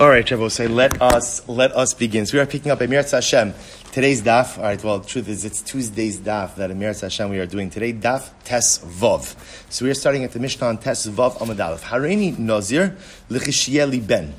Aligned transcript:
All 0.00 0.08
right, 0.08 0.24
Shavuot, 0.24 0.74
let 0.74 1.02
us 1.02 1.46
let 1.46 1.70
us 1.72 1.92
begin. 1.92 2.24
So 2.24 2.38
we 2.38 2.42
are 2.42 2.46
picking 2.46 2.72
up 2.72 2.80
Emir 2.80 3.02
Hashem. 3.02 3.52
Today's 3.92 4.22
daf. 4.22 4.56
All 4.56 4.64
right. 4.64 4.82
Well, 4.82 5.00
the 5.00 5.06
truth 5.06 5.28
is, 5.28 5.44
it's 5.44 5.60
Tuesday's 5.60 6.18
daf 6.18 6.54
that 6.54 6.70
Emir 6.70 6.94
Hashem 6.94 7.28
we 7.28 7.38
are 7.38 7.44
doing 7.44 7.68
today. 7.68 7.92
Daf 7.92 8.30
Tes 8.42 8.78
Vov. 8.78 9.36
So 9.70 9.84
we 9.84 9.90
are 9.90 9.94
starting 9.94 10.24
at 10.24 10.32
the 10.32 10.40
Mishnah 10.40 10.66
on 10.66 10.78
Tes 10.78 11.06
Vov 11.08 11.36
Amad 11.36 11.62
Aleph. 11.62 11.84
Hareini 11.84 12.38
Nazir 12.38 12.96
lichishieli 13.28 14.04
ben. 14.04 14.32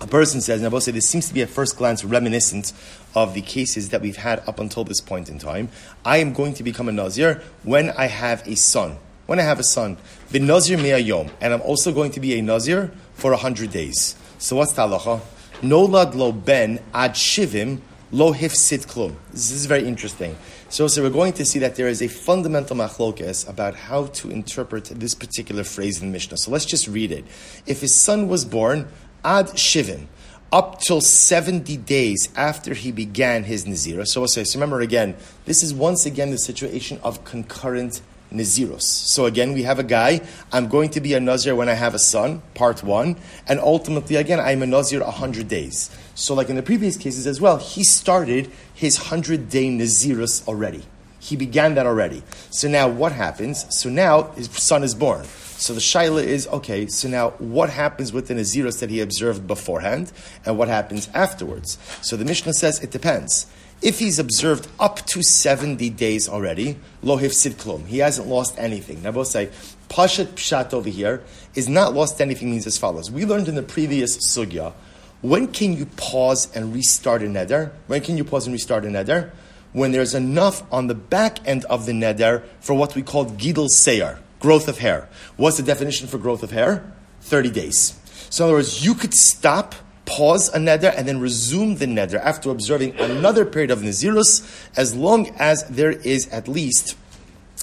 A 0.00 0.06
person 0.06 0.40
says, 0.40 0.60
and 0.60 0.66
I 0.66 0.70
will 0.70 0.80
say 0.80 0.92
this 0.92 1.06
seems 1.06 1.28
to 1.28 1.34
be 1.34 1.42
at 1.42 1.50
first 1.50 1.76
glance 1.76 2.02
reminiscent 2.02 2.72
of 3.14 3.34
the 3.34 3.42
cases 3.42 3.90
that 3.90 4.00
we've 4.00 4.16
had 4.16 4.42
up 4.48 4.58
until 4.58 4.82
this 4.82 5.02
point 5.02 5.28
in 5.28 5.38
time. 5.38 5.68
I 6.06 6.16
am 6.16 6.32
going 6.32 6.54
to 6.54 6.62
become 6.62 6.88
a 6.88 6.92
Nazir 6.92 7.42
when 7.64 7.90
I 7.90 8.06
have 8.06 8.48
a 8.48 8.56
son. 8.56 8.96
When 9.26 9.38
I 9.38 9.42
have 9.42 9.60
a 9.60 9.62
son, 9.62 9.98
the 10.30 10.40
Nazir 10.40 10.78
yom, 10.78 11.30
and 11.42 11.52
I'm 11.52 11.62
also 11.62 11.92
going 11.92 12.12
to 12.12 12.20
be 12.20 12.38
a 12.38 12.42
Nazir 12.42 12.92
for 13.12 13.32
a 13.32 13.36
hundred 13.36 13.70
days. 13.70 14.16
So 14.38 14.56
what's 14.56 14.72
the 14.72 14.82
halacha? 14.82 15.20
Nolad 15.62 16.14
lo 16.14 16.32
ben 16.32 16.80
ad 16.92 17.12
shivim 17.12 17.80
lo 18.10 18.32
hifsid 18.32 18.86
klum. 18.86 19.14
This 19.30 19.50
is 19.50 19.66
very 19.66 19.86
interesting. 19.86 20.36
So, 20.68 20.88
so 20.88 21.02
we're 21.02 21.10
going 21.10 21.34
to 21.34 21.44
see 21.44 21.58
that 21.60 21.76
there 21.76 21.88
is 21.88 22.02
a 22.02 22.08
fundamental 22.08 22.76
machlokes 22.76 23.48
about 23.48 23.74
how 23.74 24.06
to 24.06 24.30
interpret 24.30 24.86
this 24.86 25.14
particular 25.14 25.62
phrase 25.64 26.02
in 26.02 26.10
Mishnah. 26.10 26.38
So 26.38 26.50
let's 26.50 26.64
just 26.64 26.88
read 26.88 27.12
it. 27.12 27.24
If 27.66 27.80
his 27.80 27.94
son 27.94 28.28
was 28.28 28.44
born 28.44 28.88
ad 29.24 29.46
shivim, 29.48 30.06
up 30.52 30.80
till 30.80 31.00
70 31.00 31.76
days 31.78 32.28
after 32.36 32.74
he 32.74 32.92
began 32.92 33.42
his 33.42 33.64
Nazira. 33.64 34.06
So, 34.06 34.24
so 34.26 34.42
remember 34.54 34.80
again, 34.80 35.16
this 35.46 35.64
is 35.64 35.74
once 35.74 36.06
again 36.06 36.30
the 36.30 36.38
situation 36.38 37.00
of 37.02 37.24
concurrent 37.24 38.00
Naziros. 38.34 38.82
So 38.82 39.26
again, 39.26 39.52
we 39.52 39.62
have 39.62 39.78
a 39.78 39.84
guy, 39.84 40.20
I'm 40.52 40.68
going 40.68 40.90
to 40.90 41.00
be 41.00 41.14
a 41.14 41.20
Nazir 41.20 41.54
when 41.54 41.68
I 41.68 41.74
have 41.74 41.94
a 41.94 41.98
son, 41.98 42.42
part 42.54 42.82
one, 42.82 43.16
and 43.46 43.60
ultimately, 43.60 44.16
again, 44.16 44.40
I'm 44.40 44.62
a 44.62 44.66
Nazir 44.66 45.00
100 45.00 45.48
days. 45.48 45.90
So, 46.14 46.34
like 46.34 46.50
in 46.50 46.56
the 46.56 46.62
previous 46.62 46.96
cases 46.96 47.26
as 47.26 47.40
well, 47.40 47.58
he 47.58 47.84
started 47.84 48.50
his 48.74 48.98
100 48.98 49.48
day 49.48 49.68
Naziros 49.68 50.46
already. 50.46 50.84
He 51.24 51.36
began 51.36 51.74
that 51.76 51.86
already. 51.86 52.22
So 52.50 52.68
now 52.68 52.86
what 52.86 53.12
happens? 53.12 53.64
So 53.74 53.88
now 53.88 54.24
his 54.32 54.50
son 54.50 54.82
is 54.82 54.94
born. 54.94 55.24
So 55.56 55.72
the 55.72 55.80
shaila 55.80 56.22
is 56.22 56.46
okay. 56.48 56.86
So 56.88 57.08
now, 57.08 57.30
what 57.38 57.70
happens 57.70 58.12
with 58.12 58.28
the 58.28 58.34
naziros 58.34 58.80
that 58.80 58.90
he 58.90 59.00
observed 59.00 59.46
beforehand, 59.46 60.12
and 60.44 60.58
what 60.58 60.68
happens 60.68 61.08
afterwards? 61.14 61.78
So 62.02 62.18
the 62.18 62.26
Mishnah 62.26 62.52
says 62.52 62.82
it 62.82 62.90
depends. 62.90 63.46
If 63.84 63.98
he's 63.98 64.18
observed 64.18 64.66
up 64.80 65.04
to 65.08 65.22
70 65.22 65.90
days 65.90 66.26
already, 66.26 66.78
lo 67.02 67.18
hifsid 67.18 67.56
klum, 67.56 67.84
he 67.86 67.98
hasn't 67.98 68.26
lost 68.26 68.58
anything. 68.58 69.02
Now, 69.02 69.12
both 69.12 69.26
say, 69.26 69.50
pashat 69.90 70.28
pshat 70.28 70.72
over 70.72 70.88
here 70.88 71.22
is 71.54 71.68
not 71.68 71.92
lost 71.92 72.18
anything 72.22 72.50
means 72.50 72.66
as 72.66 72.78
follows. 72.78 73.10
We 73.10 73.26
learned 73.26 73.46
in 73.46 73.56
the 73.56 73.62
previous 73.62 74.16
sugya, 74.16 74.72
when 75.20 75.48
can 75.48 75.76
you 75.76 75.84
pause 75.84 76.50
and 76.56 76.72
restart 76.72 77.22
a 77.22 77.26
neder? 77.26 77.72
When 77.86 78.00
can 78.00 78.16
you 78.16 78.24
pause 78.24 78.46
and 78.46 78.54
restart 78.54 78.86
a 78.86 78.88
neder? 78.88 79.32
When 79.74 79.92
there's 79.92 80.14
enough 80.14 80.62
on 80.72 80.86
the 80.86 80.94
back 80.94 81.46
end 81.46 81.66
of 81.66 81.84
the 81.84 81.92
neder 81.92 82.42
for 82.60 82.72
what 82.72 82.94
we 82.94 83.02
call 83.02 83.26
gidel 83.26 83.68
seyar, 83.68 84.16
growth 84.40 84.66
of 84.66 84.78
hair. 84.78 85.10
What's 85.36 85.58
the 85.58 85.62
definition 85.62 86.08
for 86.08 86.16
growth 86.16 86.42
of 86.42 86.52
hair? 86.52 86.90
30 87.20 87.50
days. 87.50 88.00
So 88.30 88.44
in 88.44 88.48
other 88.48 88.56
words, 88.56 88.82
you 88.82 88.94
could 88.94 89.12
stop 89.12 89.74
pause 90.06 90.48
a 90.54 90.58
neder 90.58 90.92
and 90.96 91.08
then 91.08 91.20
resume 91.20 91.76
the 91.76 91.86
neder 91.86 92.20
after 92.20 92.50
observing 92.50 92.98
another 92.98 93.44
period 93.44 93.70
of 93.70 93.80
nazirus, 93.80 94.68
as 94.76 94.94
long 94.94 95.28
as 95.38 95.64
there 95.64 95.92
is 95.92 96.28
at 96.28 96.48
least 96.48 96.96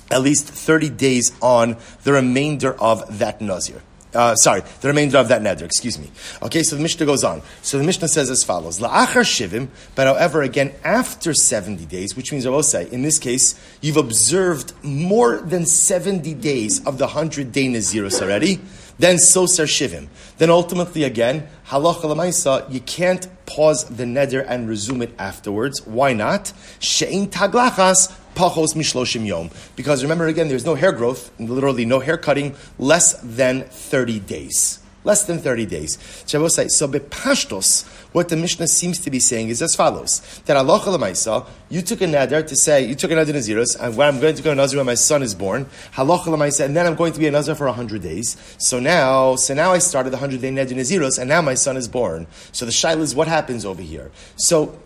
at 0.09 0.21
least 0.21 0.47
30 0.47 0.89
days 0.89 1.31
on 1.41 1.77
the 2.03 2.11
remainder 2.11 2.73
of 2.81 3.19
that 3.19 3.39
nazir. 3.39 3.81
Uh, 4.13 4.35
sorry, 4.35 4.61
the 4.81 4.89
remainder 4.89 5.17
of 5.17 5.29
that 5.29 5.41
neder, 5.41 5.61
excuse 5.61 5.97
me. 5.97 6.11
Okay, 6.41 6.63
so 6.63 6.75
the 6.75 6.81
Mishnah 6.81 7.05
goes 7.05 7.23
on. 7.23 7.41
So 7.61 7.77
the 7.77 7.85
Mishnah 7.85 8.09
says 8.09 8.29
as 8.29 8.43
follows, 8.43 8.79
La'achar 8.79 9.23
shivim, 9.23 9.69
but 9.95 10.05
however, 10.05 10.41
again, 10.41 10.73
after 10.83 11.33
70 11.33 11.85
days, 11.85 12.15
which 12.17 12.31
means 12.33 12.45
I 12.45 12.49
will 12.49 12.61
say, 12.61 12.89
in 12.91 13.03
this 13.03 13.17
case, 13.17 13.55
you've 13.79 13.95
observed 13.95 14.73
more 14.83 15.37
than 15.37 15.65
70 15.65 16.33
days 16.35 16.85
of 16.85 16.97
the 16.97 17.05
100 17.05 17.53
day 17.53 17.67
Nazirus 17.67 18.21
already, 18.21 18.59
then 18.99 19.15
Sosar 19.15 19.65
Shivim. 19.65 20.07
Then 20.37 20.49
ultimately 20.49 21.03
again, 21.03 21.47
Halacha 21.67 22.03
Lamaisa, 22.03 22.71
you 22.71 22.81
can't 22.81 23.27
pause 23.45 23.85
the 23.85 24.03
neder 24.03 24.45
and 24.47 24.67
resume 24.67 25.01
it 25.01 25.13
afterwards. 25.17 25.85
Why 25.85 26.13
not? 26.13 26.53
She'in 26.79 27.27
taglachas 27.27 28.11
pachos 28.35 28.75
mishloshim 28.75 29.25
yom. 29.25 29.49
Because 29.75 30.03
remember 30.03 30.27
again, 30.27 30.47
there's 30.47 30.65
no 30.65 30.75
hair 30.75 30.91
growth, 30.91 31.31
literally 31.39 31.85
no 31.85 31.99
hair 31.99 32.17
cutting, 32.17 32.55
less 32.77 33.13
than 33.21 33.63
30 33.63 34.19
days. 34.19 34.80
Less 35.03 35.23
than 35.25 35.39
30 35.39 35.65
days. 35.65 35.97
Shabbos 36.27 36.55
so 36.75 36.87
bepashtos, 36.87 37.87
what 38.13 38.29
the 38.29 38.37
Mishnah 38.37 38.67
seems 38.67 38.99
to 38.99 39.09
be 39.09 39.19
saying 39.19 39.49
is 39.49 39.59
as 39.61 39.75
follows: 39.75 40.21
that 40.45 40.55
Allah 40.55 40.79
lemaisa, 40.79 41.47
you 41.69 41.81
took 41.81 42.01
a 42.01 42.05
neder 42.05 42.45
to 42.45 42.55
say 42.55 42.85
you 42.85 42.93
took 42.93 43.09
a 43.09 43.15
neder 43.15 43.33
naziros, 43.33 43.75
and 43.79 43.97
when 43.97 44.07
I'm 44.07 44.19
going 44.19 44.35
to 44.35 44.43
go 44.43 44.53
nazir 44.53 44.77
when 44.77 44.85
my 44.85 44.93
son 44.93 45.23
is 45.23 45.33
born, 45.33 45.65
halacha 45.93 46.25
lemaisa, 46.25 46.65
and 46.65 46.75
then 46.75 46.85
I'm 46.85 46.95
going 46.95 47.13
to 47.13 47.19
be 47.19 47.25
a 47.25 47.31
nazir 47.31 47.55
for 47.55 47.67
hundred 47.69 48.03
days. 48.03 48.37
So 48.59 48.79
now, 48.79 49.37
so 49.37 49.55
now 49.55 49.71
I 49.71 49.79
started 49.79 50.11
the 50.11 50.17
hundred 50.17 50.41
day 50.41 50.51
neder 50.51 50.69
naziros, 50.73 51.17
and 51.17 51.27
now 51.27 51.41
my 51.41 51.55
son 51.55 51.77
is 51.77 51.87
born. 51.87 52.27
So 52.51 52.65
the 52.65 52.71
shaila 52.71 52.99
is 52.99 53.15
what 53.15 53.27
happens 53.27 53.65
over 53.65 53.81
here. 53.81 54.11
So 54.35 54.77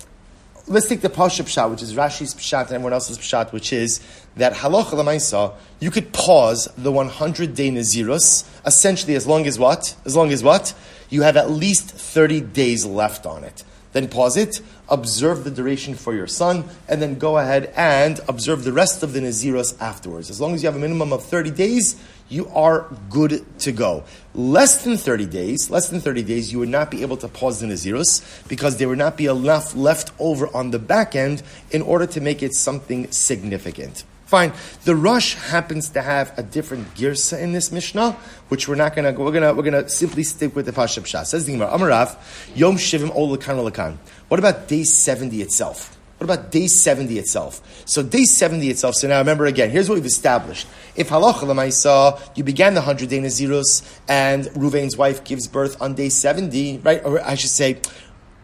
let's 0.68 0.88
take 0.88 1.02
the 1.02 1.09
Pasha 1.09 1.44
Pshat, 1.44 1.70
which 1.70 1.82
is 1.82 1.94
Rashi's 1.94 2.34
Pshat 2.34 2.68
and 2.68 2.72
everyone 2.72 2.94
else's 2.94 3.18
Pshat, 3.18 3.52
which 3.52 3.72
is 3.72 4.00
that 4.36 4.53
lemaisa, 4.53 5.53
you 5.80 5.92
could 5.92 6.12
pause 6.12 6.68
the 6.78 6.92
100 6.92 7.56
day 7.56 7.70
Nazirus, 7.70 8.44
essentially 8.66 9.16
as 9.16 9.28
long 9.28 9.46
as 9.46 9.59
what? 9.59 9.96
As 10.06 10.16
long 10.16 10.31
as 10.31 10.44
what? 10.44 10.74
You 11.09 11.22
have 11.22 11.38
at 11.38 11.52
least 11.52 11.92
30 11.92 12.42
days 12.42 12.86
left 12.86 13.26
on 13.26 13.44
it. 13.44 13.64
Then 13.94 14.09
pause 14.09 14.36
it, 14.36 14.59
observe 14.90 15.46
the 15.46 15.52
duration 15.52 15.96
for 15.96 16.14
your 16.14 16.28
son, 16.28 16.66
and 16.90 17.02
then 17.02 17.18
go 17.18 17.38
ahead 17.38 17.72
and 17.78 18.20
observe 18.28 18.66
the 18.66 18.74
rest 18.74 19.03
of 19.03 19.14
the 19.14 19.22
Naziros 19.22 19.80
afterwards. 19.80 20.30
As 20.30 20.42
long 20.42 20.53
as 20.53 20.62
you 20.62 20.68
have 20.68 20.76
a 20.76 20.80
minimum 20.80 21.14
of 21.14 21.24
30 21.24 21.52
days, 21.52 21.96
you 22.28 22.50
are 22.50 22.88
good 23.09 23.46
to 23.59 23.72
go. 23.72 24.03
Less 24.34 24.84
than 24.84 24.97
30 24.97 25.28
days, 25.28 25.70
less 25.70 25.88
than 25.88 26.02
30 26.02 26.24
days, 26.24 26.52
you 26.52 26.59
would 26.59 26.68
not 26.68 26.92
be 26.92 27.03
able 27.03 27.16
to 27.18 27.30
pause 27.30 27.62
the 27.62 27.68
Naziros 27.68 28.47
because 28.50 28.78
there 28.78 28.90
would 28.90 28.97
not 28.97 29.16
be 29.16 29.28
enough 29.28 29.76
left 29.76 30.12
over 30.20 30.53
on 30.53 30.72
the 30.72 30.80
back 30.80 31.16
end 31.16 31.42
in 31.72 31.82
order 31.82 32.06
to 32.08 32.20
make 32.20 32.44
it 32.44 32.53
something 32.53 33.09
significant. 33.12 34.03
Fine. 34.25 34.53
The 34.86 34.96
Rosh 34.96 35.36
happens 35.36 35.90
to 35.90 36.02
have 36.02 36.38
a 36.38 36.44
different 36.44 36.96
girsa 36.96 37.40
in 37.40 37.53
this 37.53 37.72
Mishnah, 37.72 38.13
which 38.50 38.68
we're 38.68 38.75
not 38.75 38.96
gonna 38.96 39.12
we're 39.12 39.31
gonna 39.31 39.53
we're 39.53 39.63
gonna 39.63 39.88
simply 39.88 40.24
stick 40.24 40.56
with 40.56 40.66
the 40.66 40.74
Pasha 40.74 41.02
Pshat. 41.02 41.28
Says 41.28 41.46
the 41.46 41.53
Gemara, 41.53 41.69
Amarav, 41.69 42.18
Yom 42.56 42.75
Shivim 42.75 43.14
Ol 43.16 43.38
Lakan 43.38 43.97
What 44.28 44.40
about 44.40 44.68
day 44.68 44.84
seventy 44.84 45.41
itself? 45.44 45.96
What 46.18 46.25
about 46.25 46.50
day 46.50 46.68
70 46.68 47.19
itself? 47.19 47.84
So 47.85 48.02
day 48.02 48.24
70 48.24 48.69
itself, 48.69 48.96
so 48.96 49.08
now 49.08 49.18
remember 49.19 49.46
again, 49.47 49.69
here's 49.69 49.90
what 49.90 49.96
we've 49.96 50.06
established. 50.06 50.66
If 50.96 51.09
halacha 51.09 51.74
saw 51.74 52.18
you 52.35 52.44
began 52.46 52.74
the 52.74 52.80
100 52.80 53.09
day 53.09 53.19
Nazirus, 53.19 54.00
and 54.08 54.46
Ruvain's 54.46 54.96
wife 54.96 55.25
gives 55.25 55.50
birth 55.50 55.81
on 55.81 55.94
day 55.94 56.08
70, 56.08 56.80
right? 56.80 57.02
Or 57.03 57.22
I 57.22 57.35
should 57.35 57.50
say, 57.50 57.81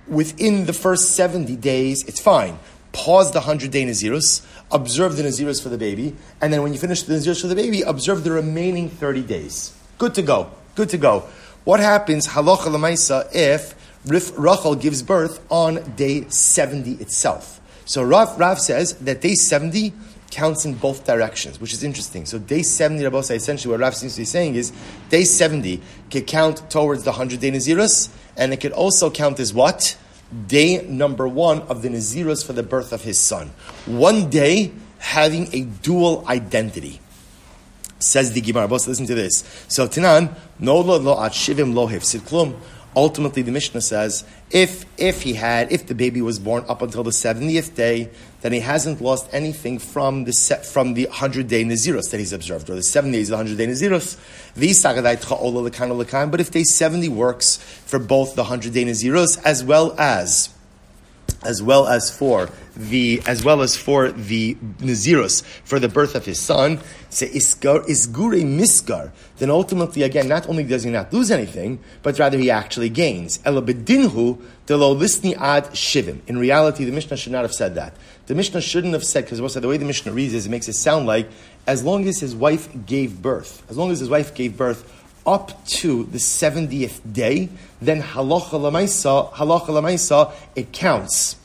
within 0.06 0.66
the 0.66 0.74
first 0.74 1.16
70 1.16 1.56
days, 1.56 2.04
it's 2.08 2.20
fine. 2.20 2.60
Pause 2.92 3.32
the 3.32 3.40
100 3.40 3.72
day 3.72 3.86
Nazirus, 3.86 4.46
observe 4.72 5.18
the 5.18 5.24
Nazirus 5.24 5.62
for 5.62 5.70
the 5.70 5.78
baby, 5.78 6.16
and 6.42 6.52
then 6.52 6.62
when 6.62 6.74
you 6.74 6.80
finish 6.80 7.04
the 7.04 7.14
Nazirus 7.14 7.42
for 7.42 7.48
the 7.48 7.56
baby, 7.56 7.82
observe 7.82 8.24
the 8.24 8.32
remaining 8.32 8.90
30 8.90 9.22
days. 9.24 9.76
Good 9.98 10.16
to 10.16 10.22
go. 10.22 10.52
Good 10.76 10.90
to 10.90 10.98
go. 10.98 11.28
What 11.64 11.80
happens, 11.80 12.28
halacha 12.28 12.68
lemaisa, 12.68 13.30
if 13.34 13.76
Rachel 14.06 14.76
gives 14.76 15.04
birth 15.04 15.46
on 15.50 15.94
day 15.96 16.28
70 16.28 16.94
itself? 16.94 17.60
So 17.86 18.02
Rav, 18.04 18.40
Rav 18.40 18.60
says 18.60 18.94
that 18.96 19.22
day 19.22 19.36
70 19.36 19.94
counts 20.32 20.66
in 20.66 20.74
both 20.74 21.06
directions, 21.06 21.60
which 21.60 21.74
is 21.74 21.84
interesting. 21.84 22.26
So 22.26 22.40
day 22.40 22.64
70, 22.64 23.04
Rabbi 23.04 23.20
essentially 23.20 23.72
what 23.72 23.82
Rav 23.82 23.96
seems 23.96 24.16
to 24.16 24.22
be 24.22 24.26
saying 24.26 24.56
is 24.56 24.72
day 25.10 25.24
70 25.24 25.82
could 26.10 26.26
count 26.26 26.70
towards 26.72 27.04
the 27.04 27.12
100 27.12 27.40
day 27.40 27.52
Nazirus, 27.52 28.10
and 28.38 28.54
it 28.54 28.58
could 28.58 28.72
also 28.72 29.12
count 29.12 29.40
as 29.40 29.54
what? 29.54 29.98
Day 30.48 30.86
number 30.88 31.28
one 31.28 31.62
of 31.64 31.82
the 31.82 31.90
Nazirus 31.90 32.46
for 32.46 32.54
the 32.54 32.64
birth 32.64 32.94
of 32.94 33.04
his 33.04 33.20
son. 33.20 33.52
One 33.86 34.30
day 34.30 34.72
having 35.00 35.54
a 35.54 35.62
dual 35.62 36.24
identity. 36.28 37.02
Says 38.00 38.32
the 38.34 38.42
Gemara. 38.42 38.68
Listen 38.68 39.06
to 39.06 39.16
this. 39.16 39.44
So 39.68 39.88
Tanan, 39.88 40.34
no 40.58 40.80
lo 40.80 40.98
lo 40.98 41.22
at 41.24 41.34
shivim 41.34 41.74
lo 41.74 41.88
hifsid 41.88 42.22
klum. 42.22 42.58
Ultimately, 42.96 43.42
the 43.42 43.52
Mishnah 43.52 43.82
says 43.82 44.26
if 44.50 44.86
if 44.98 45.22
he 45.22 45.34
had 45.34 45.72
if 45.72 45.88
the 45.88 45.96
baby 45.96 46.22
was 46.22 46.40
born 46.40 46.66
up 46.68 46.82
until 46.82 47.04
the 47.04 47.14
seventieth 47.14 47.74
day, 47.74 48.10
then 48.42 48.52
he 48.52 48.60
hasn't 48.60 49.00
lost 49.00 49.30
anything 49.32 49.80
from 49.80 50.26
the 50.26 50.34
set, 50.34 50.66
from 50.66 50.94
the 50.94 51.06
hundred 51.06 51.48
day 51.48 51.64
nazirus 51.64 52.12
that 52.12 52.18
he's 52.18 52.34
observed, 52.34 52.70
or 52.70 52.76
the 52.76 52.84
seven 52.84 53.12
days 53.12 53.30
of 53.30 53.32
the 53.32 53.38
hundred 53.38 53.58
day 53.58 53.68
nazirus. 53.68 54.18
But 56.32 56.42
if 56.42 56.52
day 56.52 56.64
seventy 56.64 57.08
works 57.08 57.58
for 57.58 58.00
both 58.00 58.36
the 58.36 58.44
hundred 58.44 58.74
day 58.74 58.84
nazirus 58.84 59.42
as 59.46 59.64
well 59.64 59.96
as 59.98 60.50
as 61.44 61.62
well 61.62 61.88
as 61.88 62.16
for 62.16 62.50
the 62.76 63.22
as 63.26 63.44
well 63.44 63.62
as 63.62 63.76
for 63.76 64.12
the 64.12 64.56
Nazirus 64.80 65.44
for 65.44 65.80
the 65.80 65.90
birth 65.90 66.16
of 66.16 66.26
his 66.26 66.40
son, 66.40 66.80
say 67.10 67.28
isgar 67.30 67.84
isgure 67.86 68.44
miskar, 68.44 69.12
then 69.38 69.50
ultimately 69.50 70.04
again 70.04 70.28
not 70.28 70.48
only 70.48 70.64
does 70.64 70.84
he 70.84 70.92
not 70.92 71.12
lose 71.12 71.32
anything, 71.32 71.80
but 72.04 72.18
rather 72.20 72.38
he 72.38 72.52
actually 72.52 72.90
gains. 72.90 73.40
Elabedinhu 73.40 74.40
delo 74.66 74.96
ad 74.96 75.66
shivim. 75.72 76.20
In 76.28 76.38
reality, 76.38 76.86
the 76.86 76.92
Mishnah 76.92 77.18
should 77.18 77.32
not 77.32 77.42
have 77.42 77.54
said 77.54 77.76
that. 77.76 77.96
The 78.28 78.36
Mishnah 78.36 78.62
shouldn't 78.62 78.94
have 78.94 79.04
said 79.04 79.26
because 79.26 79.54
the 79.54 79.68
way 79.68 79.78
the 79.78 79.86
Mishnah 79.86 80.12
reads 80.12 80.34
is 80.34 80.46
it 80.46 80.50
makes 80.50 80.68
it 80.68 80.74
sound 80.74 81.08
like 81.08 81.28
as 81.68 81.84
long 81.84 82.08
as 82.08 82.20
his 82.20 82.36
wife 82.36 82.70
gave 82.86 83.22
birth, 83.22 83.64
as 83.70 83.78
long 83.78 83.92
as 83.92 84.00
his 84.00 84.10
wife 84.10 84.34
gave 84.34 84.58
birth 84.58 84.90
up 85.26 85.66
to 85.66 86.06
the 86.06 86.18
70th 86.18 87.00
day, 87.12 87.50
then 87.82 88.02
halacha 88.02 88.52
lamaisa, 88.52 89.32
halacha 89.34 90.34
it 90.56 90.72
counts. 90.72 91.36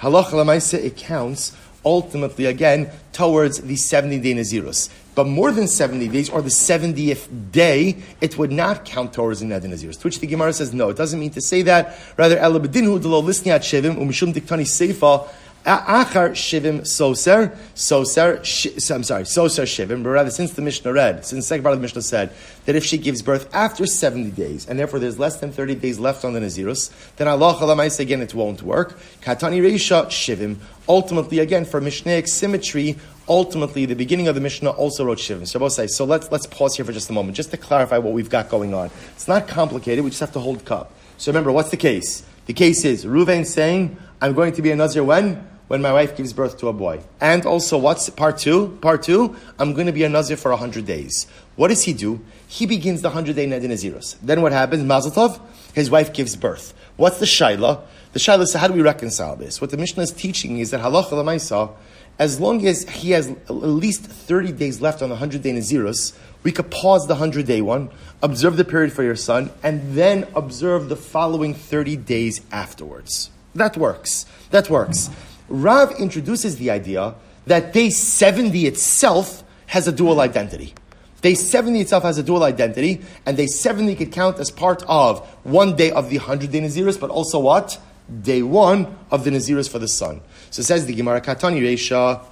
Halacha 0.00 0.32
lamaisa, 0.32 0.78
it 0.78 0.96
counts 0.96 1.56
ultimately 1.84 2.46
again 2.46 2.90
towards 3.12 3.62
the 3.62 3.76
70 3.76 4.18
day 4.18 4.34
Nazirus. 4.34 4.90
But 5.14 5.26
more 5.26 5.50
than 5.50 5.66
70 5.66 6.08
days 6.08 6.28
or 6.28 6.42
the 6.42 6.50
70th 6.50 7.50
day, 7.50 7.96
it 8.20 8.36
would 8.36 8.52
not 8.52 8.84
count 8.84 9.14
towards 9.14 9.40
the 9.40 9.46
Neder 9.46 9.62
Nazirus. 9.62 9.98
To 10.00 10.08
which 10.08 10.18
the 10.20 10.26
Gemara 10.26 10.52
says, 10.52 10.74
no, 10.74 10.90
it 10.90 10.96
doesn't 10.96 11.18
mean 11.18 11.30
to 11.30 11.40
say 11.40 11.62
that. 11.62 11.96
Rather, 12.18 12.36
Elabedinhu 12.36 13.00
delo 13.00 13.22
lisniat 13.22 13.60
shevim 13.60 13.96
umishum 13.96 14.34
diktani 14.34 14.66
seifa 14.66 15.26
Achar 15.66 16.30
shivim 16.30 16.82
soser, 16.82 17.56
soser, 17.74 18.44
sh- 18.44 18.90
I'm 18.90 19.02
sorry, 19.02 19.24
soser 19.24 19.64
shivim, 19.64 20.04
but 20.04 20.10
rather 20.10 20.30
since 20.30 20.52
the 20.52 20.62
Mishnah 20.62 20.92
read, 20.92 21.26
since 21.26 21.44
the 21.44 21.48
second 21.48 21.64
part 21.64 21.72
of 21.72 21.80
the 21.80 21.82
Mishnah 21.82 22.02
said 22.02 22.32
that 22.66 22.76
if 22.76 22.84
she 22.84 22.96
gives 22.96 23.20
birth 23.20 23.52
after 23.52 23.84
70 23.84 24.30
days, 24.30 24.68
and 24.68 24.78
therefore 24.78 25.00
there's 25.00 25.18
less 25.18 25.40
than 25.40 25.50
30 25.50 25.74
days 25.74 25.98
left 25.98 26.24
on 26.24 26.34
the 26.34 26.40
Nazirus, 26.40 26.92
then 27.16 27.26
Allah 27.26 27.54
Chalamais 27.54 27.98
again 27.98 28.22
it 28.22 28.32
won't 28.32 28.62
work. 28.62 28.96
Katani 29.22 29.60
Reisha 29.60 30.06
shivim, 30.06 30.58
ultimately 30.88 31.40
again 31.40 31.64
for 31.64 31.80
Mishnaic 31.80 32.28
symmetry, 32.28 32.96
ultimately 33.28 33.86
the 33.86 33.96
beginning 33.96 34.28
of 34.28 34.36
the 34.36 34.40
Mishnah 34.40 34.70
also 34.70 35.04
wrote 35.04 35.18
shivim. 35.18 35.48
So 35.48 35.66
say, 35.68 35.88
so 35.88 36.04
let's, 36.04 36.30
let's 36.30 36.46
pause 36.46 36.76
here 36.76 36.84
for 36.84 36.92
just 36.92 37.10
a 37.10 37.12
moment, 37.12 37.36
just 37.36 37.50
to 37.50 37.56
clarify 37.56 37.98
what 37.98 38.12
we've 38.12 38.30
got 38.30 38.48
going 38.48 38.72
on. 38.72 38.92
It's 39.16 39.26
not 39.26 39.48
complicated, 39.48 40.04
we 40.04 40.10
just 40.10 40.20
have 40.20 40.32
to 40.34 40.40
hold 40.40 40.64
cup. 40.64 40.92
So 41.18 41.32
remember, 41.32 41.50
what's 41.50 41.70
the 41.70 41.76
case? 41.76 42.22
The 42.46 42.52
case 42.52 42.84
is 42.84 43.04
Ruvain 43.04 43.44
saying, 43.44 43.96
I'm 44.22 44.32
going 44.32 44.52
to 44.52 44.62
be 44.62 44.70
a 44.70 44.76
Nazir 44.76 45.02
when? 45.02 45.55
When 45.68 45.82
my 45.82 45.92
wife 45.92 46.16
gives 46.16 46.32
birth 46.32 46.58
to 46.58 46.68
a 46.68 46.72
boy. 46.72 47.00
And 47.20 47.44
also, 47.44 47.76
what's 47.76 48.08
part 48.10 48.38
two? 48.38 48.78
Part 48.80 49.02
two, 49.02 49.36
I'm 49.58 49.72
going 49.74 49.86
to 49.86 49.92
be 49.92 50.04
a 50.04 50.08
Nazir 50.08 50.36
for 50.36 50.50
100 50.50 50.86
days. 50.86 51.26
What 51.56 51.68
does 51.68 51.82
he 51.82 51.92
do? 51.92 52.20
He 52.46 52.66
begins 52.66 53.02
the 53.02 53.08
100 53.08 53.34
day 53.36 53.46
Nedin 53.46 53.70
Naziros. 53.70 54.16
Then 54.22 54.42
what 54.42 54.52
happens? 54.52 54.84
Mazel 54.84 55.40
his 55.74 55.90
wife 55.90 56.12
gives 56.12 56.36
birth. 56.36 56.72
What's 56.96 57.18
the 57.18 57.26
Shaila? 57.26 57.82
The 58.12 58.18
Shaila 58.18 58.42
is, 58.42 58.54
how 58.54 58.68
do 58.68 58.74
we 58.74 58.82
reconcile 58.82 59.36
this? 59.36 59.60
What 59.60 59.70
the 59.70 59.76
Mishnah 59.76 60.04
is 60.04 60.10
teaching 60.10 60.58
is 60.58 60.70
that 60.70 60.80
halacha 60.80 61.10
lemaisa, 61.10 61.74
as 62.18 62.40
long 62.40 62.66
as 62.66 62.88
he 62.88 63.10
has 63.10 63.28
at 63.28 63.50
least 63.50 64.04
30 64.04 64.52
days 64.52 64.80
left 64.80 65.02
on 65.02 65.10
the 65.10 65.14
100 65.14 65.42
day 65.42 65.52
Naziros, 65.52 66.16
we 66.42 66.52
could 66.52 66.70
pause 66.70 67.06
the 67.06 67.14
100 67.14 67.44
day 67.44 67.60
one, 67.60 67.90
observe 68.22 68.56
the 68.56 68.64
period 68.64 68.92
for 68.92 69.02
your 69.02 69.16
son, 69.16 69.50
and 69.62 69.94
then 69.94 70.26
observe 70.34 70.88
the 70.88 70.96
following 70.96 71.52
30 71.52 71.96
days 71.96 72.40
afterwards. 72.52 73.30
That 73.54 73.76
works. 73.76 74.26
That 74.50 74.70
works. 74.70 75.10
Rav 75.48 75.92
introduces 75.92 76.56
the 76.56 76.70
idea 76.70 77.14
that 77.46 77.72
day 77.72 77.90
70 77.90 78.66
itself 78.66 79.44
has 79.66 79.86
a 79.88 79.92
dual 79.92 80.20
identity. 80.20 80.74
Day 81.22 81.34
70 81.34 81.80
itself 81.80 82.02
has 82.02 82.18
a 82.18 82.22
dual 82.22 82.44
identity, 82.44 83.02
and 83.24 83.36
day 83.36 83.46
70 83.46 83.94
could 83.96 84.12
count 84.12 84.38
as 84.38 84.50
part 84.50 84.82
of 84.86 85.26
one 85.44 85.76
day 85.76 85.90
of 85.90 86.10
the 86.10 86.18
100 86.18 86.50
day 86.50 86.60
Naziris, 86.60 87.00
but 87.00 87.10
also 87.10 87.38
what? 87.38 87.78
Day 88.22 88.42
one 88.42 88.96
of 89.10 89.24
the 89.24 89.30
Naziris 89.30 89.68
for 89.68 89.78
the 89.78 89.88
sun. 89.88 90.20
So 90.50 90.62
says 90.62 90.86
the 90.86 90.94
Gemara, 90.94 91.20
Katani 91.20 91.60
Reisha, 91.60 92.24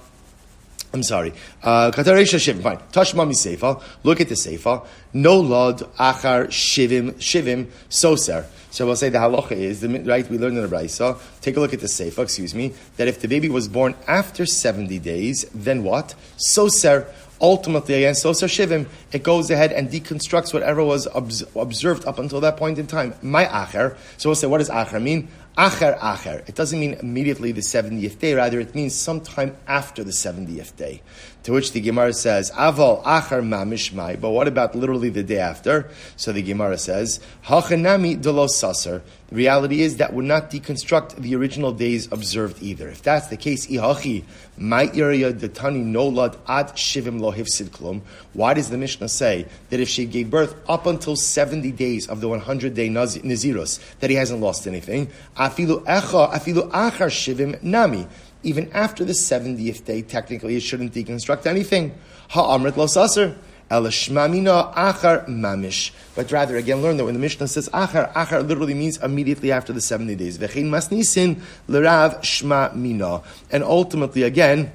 I'm 0.95 1.03
sorry. 1.03 1.33
Uh, 1.61 1.91
Kataresha 1.91 2.39
Shivim, 2.39 2.63
fine. 2.63 2.77
Tashma 2.93 3.27
Seifa. 3.33 3.83
Look 4.03 4.21
at 4.21 4.29
the 4.29 4.35
Seifa. 4.35 4.87
No 5.11 5.41
lod 5.41 5.79
achar 5.97 6.47
shivim 6.47 7.11
shivim 7.15 7.65
soser. 7.89 8.45
So 8.71 8.85
we'll 8.85 8.95
say 8.95 9.09
the 9.09 9.17
halacha 9.17 9.51
is 9.51 9.81
the 9.81 9.89
right. 10.03 10.29
We 10.29 10.37
learned 10.37 10.57
in 10.57 10.63
the 10.63 10.73
Brisa. 10.73 11.19
Take 11.41 11.57
a 11.57 11.59
look 11.59 11.73
at 11.73 11.81
the 11.81 11.87
Seifa. 11.87 12.23
Excuse 12.23 12.55
me. 12.55 12.73
That 12.95 13.09
if 13.09 13.19
the 13.19 13.27
baby 13.27 13.49
was 13.49 13.67
born 13.67 13.93
after 14.07 14.45
seventy 14.45 14.97
days, 14.97 15.45
then 15.53 15.83
what? 15.83 16.15
Soser. 16.37 17.11
Ultimately, 17.41 17.95
again, 17.95 18.13
soser 18.13 18.47
shivim. 18.47 18.87
It 19.11 19.21
goes 19.21 19.51
ahead 19.51 19.73
and 19.73 19.89
deconstructs 19.89 20.53
whatever 20.53 20.81
was 20.81 21.09
observed 21.57 22.05
up 22.05 22.19
until 22.19 22.39
that 22.39 22.55
point 22.55 22.79
in 22.79 22.87
time. 22.87 23.15
My 23.21 23.43
acher. 23.43 23.97
So 24.15 24.29
we'll 24.29 24.35
say, 24.35 24.47
what 24.47 24.59
does 24.59 24.69
acher 24.69 25.01
mean? 25.01 25.27
Acher 25.57 25.97
acher. 25.99 26.47
It 26.49 26.55
doesn't 26.55 26.77
mean 26.77 26.95
immediately 26.95 27.53
the 27.53 27.61
70th 27.61 28.19
day, 28.19 28.33
rather 28.33 28.59
it 28.59 28.75
means 28.75 28.93
sometime 28.93 29.55
after 29.67 30.03
the 30.03 30.11
70th 30.11 30.75
day. 30.75 31.01
To 31.45 31.53
which 31.53 31.73
the 31.73 31.79
Gemara 31.79 32.11
says, 32.11 32.49
Aval 32.51 33.03
acher 33.03 33.43
mamishmai. 33.43 34.19
But 34.19 34.31
what 34.31 34.47
about 34.47 34.73
literally 34.73 35.09
the 35.09 35.21
day 35.21 35.37
after? 35.37 35.91
So 36.17 36.31
the 36.31 36.41
Gemara 36.41 36.79
says, 36.79 37.19
Hachanami 37.45 38.19
delos 38.19 38.59
saser. 38.59 39.03
The 39.27 39.35
reality 39.35 39.81
is 39.81 39.97
that 39.97 40.13
would 40.13 40.25
not 40.25 40.49
deconstruct 40.49 41.17
the 41.17 41.35
original 41.35 41.71
days 41.71 42.11
observed 42.11 42.63
either. 42.63 42.89
If 42.89 43.03
that's 43.03 43.27
the 43.27 43.37
case, 43.37 43.67
ihachi, 43.67 44.23
my 44.57 44.89
area 44.93 45.33
detani 45.33 45.85
nolad 45.85 46.35
ad 46.47 46.69
shivim 46.69 47.19
lo 47.19 47.31
klum. 47.31 48.01
Why 48.33 48.55
does 48.55 48.71
the 48.71 48.77
Mishnah 48.77 49.09
say 49.09 49.45
that 49.69 49.79
if 49.79 49.87
she 49.87 50.05
gave 50.05 50.31
birth 50.31 50.55
up 50.67 50.87
until 50.87 51.15
70 51.15 51.71
days 51.71 52.07
of 52.07 52.21
the 52.21 52.27
100 52.27 52.73
day 52.73 52.89
Nazirus, 52.89 53.79
that 53.99 54.09
he 54.09 54.15
hasn't 54.15 54.41
lost 54.41 54.65
anything? 54.65 55.09
Afilu 55.37 55.83
echa, 55.85 56.31
afilu 56.31 56.71
achar 56.71 57.09
shivim 57.09 57.61
nami. 57.61 58.07
Even 58.45 58.71
after 58.73 59.03
the 59.03 59.13
70th 59.13 59.85
day, 59.85 60.03
technically, 60.03 60.55
it 60.55 60.59
shouldn't 60.59 60.93
deconstruct 60.93 61.47
anything. 61.47 61.95
Ha'amrit 62.29 62.77
lo 62.77 62.85
saser. 62.85 63.35
Elashmamina 63.71 64.71
achar 64.75 65.25
mamish. 65.27 65.91
But 66.15 66.31
rather, 66.31 66.55
again, 66.55 66.83
learn 66.83 66.97
that 66.97 67.05
when 67.05 67.15
the 67.15 67.19
Mishnah 67.19 67.47
says 67.47 67.67
achar, 67.69 68.13
achar 68.13 68.47
literally 68.47 68.75
means 68.75 68.97
immediately 68.97 69.51
after 69.51 69.73
the 69.73 69.81
70 69.81 70.15
days. 70.15 70.37
V'chein 70.37 70.65
masnisin 70.65 71.41
l'rav 71.67 72.21
shma 72.21 72.75
mina. 72.75 73.23
And 73.49 73.63
ultimately, 73.63 74.21
again, 74.21 74.71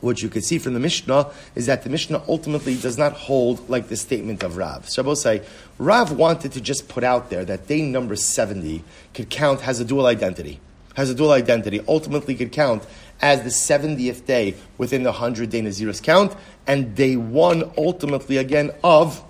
what 0.00 0.22
you 0.22 0.30
can 0.30 0.40
see 0.40 0.58
from 0.58 0.72
the 0.72 0.80
Mishnah 0.80 1.30
is 1.54 1.66
that 1.66 1.82
the 1.82 1.90
Mishnah 1.90 2.22
ultimately 2.26 2.76
does 2.76 2.96
not 2.96 3.12
hold 3.12 3.68
like 3.68 3.88
the 3.88 3.96
statement 3.96 4.42
of 4.42 4.56
Rav. 4.56 4.88
Shabbos 4.88 5.20
say, 5.20 5.42
Rav 5.76 6.12
wanted 6.12 6.52
to 6.52 6.62
just 6.62 6.88
put 6.88 7.04
out 7.04 7.28
there 7.28 7.44
that 7.44 7.66
day 7.66 7.82
number 7.82 8.16
70 8.16 8.82
could 9.12 9.28
count, 9.28 9.60
has 9.60 9.80
a 9.80 9.84
dual 9.84 10.06
identity. 10.06 10.60
Has 11.00 11.08
a 11.08 11.14
dual 11.14 11.32
identity. 11.32 11.80
Ultimately 11.88 12.34
could 12.34 12.52
count 12.52 12.86
as 13.22 13.42
the 13.42 13.48
70th 13.48 14.26
day 14.26 14.54
within 14.76 15.02
the 15.02 15.12
100 15.12 15.48
day 15.48 15.62
Nazirus 15.62 16.02
count, 16.02 16.36
and 16.66 16.94
day 16.94 17.16
one 17.16 17.70
ultimately 17.78 18.36
again 18.36 18.70
of 18.84 19.24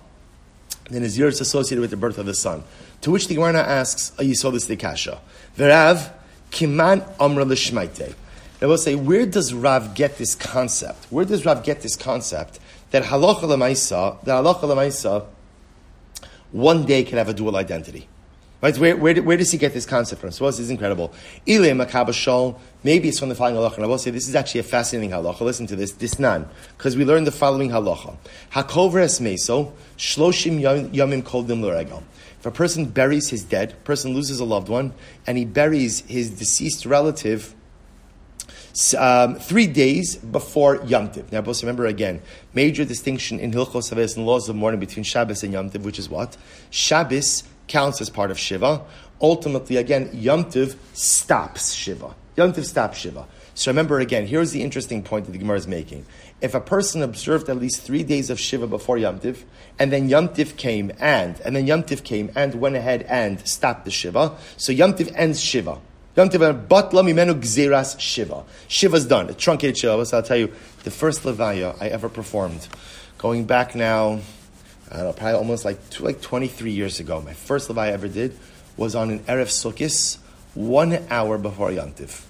the 0.91 0.99
Nazirus 0.99 1.41
associated 1.41 1.81
with 1.81 1.91
the 1.91 1.97
birth 1.97 2.19
of 2.19 2.27
the 2.27 2.35
son. 2.35 2.65
To 3.03 3.13
which 3.13 3.29
the 3.29 3.37
Gemara 3.37 3.61
asks, 3.61 4.11
saw 4.41 4.51
this 4.51 4.65
the 4.65 4.75
Kasha. 4.75 5.21
Verav, 5.57 6.13
Kiman 6.51 7.09
Amra 7.21 7.45
Lishmaite. 7.45 8.15
Now 8.61 8.67
we'll 8.67 8.77
say, 8.77 8.97
where 8.97 9.25
does 9.25 9.55
Rav 9.55 9.95
get 9.95 10.19
this 10.19 10.35
concept? 10.35 11.07
Where 11.09 11.25
does 11.25 11.47
Rav 11.47 11.63
get 11.63 11.83
this 11.83 11.95
concept 11.95 12.59
that 12.91 13.05
halacha 13.05 13.43
lemaisa, 13.43 14.21
that 14.25 14.43
halacha 14.43 14.63
lemaisa, 14.63 15.25
one 16.51 16.85
day 16.85 17.05
can 17.05 17.19
have 17.19 17.29
a 17.29 17.33
dual 17.33 17.55
identity? 17.55 18.09
Right? 18.63 18.77
Where, 18.77 18.95
where, 18.95 19.23
where, 19.23 19.37
does 19.39 19.51
he 19.51 19.57
get 19.57 19.73
this 19.73 19.87
concept 19.87 20.21
from? 20.21 20.33
So 20.33 20.45
this 20.45 20.59
is 20.59 20.69
incredible. 20.69 21.15
Ile 21.49 21.73
makabashol. 21.73 22.59
Maybe 22.85 23.09
it's 23.09 23.19
from 23.19 23.31
the 23.31 23.35
following 23.35 23.57
halacha. 23.57 23.77
And 23.77 23.85
I 23.85 23.89
will 23.89 23.97
say 23.97 24.11
this 24.11 24.29
is 24.29 24.35
actually 24.35 24.61
a 24.61 24.65
fascinating 24.65 25.11
halacha. 25.11 25.41
Listen 25.41 25.67
to 25.69 25.77
this. 25.77 25.93
This 25.93 26.15
because 26.15 26.97
we 26.97 27.07
learned 27.07 27.27
the 27.27 27.33
following 27.33 27.71
halacha. 27.71 28.17
Hakovres 28.53 29.21
meso 29.21 29.73
shloshim 29.97 30.61
yamim 30.61 31.23
koldim 31.23 31.63
l'regel. 31.63 32.03
If 32.39 32.47
a 32.47 32.51
person 32.51 32.87
buries 32.87 33.31
his 33.31 33.45
dead, 33.45 33.83
person 33.85 34.15
loses 34.15 34.41
a 34.41 34.45
loved 34.45 34.69
one, 34.69 34.95
and 35.27 35.37
he 35.37 35.45
buries 35.45 36.01
his 36.01 36.31
deceased 36.31 36.87
relative 36.87 37.55
um, 38.99 39.35
three 39.35 39.67
days 39.67 40.17
before 40.17 40.77
Yom 40.87 41.11
Tiv. 41.11 41.33
Now, 41.33 41.43
both 41.43 41.63
remember 41.63 41.87
again, 41.87 42.23
major 42.55 42.85
distinction 42.85 43.41
in 43.41 43.53
Hilchos 43.53 43.91
Haves 43.91 44.17
and 44.17 44.27
laws 44.27 44.49
of 44.49 44.57
mourning 44.57 44.81
between 44.81 45.05
Shabbos 45.05 45.43
and 45.43 45.53
Yom 45.53 45.71
Tiv, 45.71 45.85
which 45.85 45.99
is 45.99 46.09
what? 46.09 46.37
Shabbos 46.71 47.45
counts 47.71 48.03
as 48.03 48.11
part 48.11 48.31
of 48.31 48.39
Shiva. 48.39 48.83
Ultimately, 49.23 49.77
again, 49.77 50.11
Yom 50.13 50.51
Tiv 50.51 50.79
stops 50.93 51.73
Shiva. 51.73 52.15
Yom 52.37 52.53
Tiv 52.53 52.67
stops 52.67 52.99
Shiva. 52.99 53.27
So 53.55 53.71
remember 53.71 54.01
again, 54.01 54.27
here's 54.27 54.53
the 54.53 54.63
interesting 54.63 55.03
point 55.03 55.27
that 55.27 55.33
the 55.33 55.39
Gemara 55.39 55.57
is 55.57 55.69
making. 55.69 56.05
If 56.41 56.55
a 56.55 56.61
person 56.61 57.03
observed 57.03 57.49
at 57.49 57.57
least 57.57 57.83
three 57.83 58.03
days 58.03 58.31
of 58.31 58.41
Shiva 58.41 58.67
before 58.67 58.99
Yom 58.99 59.19
Tiv, 59.19 59.45
and 59.79 59.93
then 59.93 60.09
Yom 60.09 60.29
Tiv 60.31 60.57
came 60.57 60.93
and, 60.99 61.41
and 61.41 61.55
then 61.55 61.67
Yom 61.67 61.83
Tiv 61.83 62.03
came 62.03 62.31
and 62.35 62.55
went 62.55 62.77
ahead 62.77 63.03
and 63.03 63.47
stopped 63.47 63.85
the 63.85 63.91
Shiva, 63.91 64.37
so 64.57 64.73
Yom 64.73 64.95
Tiv 64.95 65.13
ends 65.15 65.41
Shiva. 65.41 65.79
Uh, 66.17 66.27
Batla 66.27 67.03
mimenu 67.03 67.35
gzeras 67.41 67.99
shiva. 67.99 68.45
Shiva's 68.69 69.07
done. 69.07 69.31
A 69.31 69.35
truncated 69.35 69.79
shiva. 69.79 70.05
So 70.05 70.19
I'll 70.19 70.23
tell 70.23 70.37
you, 70.37 70.53
the 70.83 70.91
first 70.91 71.23
levaya 71.23 71.75
I 71.81 71.87
ever 71.89 72.09
performed, 72.09 72.67
going 73.17 73.45
back 73.45 73.75
now, 73.75 74.21
I 74.91 74.97
don't 74.97 75.05
know, 75.07 75.13
probably 75.13 75.39
almost 75.39 75.65
like 75.65 75.91
two, 75.91 76.05
like 76.05 76.21
23 76.21 76.73
years 76.73 76.99
ago. 76.99 77.21
My 77.21 77.33
first 77.33 77.69
levaya 77.69 77.79
I 77.79 77.89
ever 77.93 78.09
did 78.09 78.37
was 78.77 78.95
on 78.95 79.11
an 79.11 79.19
erev 79.21 79.47
sukkis 79.47 80.19
one 80.55 81.07
hour 81.11 81.39
before 81.39 81.71
Yantiv. 81.71 82.25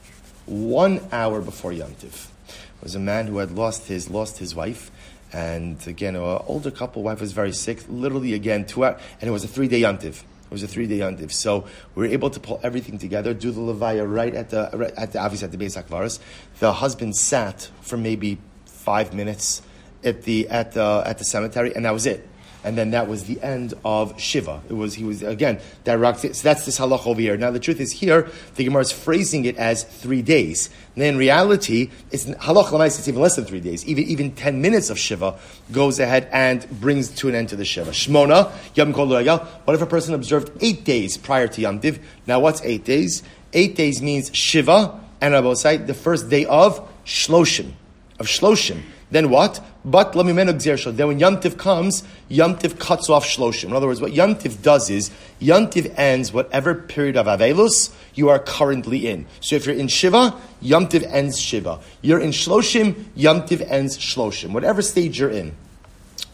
One 0.44 1.00
hour 1.10 1.40
before 1.40 1.72
Yantiv. 1.72 2.28
It 2.48 2.82
was 2.82 2.94
a 2.94 2.98
man 2.98 3.28
who 3.28 3.38
had 3.38 3.52
lost 3.52 3.86
his, 3.86 4.10
lost 4.10 4.38
his 4.38 4.54
wife. 4.54 4.90
And 5.32 5.84
again, 5.86 6.16
an 6.16 6.22
older 6.46 6.70
couple, 6.70 7.02
wife 7.02 7.20
was 7.20 7.32
very 7.32 7.52
sick, 7.52 7.82
literally 7.88 8.34
again, 8.34 8.66
two 8.66 8.84
hours, 8.84 9.00
and 9.20 9.28
it 9.28 9.32
was 9.32 9.44
a 9.44 9.48
three 9.48 9.68
day 9.68 9.80
Yantiv. 9.80 10.22
It 10.50 10.54
was 10.54 10.64
a 10.64 10.68
three 10.68 10.88
day 10.88 10.98
yontiv. 10.98 11.30
So 11.30 11.64
we 11.94 12.08
were 12.08 12.12
able 12.12 12.28
to 12.30 12.40
pull 12.40 12.58
everything 12.64 12.98
together, 12.98 13.32
do 13.32 13.52
the 13.52 13.60
levaya 13.60 14.04
right 14.04 14.34
at 14.34 14.50
the, 14.50 14.68
right 14.74 14.92
at 14.96 15.12
the 15.12 15.20
obviously 15.20 15.46
at 15.46 15.52
the 15.52 15.64
Beis 15.64 15.80
Akvaris. 15.80 16.18
The 16.58 16.72
husband 16.72 17.16
sat 17.16 17.70
for 17.82 17.96
maybe 17.96 18.38
five 18.66 19.14
minutes 19.14 19.62
at 20.02 20.24
the, 20.24 20.48
at 20.48 20.72
the, 20.72 21.04
at 21.06 21.18
the 21.18 21.24
cemetery, 21.24 21.72
and 21.76 21.84
that 21.84 21.92
was 21.92 22.04
it 22.04 22.28
and 22.64 22.76
then 22.76 22.90
that 22.90 23.08
was 23.08 23.24
the 23.24 23.40
end 23.42 23.74
of 23.84 24.20
Shiva. 24.20 24.60
It 24.68 24.74
was 24.74 24.94
he 24.94 25.04
was 25.04 25.22
again 25.22 25.60
rock. 25.86 26.18
So 26.18 26.28
that's 26.28 26.66
this 26.66 26.78
halach 26.78 27.06
over 27.06 27.20
here. 27.20 27.36
Now 27.36 27.50
the 27.50 27.60
truth 27.60 27.80
is 27.80 27.92
here 27.92 28.30
the 28.56 28.64
Gemara 28.64 28.82
is 28.82 28.92
phrasing 28.92 29.44
it 29.44 29.56
as 29.56 29.84
three 29.84 30.22
days. 30.22 30.70
And 30.94 31.04
in 31.04 31.16
reality, 31.16 31.90
it's 32.10 32.26
halach 32.26 32.66
lamais. 32.66 32.98
It's 32.98 33.08
even 33.08 33.20
less 33.22 33.36
than 33.36 33.44
three 33.44 33.60
days. 33.60 33.86
Even 33.86 34.04
even 34.04 34.32
ten 34.32 34.60
minutes 34.60 34.90
of 34.90 34.98
Shiva 34.98 35.38
goes 35.72 35.98
ahead 35.98 36.28
and 36.32 36.68
brings 36.80 37.08
to 37.16 37.28
an 37.28 37.34
end 37.34 37.48
to 37.50 37.56
the 37.56 37.64
Shiva. 37.64 37.90
Shmona 37.90 38.52
yom 38.74 38.92
kol 38.92 39.08
What 39.08 39.74
if 39.74 39.82
a 39.82 39.86
person 39.86 40.14
observed 40.14 40.52
eight 40.60 40.84
days 40.84 41.16
prior 41.16 41.48
to 41.48 41.60
Yom 41.60 41.78
Div? 41.78 41.98
Now 42.26 42.40
what's 42.40 42.60
eight 42.62 42.84
days? 42.84 43.22
Eight 43.52 43.76
days 43.76 44.00
means 44.02 44.30
Shiva 44.34 45.00
and 45.20 45.34
Rabosai, 45.34 45.86
the 45.86 45.94
first 45.94 46.28
day 46.28 46.44
of 46.44 46.88
Shloshim 47.04 47.72
of 48.20 48.26
Shloshim. 48.26 48.82
Then 49.10 49.30
what? 49.30 49.60
But 49.84 50.12
lamimenu 50.12 50.52
gzir 50.54 50.94
Then 50.94 51.08
when 51.08 51.18
Yantiv 51.18 51.56
comes, 51.58 52.04
Yantiv 52.30 52.78
cuts 52.78 53.08
off 53.10 53.24
shloshim. 53.24 53.64
In 53.64 53.72
other 53.72 53.86
words, 53.86 54.00
what 54.00 54.12
Yantiv 54.12 54.62
does 54.62 54.88
is 54.90 55.10
Yantiv 55.40 55.92
ends 55.96 56.32
whatever 56.32 56.74
period 56.74 57.16
of 57.16 57.26
avelus 57.26 57.92
you 58.14 58.28
are 58.28 58.38
currently 58.38 59.08
in. 59.08 59.26
So 59.40 59.56
if 59.56 59.66
you're 59.66 59.74
in 59.74 59.88
Shiva, 59.88 60.36
Yantiv 60.62 61.06
ends 61.10 61.40
Shiva. 61.40 61.80
You're 62.02 62.20
in 62.20 62.30
shloshim, 62.30 62.92
Yantiv 63.16 63.66
ends 63.68 63.98
shloshim. 63.98 64.52
Whatever 64.52 64.82
stage 64.82 65.18
you're 65.18 65.30
in. 65.30 65.56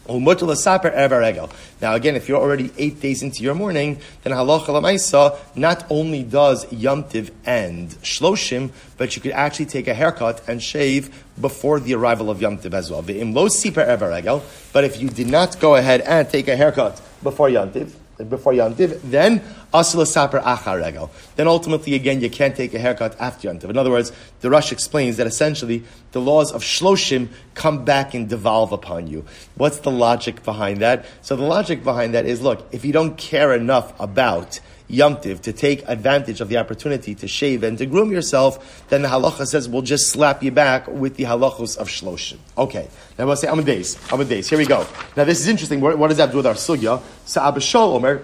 Now 0.07 1.95
again, 1.95 2.15
if 2.15 2.29
you're 2.29 2.39
already 2.39 2.71
eight 2.77 3.01
days 3.01 3.21
into 3.23 3.43
your 3.43 3.55
morning, 3.55 3.99
then 4.23 4.33
halacha 4.33 4.67
lamaisa 4.67 5.37
not 5.55 5.85
only 5.89 6.23
does 6.23 6.65
yomtiv 6.67 7.31
end 7.45 7.89
shloshim, 8.01 8.71
but 8.97 9.15
you 9.15 9.21
could 9.21 9.33
actually 9.33 9.65
take 9.65 9.87
a 9.87 9.93
haircut 9.93 10.41
and 10.47 10.63
shave 10.63 11.23
before 11.39 11.79
the 11.79 11.93
arrival 11.93 12.29
of 12.29 12.39
yomtiv 12.39 12.73
as 12.73 12.89
well. 12.89 13.01
But 13.01 14.83
if 14.83 15.01
you 15.01 15.09
did 15.09 15.27
not 15.27 15.59
go 15.59 15.75
ahead 15.75 16.01
and 16.01 16.29
take 16.29 16.47
a 16.47 16.55
haircut 16.55 17.01
before 17.21 17.49
yomtiv, 17.49 17.91
before 18.29 18.53
Yantiv, 18.53 18.99
then 19.03 19.41
Asla 19.73 20.07
Saper 20.07 20.39
Acharegel. 20.39 21.09
Then 21.35 21.47
ultimately, 21.47 21.93
again, 21.93 22.21
you 22.21 22.29
can't 22.29 22.55
take 22.55 22.73
a 22.73 22.79
haircut 22.79 23.15
after 23.19 23.47
Yantiv. 23.47 23.69
In 23.69 23.77
other 23.77 23.91
words, 23.91 24.11
the 24.41 24.49
Rosh 24.49 24.71
explains 24.71 25.17
that 25.17 25.27
essentially 25.27 25.83
the 26.11 26.21
laws 26.21 26.51
of 26.51 26.63
Shloshim 26.63 27.29
come 27.53 27.85
back 27.85 28.13
and 28.13 28.27
devolve 28.27 28.71
upon 28.71 29.07
you. 29.07 29.25
What's 29.55 29.79
the 29.79 29.91
logic 29.91 30.43
behind 30.43 30.81
that? 30.81 31.05
So 31.21 31.35
the 31.35 31.43
logic 31.43 31.83
behind 31.83 32.13
that 32.13 32.25
is 32.25 32.41
look, 32.41 32.67
if 32.71 32.85
you 32.85 32.93
don't 32.93 33.17
care 33.17 33.53
enough 33.53 33.93
about 33.99 34.59
Yomtiv 34.89 35.41
to 35.41 35.51
take 35.51 35.83
advantage 35.87 36.39
of 36.39 36.47
the 36.47 36.57
opportunity 36.57 37.13
to 37.15 37.27
shave 37.27 37.63
and 37.63 37.77
to 37.77 37.85
groom 37.85 38.11
yourself, 38.11 38.85
then 38.89 39.01
the 39.01 39.09
halacha 39.09 39.45
says 39.45 39.67
we'll 39.67 39.81
just 39.81 40.07
slap 40.07 40.41
you 40.41 40.51
back 40.51 40.87
with 40.87 41.17
the 41.17 41.23
halachos 41.23 41.77
of 41.77 41.89
shloshim. 41.89 42.37
Okay, 42.57 42.87
now 43.17 43.25
we'll 43.25 43.35
say. 43.35 43.47
Amud 43.47 43.65
days. 43.65 44.49
Here 44.49 44.57
we 44.57 44.65
go. 44.65 44.87
Now 45.15 45.25
this 45.25 45.39
is 45.41 45.47
interesting. 45.47 45.81
What, 45.81 45.97
what 45.97 46.07
does 46.07 46.17
that 46.17 46.31
do 46.31 46.37
with 46.37 46.47
our 46.47 46.53
sugya? 46.53 47.01
So 47.25 47.41
Abba 47.41 47.59
Shaul 47.59 47.95
Omer, 47.95 48.23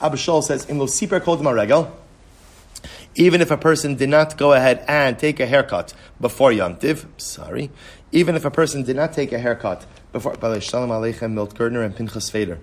Abba 0.00 0.16
Shaul 0.16 0.42
says 0.42 0.64
in 0.68 0.78
lo 0.78 0.86
siper 0.86 1.22
kol 1.22 1.36
regel. 1.36 1.96
Even 3.16 3.40
if 3.40 3.52
a 3.52 3.56
person 3.56 3.94
did 3.94 4.08
not 4.08 4.36
go 4.36 4.52
ahead 4.52 4.84
and 4.88 5.16
take 5.16 5.38
a 5.38 5.46
haircut 5.46 5.94
before 6.20 6.50
Yontiv, 6.50 7.06
sorry, 7.16 7.70
even 8.10 8.34
if 8.34 8.44
a 8.44 8.50
person 8.50 8.82
did 8.82 8.96
not 8.96 9.12
take 9.12 9.30
a 9.30 9.38
haircut 9.38 9.86
before, 10.12 10.34
Shalom 10.60 10.90
Aleichem, 10.90 11.32
Milt 11.32 11.54
Gerdner 11.54 11.84
and 11.84 11.94
Pinchas 11.94 12.28
Fader. 12.30 12.58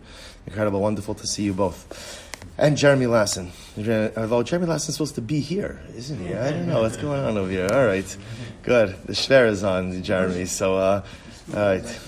Incredible, 0.46 0.82
wonderful 0.82 1.16
to 1.16 1.26
see 1.26 1.44
you 1.44 1.54
both 1.54 2.28
and 2.58 2.78
Jeremy 2.78 3.08
Lassen. 3.08 3.52
Although 3.78 4.44
Jeremy 4.44 4.68
Lassen's 4.68 4.96
supposed 4.96 5.16
to 5.16 5.22
be 5.22 5.40
here, 5.40 5.82
isn't 5.96 6.20
he? 6.20 6.34
I 6.34 6.52
don't 6.52 6.68
know 6.68 6.82
what's 6.82 6.98
going 6.98 7.24
on 7.24 7.38
over 7.38 7.50
here. 7.50 7.68
All 7.72 7.86
right, 7.86 8.18
good. 8.64 8.96
The 9.06 9.14
shver 9.14 9.48
is 9.48 9.64
on, 9.64 10.04
Jeremy. 10.04 10.46
So, 10.46 10.78
uh, 10.78 11.04
all 11.54 11.60
right, 11.60 12.00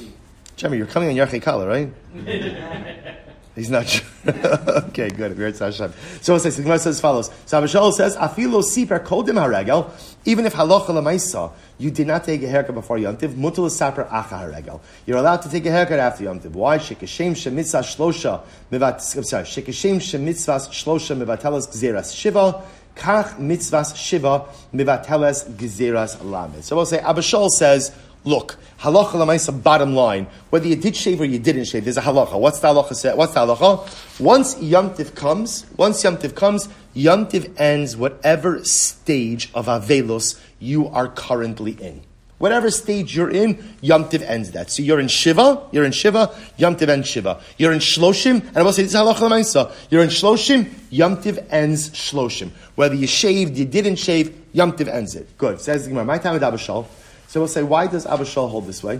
Jeremy, 0.55 0.77
you're 0.77 0.87
coming 0.87 1.09
on 1.09 1.15
Yarchei 1.15 1.41
Kala, 1.41 1.67
right? 1.67 1.91
He's 3.55 3.69
not 3.69 3.87
sure. 3.87 4.07
okay, 4.27 5.09
good. 5.09 5.55
So 5.55 5.67
it 5.67 6.39
says, 6.39 6.55
the 6.57 6.63
Gemara 6.63 6.79
says 6.79 6.95
as 6.95 7.01
follows. 7.01 7.29
So 7.45 7.57
Abba 7.59 7.67
Shaul 7.67 7.93
says, 7.93 8.15
Afilo 8.15 8.63
siper 8.63 8.99
kodim 9.05 9.35
haragel, 9.35 9.91
even 10.25 10.47
if 10.47 10.53
halacha 10.55 10.87
lemaisa, 10.87 11.51
you 11.77 11.91
did 11.91 12.07
not 12.07 12.23
take 12.23 12.41
a 12.41 12.47
haircut 12.47 12.73
before 12.73 12.97
Yontiv, 12.97 13.35
mutal 13.35 13.69
saper 13.69 14.05
acha 14.05 14.29
haragel. 14.29 14.79
You're 15.05 15.17
allowed 15.17 15.43
to 15.43 15.49
take 15.49 15.67
a 15.67 15.71
haircut 15.71 15.99
after 15.99 16.23
Yontiv. 16.23 16.51
Why? 16.53 16.79
Shekashem 16.79 17.33
shemitzah 17.33 17.83
shlosha, 17.83 18.41
mivat, 18.71 19.01
sorry, 19.01 19.43
shekashem 19.43 19.97
shemitzvah 19.97 20.69
shlosha 20.69 21.15
mivatelas 21.15 21.67
gzeras 21.69 22.15
shiva, 22.15 22.63
kach 22.95 23.35
mitzvahs 23.37 23.95
shiva 23.95 24.47
mivatelas 24.73 25.47
gzeras 25.51 26.23
lamed. 26.23 26.63
So 26.63 26.75
we'll 26.75 26.87
say, 26.87 26.99
Abba 26.99 27.21
Shaul 27.21 27.49
says, 27.49 27.91
Look, 28.25 28.57
halacha 28.79 29.11
lamaisa, 29.11 29.61
bottom 29.61 29.95
line, 29.95 30.27
whether 30.49 30.67
you 30.67 30.77
did 30.77 30.95
shave 30.95 31.19
or 31.19 31.25
you 31.25 31.39
didn't 31.39 31.65
shave, 31.65 31.83
there's 31.83 31.97
a 31.97 32.01
halacha. 32.01 32.39
What's 32.39 32.59
the 32.59 32.67
halacha 32.67 32.95
say? 32.95 33.13
What's 33.13 33.33
the 33.33 33.41
halacha? 33.41 34.19
Once 34.19 34.55
yomtiv 34.55 35.13
comes, 35.13 35.65
once 35.75 36.01
yomtiv 36.03 36.33
comes, 36.33 36.69
yomtiv 36.95 37.59
ends 37.59 37.97
whatever 37.97 38.63
stage 38.63 39.51
of 39.53 39.65
avelos 39.65 40.39
you 40.59 40.87
are 40.87 41.09
currently 41.09 41.71
in. 41.73 42.01
Whatever 42.37 42.71
stage 42.71 43.15
you're 43.15 43.29
in, 43.29 43.55
yomtiv 43.81 44.21
ends 44.21 44.51
that. 44.51 44.69
So 44.69 44.81
you're 44.83 44.99
in 44.99 45.07
Shiva, 45.07 45.67
you're 45.71 45.85
in 45.85 45.91
Shiva, 45.91 46.33
yomtiv 46.57 46.87
ends 46.87 47.09
Shiva. 47.09 47.41
You're 47.57 47.73
in 47.73 47.79
Shloshim, 47.79 48.45
and 48.47 48.57
I 48.57 48.63
will 48.63 48.73
say 48.73 48.83
this 48.83 48.93
is 48.93 48.99
halacha 48.99 49.15
lamaisa. 49.15 49.71
You're 49.89 50.03
in 50.03 50.09
Shloshim, 50.09 50.65
yomtiv 50.91 51.45
ends 51.49 51.89
Shloshim. 51.89 52.51
Whether 52.75 52.95
you 52.95 53.07
shaved, 53.07 53.57
you 53.57 53.65
didn't 53.65 53.97
shave, 53.97 54.29
yomtiv 54.55 54.87
ends 54.87 55.15
it. 55.15 55.37
Good. 55.37 55.59
Says 55.59 55.83
the 55.83 55.89
Gemara, 55.89 56.05
my 56.05 56.17
time 56.17 56.33
with 56.33 56.43
Abba 56.43 56.57
Shaul. 56.57 56.85
So 57.33 57.39
we'll 57.39 57.47
say, 57.47 57.63
why 57.63 57.87
does 57.87 58.05
Abba 58.05 58.25
Shaul 58.25 58.47
hold 58.47 58.67
this 58.67 58.83
way? 58.83 58.99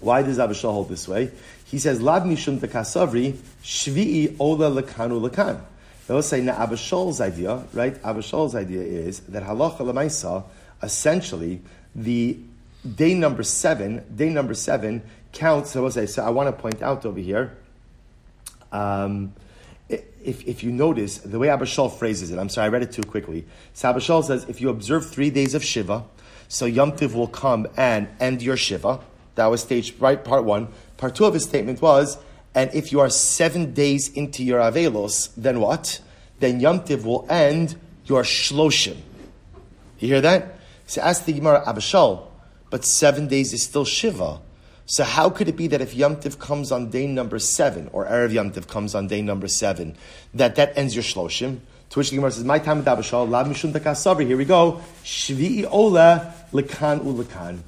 Why 0.00 0.20
does 0.20 0.38
Abba 0.38 0.52
Shaul 0.52 0.74
hold 0.74 0.90
this 0.90 1.08
way? 1.08 1.30
He 1.64 1.78
says, 1.78 2.02
Lab 2.02 2.24
mishum 2.24 2.58
tekasavri 2.58 3.32
shvi'i 3.62 4.36
ola 4.38 4.70
lekanu 4.70 5.26
lekan. 5.26 5.58
They'll 6.06 6.20
say, 6.20 6.42
now 6.42 6.52
Abba 6.62 6.74
Shaul's 6.74 7.22
idea, 7.22 7.64
right? 7.72 7.96
Abba 8.04 8.20
Shaul's 8.20 8.54
idea 8.54 8.82
is 8.82 9.20
that 9.20 9.42
halacha 9.42 9.78
lemaisa, 9.78 10.44
essentially, 10.82 11.62
the 11.94 12.36
day 12.94 13.14
number 13.14 13.42
seven, 13.42 14.04
day 14.14 14.28
number 14.28 14.52
seven 14.52 15.00
counts. 15.32 15.70
So, 15.70 15.80
we'll 15.80 15.90
say, 15.90 16.04
so 16.04 16.22
I 16.22 16.28
want 16.28 16.54
to 16.54 16.60
point 16.60 16.82
out 16.82 17.06
over 17.06 17.20
here. 17.20 17.56
Um, 18.70 19.32
if, 19.88 20.46
if 20.46 20.62
you 20.62 20.72
notice 20.72 21.16
the 21.16 21.38
way 21.38 21.48
Abba 21.48 21.64
Shaul 21.64 21.90
phrases 21.90 22.30
it, 22.30 22.38
I'm 22.38 22.50
sorry, 22.50 22.66
I 22.66 22.68
read 22.68 22.82
it 22.82 22.92
too 22.92 23.02
quickly. 23.02 23.46
So 23.72 23.88
Abba 23.88 24.00
Shaul 24.00 24.22
says, 24.22 24.44
if 24.46 24.60
you 24.60 24.68
observe 24.68 25.08
three 25.08 25.30
days 25.30 25.54
of 25.54 25.64
Shiva, 25.64 26.04
so 26.48 26.64
Yom 26.66 26.96
Tiv 26.96 27.14
will 27.14 27.28
come 27.28 27.68
and 27.76 28.08
end 28.18 28.42
your 28.42 28.56
Shiva. 28.56 29.00
That 29.34 29.46
was 29.46 29.62
stage, 29.62 29.94
right, 29.98 30.22
part 30.22 30.44
one. 30.44 30.68
Part 30.96 31.14
two 31.14 31.26
of 31.26 31.34
his 31.34 31.44
statement 31.44 31.80
was, 31.80 32.18
and 32.54 32.74
if 32.74 32.90
you 32.90 33.00
are 33.00 33.10
seven 33.10 33.72
days 33.72 34.08
into 34.12 34.42
your 34.42 34.58
Avelos, 34.58 35.30
then 35.36 35.60
what? 35.60 36.00
Then 36.40 36.60
Yom 36.60 36.82
Tiv 36.82 37.04
will 37.04 37.26
end 37.28 37.78
your 38.04 38.22
Shloshim. 38.22 38.96
You 39.98 40.08
hear 40.08 40.20
that? 40.22 40.58
So 40.86 41.02
ask 41.02 41.24
the 41.24 41.34
Gemara, 41.34 41.68
Abba 41.68 41.80
Shaul, 41.80 42.26
but 42.70 42.84
seven 42.84 43.28
days 43.28 43.52
is 43.52 43.62
still 43.62 43.84
Shiva. 43.84 44.40
So 44.86 45.04
how 45.04 45.28
could 45.28 45.48
it 45.48 45.56
be 45.56 45.66
that 45.68 45.82
if 45.82 45.94
Yom 45.94 46.16
Tiv 46.18 46.38
comes 46.38 46.72
on 46.72 46.88
day 46.88 47.06
number 47.06 47.38
seven, 47.38 47.90
or 47.92 48.06
Erev 48.06 48.32
Yom 48.32 48.50
Tiv 48.52 48.68
comes 48.68 48.94
on 48.94 49.06
day 49.06 49.20
number 49.20 49.46
seven, 49.46 49.96
that 50.32 50.56
that 50.56 50.72
ends 50.76 50.94
your 50.94 51.04
Shloshim? 51.04 51.60
To 51.90 51.98
which 51.98 52.10
the 52.10 52.16
Gemara 52.16 52.32
says, 52.32 52.44
"My 52.44 52.58
time 52.58 52.78
with 52.78 52.88
Abba 52.88 53.02
Shaul, 53.02 53.28
lav 53.28 53.46
mishum 53.46 53.72
takasavri." 53.72 54.26
Here 54.26 54.36
we 54.36 54.44
go. 54.44 54.80
Shvi'i 55.04 55.66
ola 55.70 56.34
lekan 56.52 57.00
ulekan. 57.00 57.60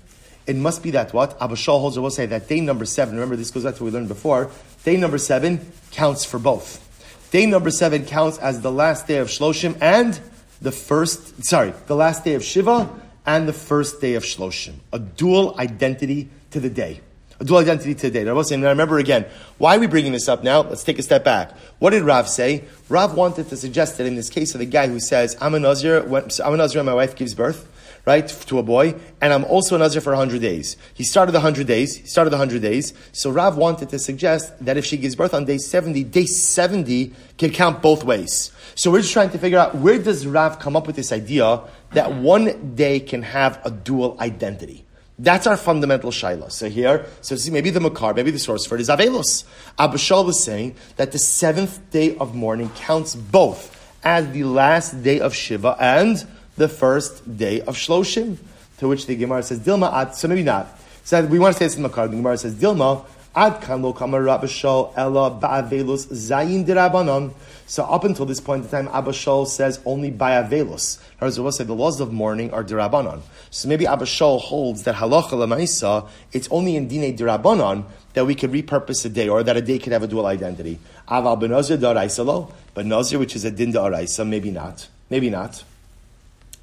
It 0.47 0.57
must 0.57 0.83
be 0.83 0.91
that 0.91 1.13
what 1.15 1.37
Abba 1.41 1.55
Shaul 1.55 1.81
holds. 1.81 1.97
I 1.97 2.01
will 2.01 2.11
say 2.11 2.27
that 2.27 2.49
day 2.49 2.61
number 2.61 2.85
seven. 2.85 3.15
Remember, 3.15 3.37
this 3.37 3.51
goes 3.51 3.65
back 3.65 3.77
to 3.77 3.85
what 3.85 3.93
we 3.93 3.99
learned 3.99 4.09
before. 4.09 4.51
Day 4.85 4.97
number 4.97 5.19
seven 5.19 5.73
counts 5.91 6.25
for 6.25 6.39
both. 6.39 6.87
Day 7.31 7.47
number 7.47 7.71
seven 7.71 8.05
counts 8.05 8.39
as 8.39 8.61
the 8.61 8.73
last 8.73 9.07
day 9.07 9.19
of 9.19 9.29
Shloshim 9.29 9.77
and 9.81 10.19
the 10.61 10.73
first. 10.73 11.45
Sorry, 11.45 11.73
the 11.87 11.97
last 11.97 12.25
day 12.25 12.35
of 12.35 12.45
Shiva 12.45 12.89
and 13.25 13.49
the 13.49 13.53
first 13.53 14.01
day 14.01 14.15
of 14.15 14.25
Shloshim. 14.25 14.75
A 14.93 14.99
dual 14.99 15.55
identity 15.59 16.29
to 16.51 16.61
the 16.61 16.71
day 16.71 17.01
dual 17.45 17.59
identity 17.59 17.95
today. 17.95 18.31
Was 18.31 18.49
saying, 18.49 18.65
I 18.65 18.71
remember 18.71 18.99
again, 18.99 19.27
why 19.59 19.77
are 19.77 19.81
we 19.81 19.87
bringing 19.87 20.13
this 20.13 20.29
up 20.29 20.45
now? 20.45 20.61
Let's 20.61 20.85
take 20.85 20.99
a 20.99 21.03
step 21.03 21.25
back. 21.25 21.53
What 21.79 21.91
did 21.91 22.03
Rav 22.03 22.29
say? 22.29 22.65
Rav 22.89 23.15
wanted 23.15 23.49
to 23.49 23.57
suggest 23.57 23.99
that 23.99 24.07
in 24.07 24.15
this 24.15 24.29
case 24.29 24.55
of 24.55 24.61
the 24.61 24.67
guy 24.67 24.89
who 24.89 25.01
says, 25.01 25.37
I'm 25.41 25.55
a 25.55 25.61
Nazir, 25.61 26.03
when, 26.03 26.29
I'm 26.45 26.55
a 26.55 26.57
Nazir 26.57 26.81
and 26.81 26.87
my 26.87 26.95
wife 26.95 27.17
gives 27.17 27.35
birth, 27.35 27.71
right, 28.07 28.27
to 28.29 28.59
a 28.59 28.63
boy, 28.63 28.95
and 29.21 29.33
I'm 29.33 29.45
also 29.45 29.77
a 29.77 29.79
Nazir 29.79 30.01
for 30.01 30.11
100 30.11 30.41
days. 30.41 30.77
He 30.95 31.05
started 31.05 31.33
the 31.33 31.39
100 31.39 31.67
days, 31.67 31.97
he 31.97 32.07
started 32.07 32.31
the 32.31 32.37
100 32.37 32.63
days, 32.63 32.93
so 33.13 33.31
Rav 33.31 33.57
wanted 33.57 33.89
to 33.91 33.99
suggest 33.99 34.53
that 34.65 34.77
if 34.77 34.85
she 34.85 34.97
gives 34.97 35.15
birth 35.15 35.35
on 35.35 35.45
day 35.45 35.59
70, 35.59 36.05
day 36.05 36.27
70 36.27 37.15
can 37.39 37.51
count 37.51 37.83
both 37.83 38.05
ways. 38.05 38.53
So 38.75 38.91
we're 38.91 39.01
just 39.01 39.13
trying 39.13 39.31
to 39.31 39.39
figure 39.39 39.59
out 39.59 39.75
where 39.77 39.99
does 39.99 40.27
Rav 40.27 40.59
come 40.59 40.77
up 40.77 40.87
with 40.87 40.97
this 40.97 41.13
idea 41.13 41.61
that 41.93 42.13
one 42.15 42.75
day 42.75 43.01
can 43.01 43.23
have 43.23 43.61
a 43.65 43.71
dual 43.71 44.17
identity. 44.21 44.85
That's 45.23 45.47
our 45.47 45.59
fundamental 45.59 46.11
shaila. 46.11 46.51
So 46.51 46.71
here, 46.71 47.05
so 47.21 47.37
see, 47.37 47.51
maybe 47.51 47.69
the 47.69 47.79
makar, 47.79 48.15
maybe 48.15 48.31
the 48.31 48.39
source 48.39 48.65
for 48.65 48.77
it 48.77 48.81
is 48.81 48.89
Avelos. 48.89 49.45
Abba 49.79 49.99
Shaul 49.99 50.25
was 50.25 50.43
saying 50.43 50.77
that 50.97 51.13
the 51.13 51.19
seventh 51.19 51.91
day 51.91 52.17
of 52.17 52.35
mourning 52.35 52.71
counts 52.71 53.15
both 53.15 53.77
as 54.03 54.33
the 54.33 54.45
last 54.45 55.03
day 55.03 55.21
of 55.21 55.35
Shiva 55.35 55.77
and 55.79 56.27
the 56.57 56.69
first 56.69 57.37
day 57.37 57.61
of 57.61 57.77
Shloshim. 57.77 58.39
To 58.79 58.89
which 58.89 59.05
the 59.05 59.15
Gemara 59.15 59.43
says, 59.43 59.61
Dilma 59.61 59.93
ad, 59.93 60.15
so 60.15 60.27
maybe 60.27 60.43
not. 60.43 60.67
So 61.05 61.23
we 61.27 61.39
want 61.39 61.55
to 61.55 61.59
say 61.59 61.67
this 61.67 61.77
in 61.77 61.83
Makar. 61.83 62.09
The 62.09 62.17
Gemara 62.17 62.39
says, 62.39 62.55
Dilma 62.55 63.05
ad 63.35 63.61
kan 63.63 63.83
lo 63.83 63.93
kamar 63.93 64.23
Rabashal 64.23 64.93
ella 64.97 65.31
ba'avelus 65.31 66.07
zayin 66.09 66.65
dirabanon. 66.67 67.33
So 67.67 67.85
up 67.85 68.03
until 68.03 68.27
this 68.27 68.41
point 68.41 68.65
in 68.65 68.71
time, 68.71 68.89
Abba 68.93 69.13
says 69.13 69.81
only 69.85 70.11
by 70.11 70.33
Avelus. 70.43 71.01
In 71.21 71.29
other 71.29 71.43
words, 71.43 71.59
say 71.59 71.63
the 71.63 71.73
laws 71.73 72.01
of 72.01 72.13
mourning 72.13 72.53
are 72.53 72.65
dirabanon. 72.65 73.21
So 73.51 73.69
maybe 73.69 73.87
Abba 73.87 74.07
holds 74.07 74.83
that 74.83 74.97
halacha 74.97 75.31
lemaisa, 75.31 76.09
it's 76.33 76.49
only 76.51 76.75
in 76.75 76.89
dine 76.89 77.17
dirabanon 77.17 77.85
that 78.15 78.27
we 78.27 78.35
could 78.35 78.51
repurpose 78.51 79.05
a 79.05 79.09
day, 79.09 79.29
or 79.29 79.45
that 79.45 79.57
a 79.57 79.63
day 79.63 79.79
could 79.79 79.93
have 79.93 80.03
a 80.03 80.09
dual 80.09 80.27
identity. 80.27 80.81
Aval 81.09 81.41
benazir 81.41 81.79
daraisa 81.79 82.51
but 82.75 82.87
nazir, 82.87 83.21
which 83.21 83.37
is 83.37 83.45
a 83.45 83.51
din 83.53 83.73
daraisa, 83.73 84.27
maybe 84.27 84.51
not, 84.51 84.89
maybe 85.09 85.31
not. 85.31 85.63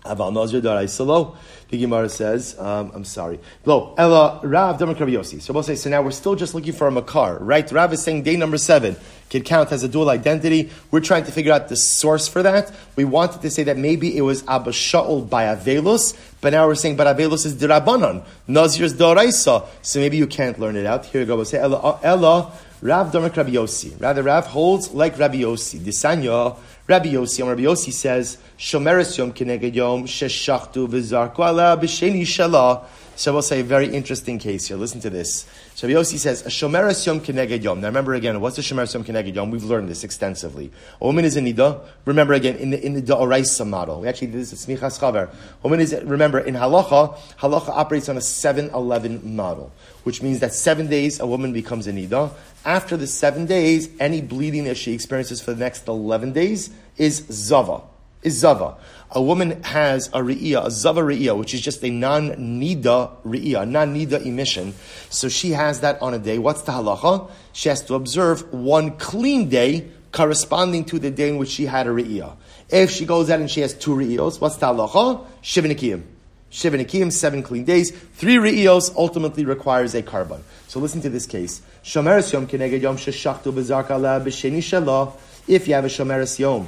Aval 0.04 0.34
nazir 0.34 0.60
daraisa 0.60 1.34
the 1.70 1.78
Gemara 1.78 2.08
says, 2.08 2.58
um, 2.60 2.92
I'm 2.94 3.04
sorry. 3.04 3.40
Lo, 3.66 3.94
Ella, 3.98 4.40
Rav, 4.44 4.80
Demar 4.80 4.96
Yosi. 4.96 5.42
So 5.42 5.54
we'll 5.54 5.64
say, 5.64 5.76
so 5.76 5.90
now 5.90 6.02
we're 6.02 6.12
still 6.12 6.36
just 6.36 6.56
looking 6.56 6.74
for 6.74 6.88
a 6.88 6.92
Makar, 6.92 7.40
right? 7.40 7.70
Rav 7.72 7.92
is 7.92 8.02
saying 8.02 8.24
day 8.24 8.38
number 8.38 8.58
seven 8.58 8.96
can 9.30 9.44
count 9.44 9.72
as 9.74 9.84
a 9.84 9.90
dual 9.90 10.10
identity. 10.10 10.70
We're 10.92 11.02
trying 11.02 11.26
to 11.26 11.32
figure 11.32 11.52
out 11.52 11.68
the 11.68 11.76
source 11.76 12.28
for 12.28 12.42
that. 12.44 12.72
We 12.96 13.04
wanted 13.04 13.42
to 13.42 13.52
say 13.52 13.64
that 13.64 13.78
maybe 13.78 14.16
it 14.16 14.22
was 14.22 14.48
Abba 14.48 14.72
Shaul 14.72 15.30
by 15.30 15.44
Avelus, 15.44 16.18
but 16.40 16.54
now 16.54 16.68
we're 16.68 16.76
saying, 16.76 16.96
but 16.96 17.08
Avelus 17.08 17.46
is 17.46 17.56
Dirabanan. 17.56 18.24
Nazir's 18.48 18.94
Doraisa. 18.94 19.68
So 19.82 20.00
maybe 20.00 20.16
you 20.18 20.28
can't 20.28 20.58
learn 20.60 20.78
it 20.78 20.86
out. 20.86 21.06
Here 21.06 21.22
we 21.22 21.26
go. 21.26 21.36
We'll 21.36 21.46
say, 21.46 21.60
Ella, 21.60 22.00
Ella 22.02 22.54
Rav 22.82 23.12
Domer 23.12 23.36
Rabbi 23.36 23.52
Yossi. 23.52 24.00
Rather, 24.00 24.22
Rav 24.22 24.46
holds 24.46 24.94
like 24.94 25.18
Rabbi 25.18 25.38
Yossi. 25.38 25.80
Disanya, 25.80 26.56
Rabbi 26.88 27.10
Yossi. 27.10 27.48
Rabbi 27.48 27.64
Yossi 27.64 27.92
says, 27.92 28.38
Shomeres 28.58 29.18
Yom 29.18 29.34
Keneged 29.34 29.74
Yom 29.74 30.06
Sheshachtu 30.06 30.88
V'Zarku 30.88 31.40
Ala 31.40 31.76
B'Sheni 31.82 32.22
Shalah. 32.22 32.84
So 33.18 33.34
we'll 33.34 33.42
say 33.42 33.62
a 33.62 33.64
very 33.64 33.88
interesting 33.88 34.38
case 34.38 34.68
here. 34.68 34.78
Listen 34.78 35.02
to 35.02 35.10
this. 35.10 35.48
So 35.74 35.88
Yossi 35.88 36.20
says, 36.20 36.46
a 36.46 36.50
shomeres 36.50 37.04
yom 37.04 37.20
keneged 37.20 37.64
yom. 37.64 37.82
Now 37.82 37.88
remember 37.88 38.14
again, 38.14 38.40
what's 38.40 38.60
a 38.60 38.62
shomeres 38.62 38.94
yom 38.94 39.04
keneged 39.04 39.34
yom? 39.34 39.50
We've 39.50 39.64
learned 39.64 39.90
this 39.90 40.04
extensively. 40.04 40.72
A 41.02 41.06
woman 41.08 41.26
is 41.26 41.36
a 41.36 41.42
nida. 41.42 41.84
Remember 42.06 42.36
again, 42.36 42.58
in 42.58 42.70
the, 42.70 42.86
in 42.86 42.94
the 42.94 43.02
da'oraisa 43.02 43.68
model. 43.68 44.02
We 44.02 44.08
actually 44.08 44.28
did 44.28 44.42
this 44.42 44.54
at 44.54 44.60
smichas 44.60 45.00
chaver. 45.00 45.34
Woman 45.64 45.80
is, 45.80 46.00
remember, 46.04 46.38
in 46.38 46.54
halacha, 46.54 47.18
halacha 47.40 47.70
operates 47.70 48.08
on 48.08 48.18
a 48.18 48.20
7-11 48.20 49.24
model. 49.24 49.72
Which 50.04 50.22
means 50.22 50.40
that 50.42 50.54
seven 50.54 50.86
days 50.86 51.20
a 51.20 51.26
woman 51.26 51.54
becomes 51.54 51.88
a 51.88 51.94
nida. 51.94 52.32
After 52.66 52.98
the 52.98 53.08
seven 53.08 53.48
days, 53.48 53.90
any 54.00 54.22
bleeding 54.22 54.66
that 54.66 54.78
she 54.78 54.94
experiences 54.94 55.42
for 55.42 55.54
the 55.54 55.60
next 55.60 55.88
11 55.88 56.34
days 56.34 56.70
is 56.98 57.26
zava. 57.32 57.82
Is 58.22 58.38
zava 58.38 58.78
a 59.12 59.22
woman 59.22 59.64
has 59.64 60.08
a 60.08 60.20
re'iyah, 60.20 60.66
a 60.66 60.72
zava 60.72 61.02
re'iyah, 61.02 61.38
which 61.38 61.54
is 61.54 61.62
just 61.62 61.84
a 61.84 61.90
non-nida 61.90 63.12
re'iyah, 63.26 63.70
non-nida 63.70 64.26
emission, 64.26 64.74
so 65.10 65.30
she 65.30 65.52
has 65.52 65.80
that 65.82 66.02
on 66.02 66.14
a 66.14 66.20
day. 66.20 66.38
What's 66.38 66.64
the 66.64 66.74
halacha? 66.74 67.30
She 67.54 67.70
has 67.70 67.82
to 67.86 67.96
observe 67.96 68.52
one 68.54 68.98
clean 68.98 69.50
day 69.50 69.90
corresponding 70.12 70.86
to 70.86 71.00
the 71.00 71.12
day 71.12 71.30
in 71.30 71.38
which 71.38 71.50
she 71.50 71.66
had 71.66 71.88
a 71.88 71.92
re'iyah. 71.92 72.36
If 72.70 72.92
she 72.92 73.06
goes 73.06 73.30
out 73.30 73.40
and 73.40 73.50
she 73.50 73.62
has 73.62 73.74
two 73.74 73.92
re'iyos, 73.92 74.42
what's 74.42 74.58
the 74.58 74.68
halacha? 74.68 75.26
Shivanikiyim. 75.42 76.04
Shivanikiyim, 76.52 77.12
seven 77.12 77.44
clean 77.44 77.64
days. 77.64 77.92
Three 77.92 78.36
re'iyos 78.36 78.94
ultimately 78.96 79.46
requires 79.46 79.96
a 79.96 80.02
carbon. 80.02 80.44
So 80.68 80.80
listen 80.80 81.02
to 81.02 81.10
this 81.10 81.26
case. 81.26 81.62
Shomeres 81.84 82.34
yom 82.34 82.48
keneged 82.48 82.82
yom 82.82 82.98
sheshachtu 82.98 83.54
bezarka 83.54 84.00
la 84.02 84.20
b'sheni 84.20 84.58
shalah. 84.58 85.14
If 85.48 85.68
you 85.68 85.76
have 85.76 85.86
a 85.86 85.88
shomeres 85.88 86.40
yom, 86.40 86.68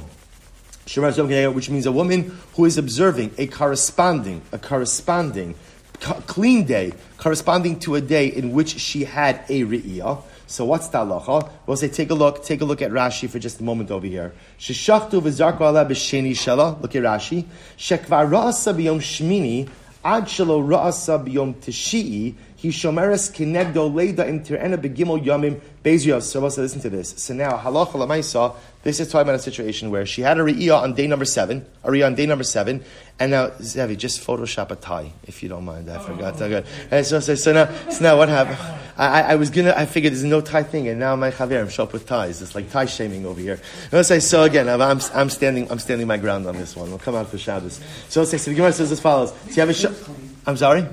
which 0.86 1.70
means 1.70 1.86
a 1.86 1.92
woman 1.92 2.36
who 2.54 2.64
is 2.64 2.78
observing 2.78 3.32
a 3.38 3.46
corresponding, 3.46 4.42
a 4.52 4.58
corresponding 4.58 5.54
clean 6.00 6.64
day, 6.64 6.92
corresponding 7.18 7.78
to 7.80 7.94
a 7.94 8.00
day 8.00 8.26
in 8.26 8.52
which 8.52 8.78
she 8.78 9.04
had 9.04 9.44
a 9.48 9.64
re'iyah. 9.64 10.22
So 10.46 10.64
what's 10.64 10.88
the 10.88 10.98
halacha? 10.98 11.48
We'll 11.66 11.76
say, 11.76 11.88
take 11.88 12.10
a 12.10 12.14
look, 12.14 12.42
take 12.44 12.60
a 12.60 12.64
look 12.64 12.82
at 12.82 12.90
Rashi 12.90 13.28
for 13.28 13.38
just 13.38 13.60
a 13.60 13.62
moment 13.62 13.90
over 13.90 14.06
here. 14.06 14.32
Sheshachtu 14.58 15.20
v'zarku 15.20 15.60
ala 15.60 15.84
b'sheni 15.84 16.32
shala. 16.32 16.80
Look 16.80 16.96
at 16.96 17.02
Rashi. 17.02 17.44
Shekvar 17.78 18.28
ra'asa 18.28 18.74
b'yom 18.74 18.98
shmini 18.98 19.68
ad 20.04 20.24
shelo 20.24 20.60
ra'asa 20.66 21.24
b'yom 21.24 21.54
tishi'i 21.54 22.34
he 22.60 22.68
shomeres 22.68 23.30
kinegdo 23.32 23.90
leida 23.90 24.28
im 24.28 24.40
tirena 24.44 24.76
begimel 24.76 25.24
yomim 25.24 25.58
beziyos. 25.82 26.24
So 26.24 26.40
let's 26.40 26.58
listen 26.58 26.82
to 26.82 26.90
this. 26.90 27.14
So 27.16 27.32
now 27.32 27.56
halacha 27.56 27.92
lamaisa. 27.92 28.54
This 28.82 29.00
is 29.00 29.08
talking 29.08 29.22
about 29.22 29.36
a 29.36 29.42
situation 29.42 29.90
where 29.90 30.04
she 30.04 30.20
had 30.20 30.38
a 30.38 30.42
re'iyah 30.42 30.82
on 30.82 30.92
day 30.94 31.06
number 31.06 31.24
seven, 31.24 31.64
a 31.84 31.88
re'iyah 31.88 32.06
on 32.06 32.14
day 32.16 32.26
number 32.26 32.44
seven, 32.44 32.84
and 33.18 33.30
now 33.30 33.50
Zevi 33.62 33.96
just 33.96 34.20
Photoshop 34.26 34.70
a 34.70 34.76
tie, 34.76 35.12
if 35.24 35.42
you 35.42 35.48
don't 35.48 35.64
mind. 35.64 35.90
I 35.90 35.98
forgot. 36.00 36.40
Okay. 36.40 36.66
And 36.90 37.06
so, 37.06 37.20
so, 37.20 37.34
so 37.34 37.52
now, 37.52 37.90
so 37.90 38.04
now 38.04 38.18
what 38.18 38.28
happened? 38.28 38.58
I, 38.98 39.22
I, 39.22 39.34
was 39.36 39.48
gonna. 39.48 39.72
I 39.74 39.86
figured 39.86 40.12
there's 40.12 40.24
no 40.24 40.42
tie 40.42 40.62
thing, 40.62 40.86
and 40.88 41.00
now 41.00 41.16
my 41.16 41.30
chaverim 41.30 41.70
show 41.70 41.84
up 41.84 41.94
with 41.94 42.06
ties. 42.06 42.42
It's 42.42 42.54
like 42.54 42.70
tie 42.70 42.84
shaming 42.84 43.24
over 43.24 43.40
here. 43.40 43.58
And 43.90 44.04
say 44.04 44.20
so 44.20 44.42
again. 44.42 44.68
I'm, 44.68 44.82
I'm, 44.82 45.00
I'm, 45.14 45.30
standing. 45.30 45.70
I'm 45.70 45.78
standing 45.78 46.06
my 46.06 46.18
ground 46.18 46.46
on 46.46 46.56
this 46.58 46.76
one. 46.76 46.90
We'll 46.90 46.98
come 46.98 47.14
out 47.14 47.28
for 47.28 47.38
Shabbos. 47.38 47.80
So 48.10 48.20
let's 48.20 48.30
say. 48.30 48.36
So 48.36 48.50
the 48.50 48.56
Gemara 48.56 48.72
says 48.72 48.92
as 48.92 49.00
follows. 49.00 49.30
So 49.30 49.48
you 49.48 49.60
have 49.60 49.70
a. 49.70 49.74
Sh- 49.74 50.10
I'm 50.46 50.58
sorry. 50.58 50.86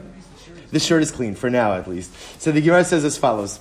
The 0.71 0.80
shirt 0.80 1.01
is 1.01 1.12
clean, 1.12 1.36
for 1.36 1.49
now 1.49 1.73
at 1.73 1.88
least. 1.88 2.12
So 2.41 2.51
the 2.51 2.62
Gemara 2.62 2.84
says 2.84 3.06
as 3.06 3.17
follows. 3.17 3.60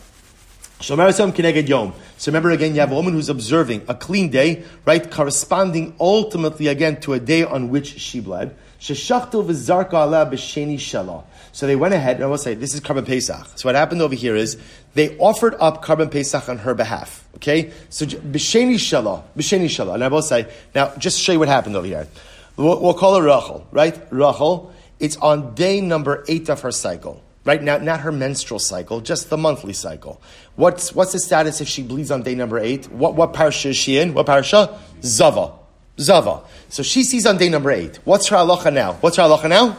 So 0.78 0.94
remember 0.94 2.50
again, 2.50 2.74
you 2.74 2.80
have 2.80 2.92
a 2.92 2.94
woman 2.94 3.14
who's 3.14 3.30
observing 3.30 3.86
a 3.88 3.94
clean 3.94 4.28
day, 4.28 4.64
right, 4.84 5.10
corresponding 5.10 5.94
ultimately 5.98 6.66
again 6.66 7.00
to 7.00 7.14
a 7.14 7.20
day 7.20 7.44
on 7.44 7.70
which 7.70 7.98
she 7.98 8.20
bled. 8.20 8.54
So 8.78 8.92
they 11.66 11.76
went 11.76 11.94
ahead, 11.94 12.16
and 12.16 12.24
I 12.24 12.26
will 12.26 12.36
say, 12.36 12.52
this 12.52 12.74
is 12.74 12.80
Karban 12.82 13.06
Pesach. 13.06 13.58
So 13.58 13.66
what 13.66 13.74
happened 13.74 14.02
over 14.02 14.14
here 14.14 14.36
is, 14.36 14.58
they 14.92 15.16
offered 15.16 15.54
up 15.60 15.82
Karban 15.82 16.10
Pesach 16.10 16.46
on 16.46 16.58
her 16.58 16.74
behalf. 16.74 17.26
Okay? 17.36 17.72
So 17.88 18.04
b'sheni 18.04 18.74
shala, 18.74 19.22
b'sheni 19.36 19.64
shala. 19.66 19.94
And 19.94 20.04
I 20.04 20.08
will 20.08 20.20
say, 20.20 20.46
now, 20.74 20.92
just 20.98 21.18
show 21.18 21.32
you 21.32 21.38
what 21.38 21.48
happened 21.48 21.76
over 21.76 21.86
here. 21.86 22.06
We'll, 22.58 22.82
we'll 22.82 22.92
call 22.92 23.16
her 23.16 23.22
Rachel, 23.22 23.66
right? 23.70 23.98
Rachel 24.10 24.74
it's 24.98 25.16
on 25.16 25.54
day 25.54 25.80
number 25.80 26.24
eight 26.28 26.48
of 26.48 26.60
her 26.62 26.72
cycle. 26.72 27.22
Right 27.44 27.62
now, 27.62 27.78
not 27.78 28.00
her 28.00 28.10
menstrual 28.10 28.58
cycle, 28.58 29.00
just 29.00 29.30
the 29.30 29.36
monthly 29.36 29.72
cycle. 29.72 30.20
What's, 30.56 30.92
what's 30.92 31.12
the 31.12 31.20
status 31.20 31.60
if 31.60 31.68
she 31.68 31.82
bleeds 31.82 32.10
on 32.10 32.22
day 32.22 32.34
number 32.34 32.58
eight? 32.58 32.90
What, 32.90 33.14
what 33.14 33.34
parsha 33.34 33.66
is 33.66 33.76
she 33.76 33.98
in? 33.98 34.14
What 34.14 34.26
parsha? 34.26 34.76
Zava. 35.02 35.52
Zava. 36.00 36.42
So 36.70 36.82
she 36.82 37.04
sees 37.04 37.24
on 37.24 37.36
day 37.36 37.48
number 37.48 37.70
eight. 37.70 38.00
What's 38.04 38.26
her 38.28 38.36
halacha 38.36 38.72
now? 38.72 38.94
What's 38.94 39.16
her 39.18 39.22
halacha 39.22 39.48
now? 39.48 39.76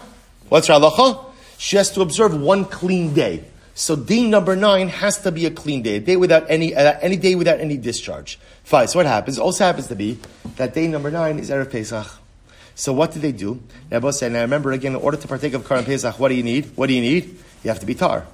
What's 0.47 0.67
her 0.67 0.75
halacha? 0.75 1.25
She 1.57 1.75
has 1.75 1.91
to 1.91 2.01
observe 2.01 2.39
one 2.39 2.63
clean 2.63 3.13
day. 3.13 3.43
So 3.75 3.97
day 3.97 4.23
number 4.23 4.55
nine 4.55 4.87
has 4.87 5.19
to 5.23 5.31
be 5.31 5.45
a 5.45 5.51
clean 5.51 5.81
day, 5.81 5.97
a 5.97 5.99
day 5.99 6.15
without 6.15 6.49
any, 6.49 6.73
uh, 6.73 6.97
any 7.01 7.17
day 7.17 7.35
without 7.35 7.59
any 7.59 7.75
discharge. 7.75 8.39
Fine. 8.63 8.87
So 8.87 8.99
what 8.99 9.05
happens? 9.05 9.37
Also 9.37 9.65
happens 9.65 9.87
to 9.87 9.95
be 9.95 10.19
that 10.55 10.73
day 10.73 10.87
number 10.87 11.11
nine 11.11 11.37
is 11.37 11.49
Erev 11.49 11.69
Pesach. 11.69 12.07
So 12.77 12.93
what 12.93 13.11
did 13.11 13.23
they 13.23 13.31
do? 13.31 13.59
Rabbi 13.91 14.11
said, 14.11 14.27
and 14.27 14.37
I 14.37 14.41
remember 14.41 14.71
again, 14.71 14.93
in 14.93 15.01
order 15.01 15.17
to 15.17 15.27
partake 15.27 15.55
of 15.55 15.67
Karan 15.67 15.83
Pesach, 15.83 16.19
what 16.19 16.27
do 16.29 16.35
you 16.35 16.43
need? 16.43 16.77
What 16.77 16.85
do 16.87 16.93
you 16.93 17.01
need? 17.01 17.39
You 17.63 17.69
have 17.69 17.79
to 17.79 17.87
be 17.87 17.95
tar. 17.95 18.27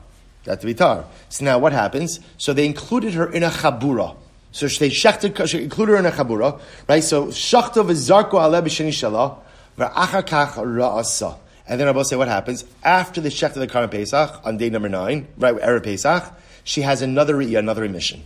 You 0.45 0.49
have 0.49 0.59
to 0.59 0.65
be 0.65 0.73
tar. 0.73 1.05
So 1.29 1.45
now 1.45 1.59
what 1.59 1.71
happens? 1.71 2.19
So 2.37 2.51
they 2.51 2.65
included 2.65 3.13
her 3.13 3.31
in 3.31 3.43
a 3.43 3.49
chabura. 3.49 4.17
So 4.51 4.67
they 4.67 4.89
shechted, 4.89 5.47
she 5.47 5.63
included 5.63 5.93
her 5.93 5.97
in 5.99 6.05
a 6.05 6.11
chabura, 6.11 6.59
right? 6.89 7.01
So 7.01 7.27
shachta 7.27 7.85
v'zarko 7.85 8.33
ale 8.33 8.61
b'sheni 8.61 8.89
shalah, 8.89 9.37
v'achar 9.77 10.27
kach 10.27 10.55
ra'asa. 10.55 11.37
And 11.65 11.79
then 11.79 11.87
Rabbi 11.87 12.01
say, 12.03 12.17
what 12.17 12.27
happens? 12.27 12.65
After 12.83 13.21
the 13.21 13.29
shechta 13.29 13.53
the 13.53 13.67
Karan 13.67 13.87
Pesach, 13.87 14.41
on 14.43 14.57
day 14.57 14.69
number 14.69 14.89
nine, 14.89 15.29
right, 15.37 15.55
Erev 15.55 15.85
Pesach, 15.85 16.21
she 16.65 16.81
has 16.81 17.01
another 17.01 17.39
another 17.39 17.85
emission. 17.85 18.25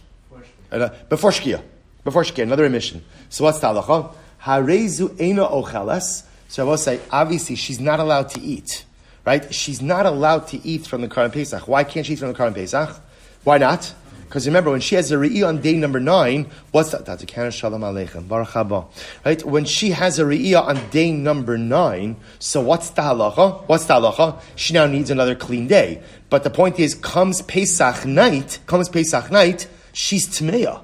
Before 1.10 1.30
Shkia. 1.30 1.62
Before 2.04 2.24
Shkia, 2.24 2.42
another 2.42 2.66
emission. 2.66 3.06
So 3.30 3.44
what's 3.44 3.60
the 3.60 3.68
halacha? 3.68 4.16
Harezu 4.44 5.10
ocheles. 5.18 6.24
So 6.48 6.66
I 6.66 6.70
will 6.70 6.78
say, 6.78 7.00
obviously, 7.12 7.56
she's 7.56 7.80
not 7.80 8.00
allowed 8.00 8.30
to 8.30 8.42
eat, 8.42 8.86
right? 9.26 9.54
She's 9.54 9.82
not 9.82 10.06
allowed 10.06 10.48
to 10.50 10.66
eat 10.66 10.88
from 10.88 11.02
the 11.02 11.10
Karan 11.10 11.32
Pesach. 11.32 11.68
Why 11.68 11.84
can't 11.84 12.06
she 12.06 12.14
eat 12.14 12.20
from 12.20 12.30
the 12.30 12.34
Karan 12.34 12.54
Pesach? 12.54 13.02
Why 13.44 13.58
not? 13.58 13.94
Because 14.28 14.46
remember, 14.46 14.72
when 14.72 14.82
she 14.82 14.96
has 14.96 15.10
a 15.12 15.16
re'iyah 15.16 15.48
on 15.48 15.62
day 15.62 15.74
number 15.74 16.02
nine, 16.02 16.50
what's 16.72 16.92
that? 16.92 17.06
That's 17.06 17.24
a 17.24 17.52
shalom 17.52 17.82
aleichem, 17.82 18.28
baruch 18.28 18.50
haba. 18.50 18.88
Right? 19.24 19.44
When 19.46 19.64
she 19.64 19.92
has 19.92 20.20
a 20.20 20.24
re'iyah 20.24 20.64
on 20.64 20.90
day 20.90 21.12
number 21.12 21.58
nine, 21.58 22.18
so 22.40 22.60
what's 22.60 22.90
the 22.90 23.04
halacha? 23.04 23.64
What's 23.68 23.86
the 23.86 23.94
halacha? 23.94 24.42
She 24.56 24.74
now 24.74 24.86
needs 24.86 25.10
another 25.10 25.36
clean 25.36 25.68
day. 25.68 26.02
But 26.30 26.44
the 26.44 26.50
point 26.50 26.78
is, 26.78 26.94
comes 26.94 27.42
Pesach 27.42 28.06
night, 28.06 28.60
comes 28.68 28.90
Pesach 28.90 29.32
night, 29.32 29.68
she's 29.94 30.28
tmeya. 30.28 30.82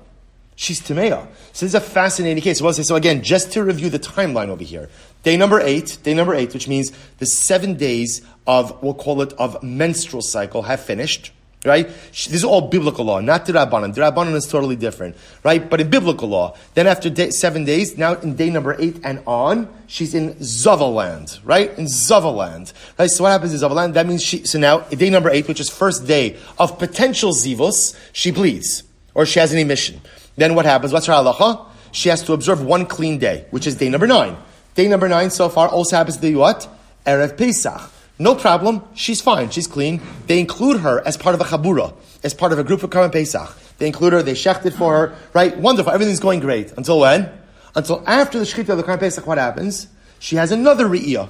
She's 0.56 0.82
Tameya. 0.82 1.28
So 1.54 1.68
this 1.68 1.72
is 1.72 1.76
a 1.76 1.82
fascinating 1.82 2.42
case. 2.42 2.60
So 2.60 2.96
again, 2.96 3.22
just 3.22 3.52
to 3.54 3.63
review 3.63 3.92
the 3.92 4.00
timeline 4.00 4.50
over 4.50 4.63
here. 4.63 4.89
Day 5.22 5.38
number 5.38 5.62
eight, 5.62 6.00
day 6.02 6.16
number 6.16 6.34
eight, 6.34 6.52
which 6.52 6.68
means 6.68 6.92
the 7.20 7.28
seven 7.28 7.76
days 7.76 8.22
of, 8.48 8.82
we'll 8.82 8.96
call 8.96 9.22
it, 9.22 9.34
of 9.34 9.62
menstrual 9.62 10.24
cycle 10.24 10.63
have 10.63 10.82
finished. 10.82 11.32
Right? 11.63 11.88
This 11.88 12.34
is 12.34 12.44
all 12.44 12.68
biblical 12.68 13.06
law, 13.06 13.22
not 13.22 13.46
the 13.46 13.54
Rabbanan. 13.54 13.94
The 13.94 14.02
Rabbanan 14.02 14.34
is 14.34 14.48
totally 14.48 14.76
different. 14.76 15.16
Right? 15.44 15.70
But 15.70 15.80
in 15.80 15.89
biblical 15.89 16.28
law, 16.28 16.58
then 16.74 16.88
after 16.88 17.10
day, 17.10 17.30
seven 17.30 17.63
days, 17.63 17.98
now 17.98 18.16
in 18.16 18.36
day 18.36 18.50
number 18.50 18.76
eight 18.80 19.00
and 19.04 19.22
on, 19.26 19.74
she's 19.88 20.13
in 20.13 20.34
Zavaland. 20.36 21.39
Right? 21.46 21.70
In 21.78 21.86
Zavaland. 21.86 22.74
Right? 22.98 23.10
So 23.10 23.24
what 23.24 23.30
happens 23.30 23.54
in 23.54 23.60
Zavaland? 23.62 23.94
That 23.94 24.08
means 24.08 24.24
she, 24.24 24.44
so 24.44 24.60
now, 24.60 24.80
day 24.80 25.10
number 25.10 25.30
eight, 25.30 25.48
which 25.48 25.62
is 25.62 25.70
first 25.70 26.06
day 26.06 26.36
of 26.58 26.80
potential 26.80 27.32
zivos, 27.32 27.98
she 28.12 28.32
bleeds. 28.32 28.84
Or 29.13 29.26
she 29.26 29.39
has 29.39 29.54
an 29.54 29.60
emission. 29.60 30.02
Then 30.36 30.56
what 30.56 30.65
happens? 30.65 30.93
What's 30.93 31.06
her 31.06 31.13
halacha? 31.13 31.67
She 31.91 32.10
has 32.10 32.24
to 32.24 32.34
observe 32.34 32.63
one 32.63 32.86
clean 32.86 33.19
day, 33.19 33.46
which 33.52 33.67
is 33.67 33.76
day 33.76 33.89
number 33.89 34.08
nine. 34.08 34.36
Day 34.76 34.88
number 34.88 35.08
nine 35.08 35.30
so 35.30 35.50
far 35.50 35.67
also 35.67 35.96
happens 35.96 36.15
to 36.15 36.22
be 36.22 36.36
what? 36.36 36.67
Erev 37.06 37.38
Pesach. 37.38 37.91
No 38.19 38.36
problem. 38.36 38.84
She's 38.96 39.22
fine. 39.22 39.50
She's 39.50 39.67
clean. 39.67 40.02
They 40.28 40.39
include 40.39 40.82
her 40.82 41.06
as 41.06 41.17
part 41.17 41.36
of 41.36 41.41
a 41.41 41.43
chabura, 41.43 41.93
as 42.24 42.34
part 42.34 42.52
of 42.52 42.60
a 42.60 42.63
group 42.63 42.84
of 42.84 42.89
Karban 42.89 43.12
Pesach. 43.12 43.56
They 43.78 43.88
include 43.88 44.13
her. 44.13 44.24
They 44.24 44.34
shechted 44.34 44.74
for 44.74 44.93
her. 44.93 45.15
Right? 45.34 45.56
Wonderful. 45.58 45.91
Everything's 45.91 46.19
going 46.19 46.39
great. 46.39 46.72
Until 46.78 47.00
when? 47.00 47.32
Until 47.76 48.04
after 48.08 48.39
the 48.39 48.46
shechita 48.46 48.69
of 48.69 48.78
the 48.78 48.84
Karban 48.84 49.00
Pesach, 49.00 49.28
what 49.28 49.38
happens? 49.38 49.88
She 50.19 50.36
has 50.36 50.52
another 50.52 50.86
re'iyah. 50.86 51.30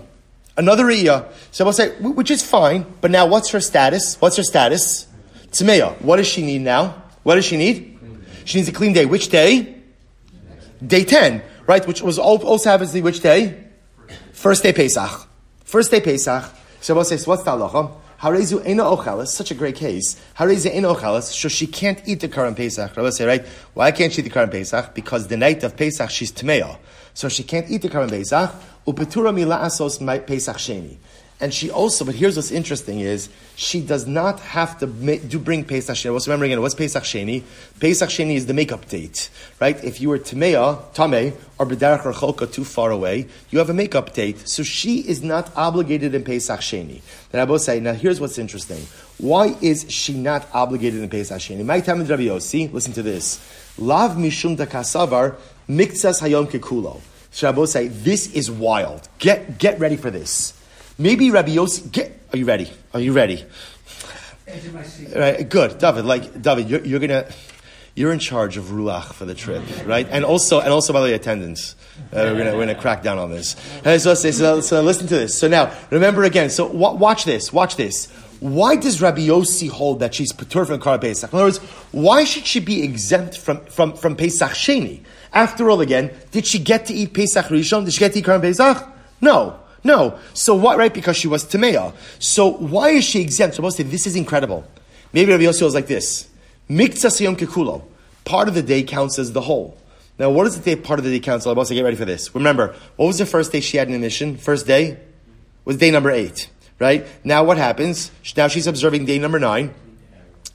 Another 0.55 0.85
re'iyah. 0.85 1.31
So 1.51 1.65
we'll 1.65 1.73
say, 1.73 1.95
which 1.99 2.29
is 2.29 2.43
fine, 2.43 2.85
but 3.01 3.11
now 3.11 3.25
what's 3.25 3.49
her 3.49 3.59
status? 3.59 4.19
What's 4.21 4.37
her 4.37 4.43
status? 4.43 5.07
Tmeya. 5.51 5.99
What 6.01 6.17
does 6.17 6.27
she 6.27 6.45
need 6.45 6.61
now? 6.61 7.01
What 7.23 7.35
does 7.35 7.45
she 7.45 7.57
need? 7.57 7.92
She 8.45 8.57
needs 8.57 8.69
a 8.69 8.71
clean 8.71 8.93
day. 8.93 9.05
Which 9.05 9.29
day? 9.29 9.75
Day 10.85 11.03
10, 11.03 11.41
right? 11.65 11.85
Which 11.87 12.01
was 12.01 12.19
also 12.19 12.69
happens 12.69 12.89
to 12.89 12.95
be 12.95 13.01
which 13.01 13.21
day? 13.21 13.63
First 14.31 14.63
day 14.63 14.73
Pesach. 14.73 15.27
First 15.63 15.91
day 15.91 16.01
Pesach. 16.01 16.43
Shabbos 16.81 17.07
says, 17.09 17.25
what's 17.25 17.43
the 17.43 17.51
halacha? 17.51 17.95
Harezu 18.19 18.65
ena 18.65 18.83
ochelis, 18.83 19.27
such 19.27 19.51
a 19.51 19.53
great 19.53 19.75
case. 19.75 20.19
Harezu 20.37 20.73
ena 20.73 20.93
ochelis, 20.93 21.23
so 21.23 21.47
she 21.47 21.67
can't 21.67 22.01
eat 22.05 22.19
the 22.19 22.27
current 22.27 22.57
Pesach. 22.57 22.95
Rabbi 22.95 23.09
say, 23.09 23.25
right? 23.25 23.45
Why 23.73 23.91
can't 23.91 24.11
she 24.11 24.21
eat 24.21 24.25
the 24.25 24.29
current 24.29 24.51
Pesach? 24.51 24.93
Because 24.93 25.27
the 25.27 25.37
night 25.37 25.63
of 25.63 25.75
Pesach 25.77 26.09
she's 26.09 26.31
tmeya, 26.31 26.77
so 27.13 27.29
she 27.29 27.43
can't 27.43 27.69
eat 27.69 27.81
the 27.81 27.89
current 27.89 28.11
Pesach. 28.11 28.51
Upetura 28.87 29.33
mila 29.33 29.59
asos 29.59 29.99
Pesach 30.27 30.57
sheni. 30.57 30.97
And 31.43 31.53
she 31.53 31.69
also, 31.69 32.05
but 32.05 32.15
here's 32.15 32.37
what's 32.37 32.51
interesting 32.51 33.01
is 33.01 33.27
she 33.57 33.81
does 33.81 34.07
not 34.07 34.39
have 34.39 34.79
to 34.79 34.87
make, 34.87 35.27
do 35.27 35.37
bring 35.37 35.65
Pesach 35.65 35.97
Sheni. 35.97 36.13
What's 36.13 36.25
remembering 36.25 36.53
again? 36.53 36.61
What's 36.61 36.73
Pesach 36.73 37.03
Sheni? 37.03 37.43
Pesach 37.81 38.07
Sheni 38.07 38.35
is 38.35 38.45
the 38.45 38.53
makeup 38.53 38.87
date, 38.87 39.29
right? 39.59 39.83
If 39.83 39.99
you 39.99 40.07
were 40.07 40.19
Tamea, 40.19 40.93
Tame, 40.93 41.33
or 41.59 41.65
B'derach 41.65 42.03
Racholka 42.03 42.49
too 42.49 42.63
far 42.63 42.91
away, 42.91 43.27
you 43.49 43.59
have 43.59 43.69
a 43.69 43.73
makeup 43.73 44.13
date. 44.13 44.47
So 44.47 44.63
she 44.63 44.99
is 44.99 45.21
not 45.21 45.51
obligated 45.53 46.15
in 46.15 46.23
Pesach 46.23 46.61
Sheni. 46.61 47.01
Then 47.31 47.41
I 47.41 47.45
both 47.45 47.63
say, 47.63 47.81
now 47.81 47.91
here's 47.91 48.21
what's 48.21 48.37
interesting. 48.37 48.87
Why 49.17 49.57
is 49.59 49.91
she 49.91 50.13
not 50.13 50.47
obligated 50.53 51.03
in 51.03 51.09
Pesach 51.09 51.41
Sheni? 51.41 51.65
My 51.65 51.81
time 51.81 51.99
in 51.99 52.07
Rabbi 52.07 52.23
Yossi, 52.23 52.71
listen 52.71 52.93
to 52.93 53.03
this. 53.03 53.41
Lav 53.77 54.11
mishum 54.11 54.55
kasavar 54.55 55.35
miktsas 55.67 56.21
hayom 56.21 56.47
kekulo. 56.47 57.01
Rabbi 57.41 57.65
say, 57.65 57.89
this 57.89 58.31
is 58.33 58.49
wild. 58.49 59.09
Get, 59.19 59.57
get 59.57 59.77
ready 59.77 59.97
for 59.97 60.09
this. 60.09 60.53
Maybe 60.97 61.31
Rabbi 61.31 61.55
Yossi, 61.55 61.91
get, 61.91 62.19
are 62.31 62.37
you 62.37 62.45
ready? 62.45 62.69
Are 62.93 62.99
you 62.99 63.13
ready? 63.13 63.43
Right, 65.15 65.47
good, 65.49 65.77
David. 65.79 66.05
Like 66.05 66.41
David, 66.41 66.69
you're, 66.69 66.85
you're 66.85 66.99
gonna, 66.99 67.27
you're 67.95 68.11
in 68.11 68.19
charge 68.19 68.57
of 68.57 68.65
ruach 68.65 69.13
for 69.13 69.25
the 69.25 69.33
trip, 69.33 69.63
right? 69.85 70.07
And 70.09 70.23
also, 70.25 70.59
and 70.59 70.69
also 70.69 70.93
by 70.93 71.01
the 71.07 71.13
attendance, 71.15 71.75
uh, 72.11 72.29
we're 72.31 72.37
gonna 72.37 72.53
we're 72.53 72.65
gonna 72.65 72.79
crack 72.79 73.01
down 73.03 73.17
on 73.17 73.31
this. 73.31 73.55
Uh, 73.85 73.97
so, 73.97 74.13
so, 74.13 74.61
so, 74.61 74.81
listen 74.81 75.07
to 75.07 75.15
this. 75.15 75.37
So 75.37 75.47
now, 75.47 75.71
remember 75.89 76.23
again. 76.23 76.49
So 76.49 76.67
w- 76.67 76.97
watch 76.97 77.25
this. 77.25 77.51
Watch 77.51 77.75
this. 77.75 78.11
Why 78.39 78.75
does 78.75 79.01
Rabbi 79.01 79.21
Yossi 79.21 79.69
hold 79.69 80.01
that 80.01 80.13
she's 80.13 80.33
patur 80.33 80.67
from 80.67 80.79
Kar 80.81 80.99
Pesach? 80.99 81.31
In 81.31 81.37
other 81.37 81.45
words, 81.45 81.59
why 81.91 82.25
should 82.25 82.45
she 82.45 82.59
be 82.59 82.83
exempt 82.83 83.37
from, 83.37 83.63
from, 83.67 83.95
from 83.95 84.17
Pesach 84.17 84.51
Sheni? 84.51 85.03
After 85.31 85.69
all, 85.69 85.79
again, 85.79 86.11
did 86.31 86.45
she 86.45 86.59
get 86.59 86.87
to 86.87 86.93
eat 86.93 87.13
Pesach 87.13 87.45
Rishon? 87.45 87.85
Did 87.85 87.93
she 87.93 87.99
get 87.99 88.11
to 88.13 88.19
eat 88.19 88.25
Kar 88.25 88.39
Pesach? 88.39 88.85
No. 89.21 89.59
No. 89.83 90.19
So 90.33 90.55
what, 90.55 90.77
right? 90.77 90.93
Because 90.93 91.17
she 91.17 91.27
was 91.27 91.43
Tamea. 91.45 91.93
So 92.19 92.51
why 92.51 92.89
is 92.89 93.03
she 93.03 93.21
exempt? 93.21 93.55
Supposed 93.55 93.77
to 93.77 93.83
say, 93.83 93.89
this 93.89 94.07
is 94.07 94.15
incredible. 94.15 94.65
Maybe 95.11 95.31
Rabbi 95.31 95.43
Yossi 95.43 95.63
was 95.63 95.75
like 95.75 95.87
this. 95.87 96.27
Mikta 96.69 97.07
Siyom 97.07 97.35
Kekulo. 97.35 97.83
Part 98.25 98.47
of 98.47 98.55
the 98.55 98.63
day 98.63 98.83
counts 98.83 99.19
as 99.19 99.33
the 99.33 99.41
whole. 99.41 99.77
Now, 100.17 100.29
what 100.29 100.45
is 100.47 100.59
the 100.59 100.63
day 100.63 100.79
part 100.79 100.99
of 100.99 101.05
the 101.05 101.11
day 101.11 101.19
counts? 101.19 101.45
I'm 101.45 101.55
to 101.55 101.73
get 101.73 101.83
ready 101.83 101.97
for 101.97 102.05
this. 102.05 102.33
Remember, 102.35 102.75
what 102.95 103.07
was 103.07 103.17
the 103.17 103.25
first 103.25 103.51
day 103.51 103.59
she 103.59 103.77
had 103.77 103.87
an 103.87 103.95
emission? 103.95 104.37
First 104.37 104.67
day 104.67 104.97
was 105.65 105.77
day 105.77 105.91
number 105.91 106.11
eight, 106.11 106.49
right? 106.79 107.05
Now 107.23 107.43
what 107.43 107.57
happens? 107.57 108.11
Now 108.37 108.47
she's 108.47 108.67
observing 108.67 109.05
day 109.05 109.17
number 109.17 109.39
nine 109.39 109.73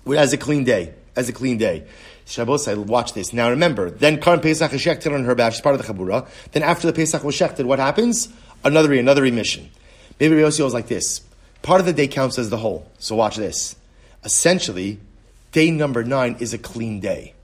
as 0.07 0.33
a 0.33 0.37
clean 0.37 0.65
day, 0.65 0.95
as 1.17 1.29
a 1.29 1.33
clean 1.33 1.59
day. 1.59 1.85
Shabbos, 2.25 2.69
I 2.69 2.75
watch 2.75 3.15
this. 3.15 3.33
Now 3.33 3.51
remember, 3.51 3.91
then 3.91 4.21
Karan 4.21 4.41
Pesach 4.41 4.73
is 4.73 4.83
shechted 4.83 5.15
on 5.15 5.25
her 5.25 5.35
back. 5.35 5.55
She's 5.55 5.63
part 5.63 5.75
of 5.75 5.85
the 5.85 5.93
Chabura. 5.93 6.29
Then 6.53 6.63
after 6.63 6.87
the 6.87 6.93
Pesach 6.93 7.25
was 7.25 7.35
shechted, 7.35 7.65
what 7.65 7.79
happens? 7.79 8.29
Another 8.65 8.93
another 8.93 9.25
emission. 9.25 9.71
Maybe 10.19 10.37
Yossi 10.37 10.63
was 10.65 10.75
like 10.75 10.89
this. 10.89 11.23
Part 11.63 11.81
of 11.81 11.87
the 11.87 11.93
day 11.93 12.09
counts 12.09 12.39
as 12.39 12.51
the 12.51 12.59
whole. 12.59 12.91
So 12.99 13.15
watch 13.17 13.37
this. 13.37 13.77
Essentially, 14.25 14.99
day 15.53 15.71
number 15.71 16.05
nine 16.05 16.37
is 16.41 16.53
a 16.53 16.59
clean 16.59 17.01
day. 17.01 17.35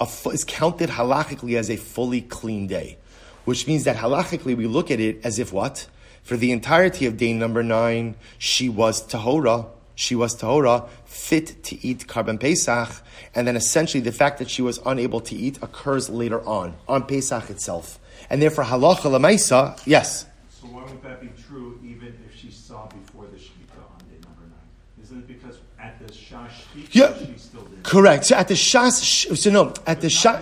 A 0.00 0.08
counted 0.46 0.90
halachically 0.90 1.56
as 1.56 1.70
a 1.70 1.76
fully 1.76 2.22
clean 2.22 2.66
day, 2.66 2.98
which 3.44 3.66
means 3.66 3.84
that 3.84 3.96
halachically 3.96 4.56
we 4.56 4.66
look 4.66 4.90
at 4.90 4.98
it 4.98 5.24
as 5.24 5.38
if 5.38 5.52
what? 5.52 5.86
For 6.22 6.36
the 6.36 6.52
entirety 6.52 7.06
of 7.06 7.16
day 7.16 7.32
number 7.32 7.62
nine, 7.62 8.16
she 8.38 8.68
was 8.68 9.06
tahora, 9.06 9.66
she 9.94 10.14
was 10.14 10.34
tahora, 10.34 10.88
fit 11.04 11.62
to 11.64 11.86
eat 11.86 12.06
Karban 12.06 12.40
Pesach, 12.40 13.02
and 13.34 13.46
then 13.46 13.56
essentially 13.56 14.00
the 14.00 14.12
fact 14.12 14.38
that 14.38 14.50
she 14.50 14.62
was 14.62 14.80
unable 14.84 15.20
to 15.20 15.34
eat 15.34 15.58
occurs 15.62 16.10
later 16.10 16.40
on, 16.46 16.74
on 16.88 17.04
Pesach 17.06 17.50
itself. 17.50 17.98
And 18.30 18.40
therefore, 18.40 18.64
halacha 18.64 19.10
lemaisa, 19.10 19.80
yes? 19.86 20.26
So 20.62 20.68
why 20.68 20.84
would 20.84 21.02
that 21.02 21.20
be 21.20 21.28
true 21.48 21.80
even 21.82 22.16
if 22.24 22.38
she 22.38 22.48
saw 22.52 22.86
before 22.86 23.24
the 23.26 23.36
shkita 23.36 23.78
on 23.78 23.98
day 24.08 24.20
number 24.22 24.42
nine? 24.42 25.02
Isn't 25.02 25.18
it 25.18 25.26
because 25.26 25.58
at 25.80 25.98
the 25.98 26.04
shkita 26.04 26.88
yeah. 26.92 27.18
she 27.18 27.36
still 27.36 27.62
did? 27.62 27.82
Correct. 27.82 28.26
So 28.26 28.36
at 28.36 28.46
the 28.46 28.54
shas, 28.54 29.36
so 29.36 29.50
no, 29.50 29.74
at 29.88 30.00
the 30.00 30.06
shas. 30.06 30.40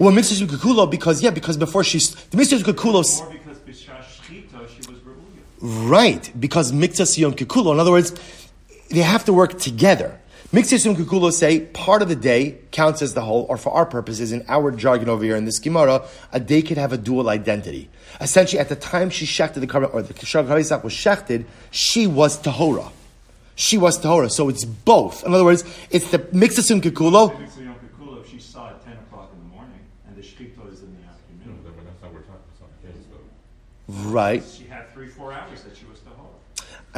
Well, 0.00 0.10
mixes 0.10 0.40
with 0.40 0.50
kukulo 0.50 0.90
because 0.90 1.22
yeah, 1.22 1.30
because 1.30 1.56
before 1.56 1.84
she's 1.84 2.12
the 2.12 2.36
mixes 2.38 2.66
with 2.66 2.74
kukulo. 2.74 3.04
Or 3.20 3.30
because 3.30 3.58
shchita 3.58 4.68
she 4.68 4.90
was. 4.90 4.98
Right, 5.60 6.32
because 6.40 6.72
mixas 6.72 7.16
yom 7.16 7.34
kikulo. 7.34 7.74
In 7.74 7.78
other 7.78 7.92
words, 7.92 8.12
they 8.90 9.02
have 9.02 9.24
to 9.26 9.32
work 9.32 9.60
together. 9.60 10.18
Mixes 10.50 10.86
Kukulo 10.86 11.30
say 11.30 11.60
part 11.60 12.00
of 12.00 12.08
the 12.08 12.16
day 12.16 12.56
counts 12.70 13.02
as 13.02 13.12
the 13.12 13.20
whole, 13.20 13.44
or 13.50 13.58
for 13.58 13.70
our 13.74 13.84
purposes, 13.84 14.32
in 14.32 14.42
our 14.48 14.70
jargon 14.70 15.10
over 15.10 15.22
here 15.22 15.36
in 15.36 15.44
this 15.44 15.58
Gemara, 15.58 16.06
a 16.32 16.40
day 16.40 16.62
could 16.62 16.78
have 16.78 16.90
a 16.90 16.96
dual 16.96 17.28
identity. 17.28 17.90
Essentially, 18.18 18.58
at 18.58 18.70
the 18.70 18.76
time 18.76 19.10
she 19.10 19.26
shechted 19.26 19.60
the 19.60 19.66
carbon, 19.66 19.90
or 19.92 20.00
the 20.00 20.14
Kishar 20.14 20.48
was 20.82 20.92
shechted, 20.94 21.44
she 21.70 22.06
was 22.06 22.40
Tahora. 22.40 22.90
She 23.56 23.76
was 23.76 24.00
Tahora. 24.00 24.30
So 24.30 24.48
it's 24.48 24.64
both. 24.64 25.22
In 25.22 25.34
other 25.34 25.44
words, 25.44 25.64
it's 25.90 26.10
the 26.10 26.26
Mixes 26.32 26.70
Kukulo. 26.70 27.38
If 27.42 28.30
she 28.30 28.38
saw 28.38 28.70
at 28.70 28.82
10 28.86 28.94
o'clock 28.94 29.30
in 29.34 29.50
the 29.50 29.54
morning, 29.54 29.80
and 30.06 30.16
the 30.16 30.22
Shechita 30.22 30.72
is 30.72 30.80
in 30.80 30.96
the 30.96 31.06
afternoon. 31.06 31.60
No, 31.62 31.72
that's 31.84 32.00
not 32.00 32.10
what 32.10 32.14
we're 32.14 32.20
talking 32.22 32.42
about. 33.92 34.10
Right. 34.10 34.42
She 34.42 34.64
had 34.64 34.90
three, 34.94 35.08
four 35.08 35.30
hours 35.30 35.47
that 35.47 35.47
she 35.47 35.47
was 35.47 35.47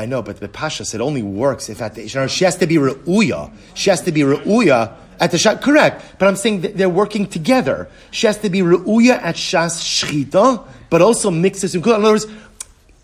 I 0.01 0.07
know, 0.07 0.23
but 0.23 0.41
the 0.41 0.49
Pasha 0.49 0.85
said 0.85 1.01
only 1.01 1.23
works 1.23 1.69
if 1.69 1.83
at 1.83 1.95
the 1.95 2.09
she 2.09 2.45
has 2.45 2.57
to 2.57 2.67
be 2.67 2.77
Re'uya. 2.77 3.53
She 3.75 3.91
has 3.91 4.01
to 4.03 4.13
be 4.13 4.23
Re'uya 4.23 4.97
at 5.21 5.31
the 5.31 5.37
Shas. 5.37 5.61
Correct. 5.61 6.03
But 6.19 6.29
I'm 6.29 6.37
saying 6.37 6.63
they're 6.63 6.89
working 6.89 7.27
together. 7.27 7.89
She 8.11 8.27
has 8.27 8.39
to 8.39 8.49
be 8.49 8.61
Re'uya 8.61 9.21
at 9.23 9.37
Shas 9.37 9.79
Shchita, 9.79 10.67
but 10.89 11.03
also 11.03 11.31
mixes. 11.31 11.75
In 11.75 11.87
other 11.87 12.03
words, 12.03 12.27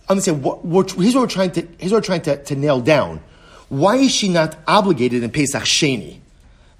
I'm 0.08 0.20
saying, 0.20 0.42
what, 0.42 0.92
here's 0.92 1.14
what 1.14 1.22
we're 1.22 1.26
trying 1.26 1.50
to, 1.52 1.68
here's 1.78 1.92
what 1.92 1.98
we're 1.98 2.06
trying 2.06 2.22
to, 2.22 2.42
to 2.44 2.56
nail 2.56 2.80
down. 2.80 3.20
Why 3.68 3.96
is 3.96 4.12
she 4.12 4.28
not 4.28 4.56
obligated 4.66 5.22
in 5.22 5.30
Pesach 5.30 5.64
Sheni? 5.64 6.20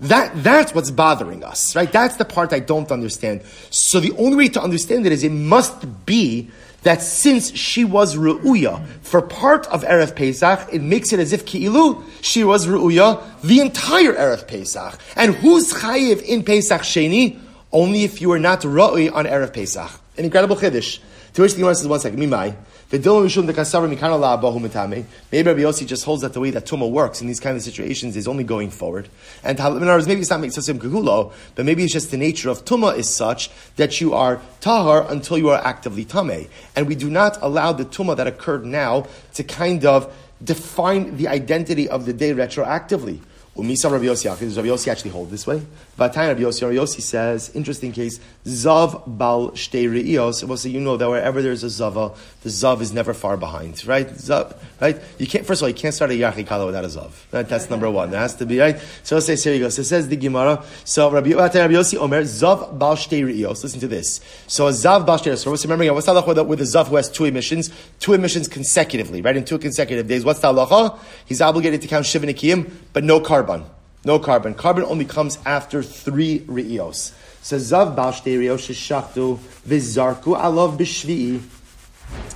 That, 0.01 0.43
that's 0.43 0.75
what's 0.75 0.91
bothering 0.91 1.43
us, 1.43 1.75
right? 1.75 1.91
That's 1.91 2.17
the 2.17 2.25
part 2.25 2.53
I 2.53 2.61
don't 2.61 2.91
understand. 2.93 3.43
So 3.71 3.99
the 3.99 4.13
only 4.13 4.37
way 4.37 4.49
to 4.49 4.63
understand 4.63 5.07
it 5.07 5.13
is 5.13 5.25
it 5.25 5.33
must 5.33 6.07
be 6.07 6.51
that 6.87 7.03
since 7.03 7.53
she 7.57 7.85
was 7.85 8.15
Ru'uya 8.15 8.87
for 9.03 9.21
part 9.21 9.67
of 9.67 9.83
Erev 9.83 10.15
Pesach, 10.15 10.69
it 10.73 10.81
makes 10.81 11.13
it 11.13 11.19
as 11.19 11.33
if 11.33 11.45
Ki'ilu, 11.45 12.05
she 12.23 12.45
was 12.45 12.69
Ru'uya 12.69 13.23
the 13.43 13.59
entire 13.59 14.13
Erev 14.13 14.47
Pesach. 14.47 14.97
And 15.17 15.35
who's 15.35 15.73
Chayiv 15.73 16.23
in 16.23 16.45
Pesach 16.45 16.83
Sheni? 16.83 17.41
Only 17.73 18.05
if 18.05 18.21
you 18.21 18.31
are 18.31 18.39
not 18.39 18.61
Ru'uy 18.61 19.13
on 19.13 19.25
Erev 19.25 19.53
Pesach. 19.53 19.91
An 20.17 20.25
incredible 20.25 20.55
Chiddush. 20.55 21.01
To 21.35 21.43
which 21.43 21.55
the 21.55 21.59
Gemara 21.59 21.75
says, 21.75 21.89
one 21.89 21.99
second, 21.99 22.21
Mimai. 22.21 22.55
Maybe 22.89 23.09
Rabbi 23.09 23.25
Yossi 25.61 25.87
just 25.87 26.05
holds 26.05 26.23
that 26.23 26.33
the 26.35 26.41
way 26.41 26.51
that 26.51 26.67
Tumah 26.67 26.89
works 26.89 27.21
in 27.21 27.27
these 27.27 27.41
kind 27.41 27.57
of 27.57 27.63
situations 27.63 28.17
is 28.17 28.29
only 28.29 28.45
going 28.45 28.71
forward. 28.71 29.09
And 29.43 29.59
maybe 29.59 30.21
it's 30.21 30.31
not 30.31 30.41
Meksasim 30.41 30.79
Kahulo, 30.79 31.33
but 31.57 31.65
maybe 31.67 31.83
it's 31.83 31.93
just 31.93 32.13
the 32.13 32.17
nature 32.17 32.49
of 32.49 32.65
Tumah 32.65 32.97
is 32.97 33.09
such 33.09 33.51
that 33.75 34.01
you 34.01 34.15
are 34.15 34.41
Tahar 34.61 35.11
until 35.11 35.37
you 35.37 35.49
are 35.51 35.61
actively 35.65 36.05
Tameh. 36.05 36.49
And 36.77 36.87
we 36.87 36.95
do 36.95 37.11
not 37.11 37.39
allow 37.43 37.73
the 37.73 37.85
Tumah 37.85 38.17
that 38.19 38.29
occurred 38.29 38.65
now 38.65 39.09
to 39.35 39.43
kind 39.43 39.85
of 39.85 40.15
define 40.45 41.17
the 41.17 41.27
identity 41.27 41.89
of 41.89 42.07
the 42.07 42.13
day 42.13 42.35
retroactively. 42.35 43.21
Umisa 43.57 43.91
Rabbi 43.91 44.05
Yossi, 44.05 44.39
does 44.39 44.57
Rabbi 44.59 44.69
Yossi 44.69 44.89
actually 44.89 45.13
hold 45.13 45.31
this 45.31 45.47
way? 45.47 45.63
Vatayim 45.99 46.29
Rabbi 46.29 46.43
Yossi, 46.43 46.75
Yossi 46.75 47.01
says, 47.01 47.51
interesting 47.55 47.91
case, 47.91 48.21
Zav 48.45 49.03
Bal 49.07 49.53
Shtei 49.53 49.89
Re'iyos. 49.89 50.45
Well, 50.45 50.59
so 50.59 50.69
you 50.69 50.79
know 50.79 50.99
that 50.99 51.09
wherever 51.09 51.41
there's 51.41 51.65
a 51.65 51.71
Zava, 51.71 52.13
the 52.43 52.51
Zav 52.51 52.83
is 52.83 52.93
never 52.93 53.15
far 53.15 53.39
behind, 53.39 53.87
right? 53.87 54.09
Zav, 54.09 54.55
right? 54.79 55.01
You 55.19 55.27
can't, 55.27 55.47
first 55.47 55.63
of 55.63 55.65
all, 55.65 55.69
you 55.71 55.75
can't 55.75 55.95
start 55.95 56.11
a 56.11 56.15
Yachi 56.15 56.47
Kala 56.47 56.67
without 56.67 56.85
a 56.85 56.89
Zav. 56.89 57.13
Right? 57.33 57.49
That's 57.49 57.71
number 57.71 57.91
one. 57.91 58.11
There 58.11 58.21
has 58.21 58.37
to 58.37 58.45
be, 58.45 58.59
right? 58.59 58.79
So 59.03 59.17
let's 59.17 59.27
say, 59.27 59.37
here 59.37 59.55
you 59.55 59.61
go. 59.61 59.71
So 59.71 59.81
it 59.81 59.87
says 59.87 60.07
the 60.09 60.17
Gemara. 60.17 60.63
So 60.85 61.11
Rabbi, 61.11 61.31
Vatayim 61.31 61.55
Rabbi 61.55 61.75
Yossi 61.75 61.99
Omer, 61.99 62.25
Zav 62.25 62.79
Bal 62.79 62.95
Shtei. 62.97 63.49
Listen 63.49 63.81
to 63.81 63.89
this. 63.89 64.21
So 64.49 64.67
a 64.67 64.71
Zav 64.71 65.07
Bal 65.07 65.19
Shtei 65.19 65.33
Re'iyos. 65.33 65.59
So 65.59 65.63
remembering, 65.63 65.95
what's 65.95 66.05
the 66.05 66.13
halacha 66.13 66.47
with, 66.47 66.61
a 66.61 66.65
Zav 66.65 66.89
who 66.89 66.97
has 66.97 67.09
two 67.11 67.25
emissions? 67.25 67.71
Two 68.01 68.13
emissions 68.13 68.49
consecutively, 68.49 69.23
right? 69.23 69.35
In 69.35 69.47
two 69.47 69.59
consecutive 69.59 70.07
days. 70.07 70.27
What's 70.27 70.41
the 70.41 70.49
halacha? 70.53 70.99
He's 71.25 71.41
obligated 71.41 71.81
to 71.81 71.89
count 71.89 72.05
Shiva 72.05 72.27
but 72.93 73.03
no 73.03 73.21
carbon. 73.21 73.46
No 74.05 74.19
carbon. 74.19 74.55
Carbon 74.55 74.85
only 74.85 75.05
comes 75.05 75.39
after 75.45 75.83
three 75.83 76.41
ri'os. 76.41 77.13
So 77.43 77.57
zav 77.57 77.97
bal 77.97 78.13
shtei 78.13 78.39
ri'os 78.39 78.69
sheshachtu 78.69 79.39
v'zarku 79.67 80.39
alav 80.39 80.79
b'shvi'i. 80.79 81.41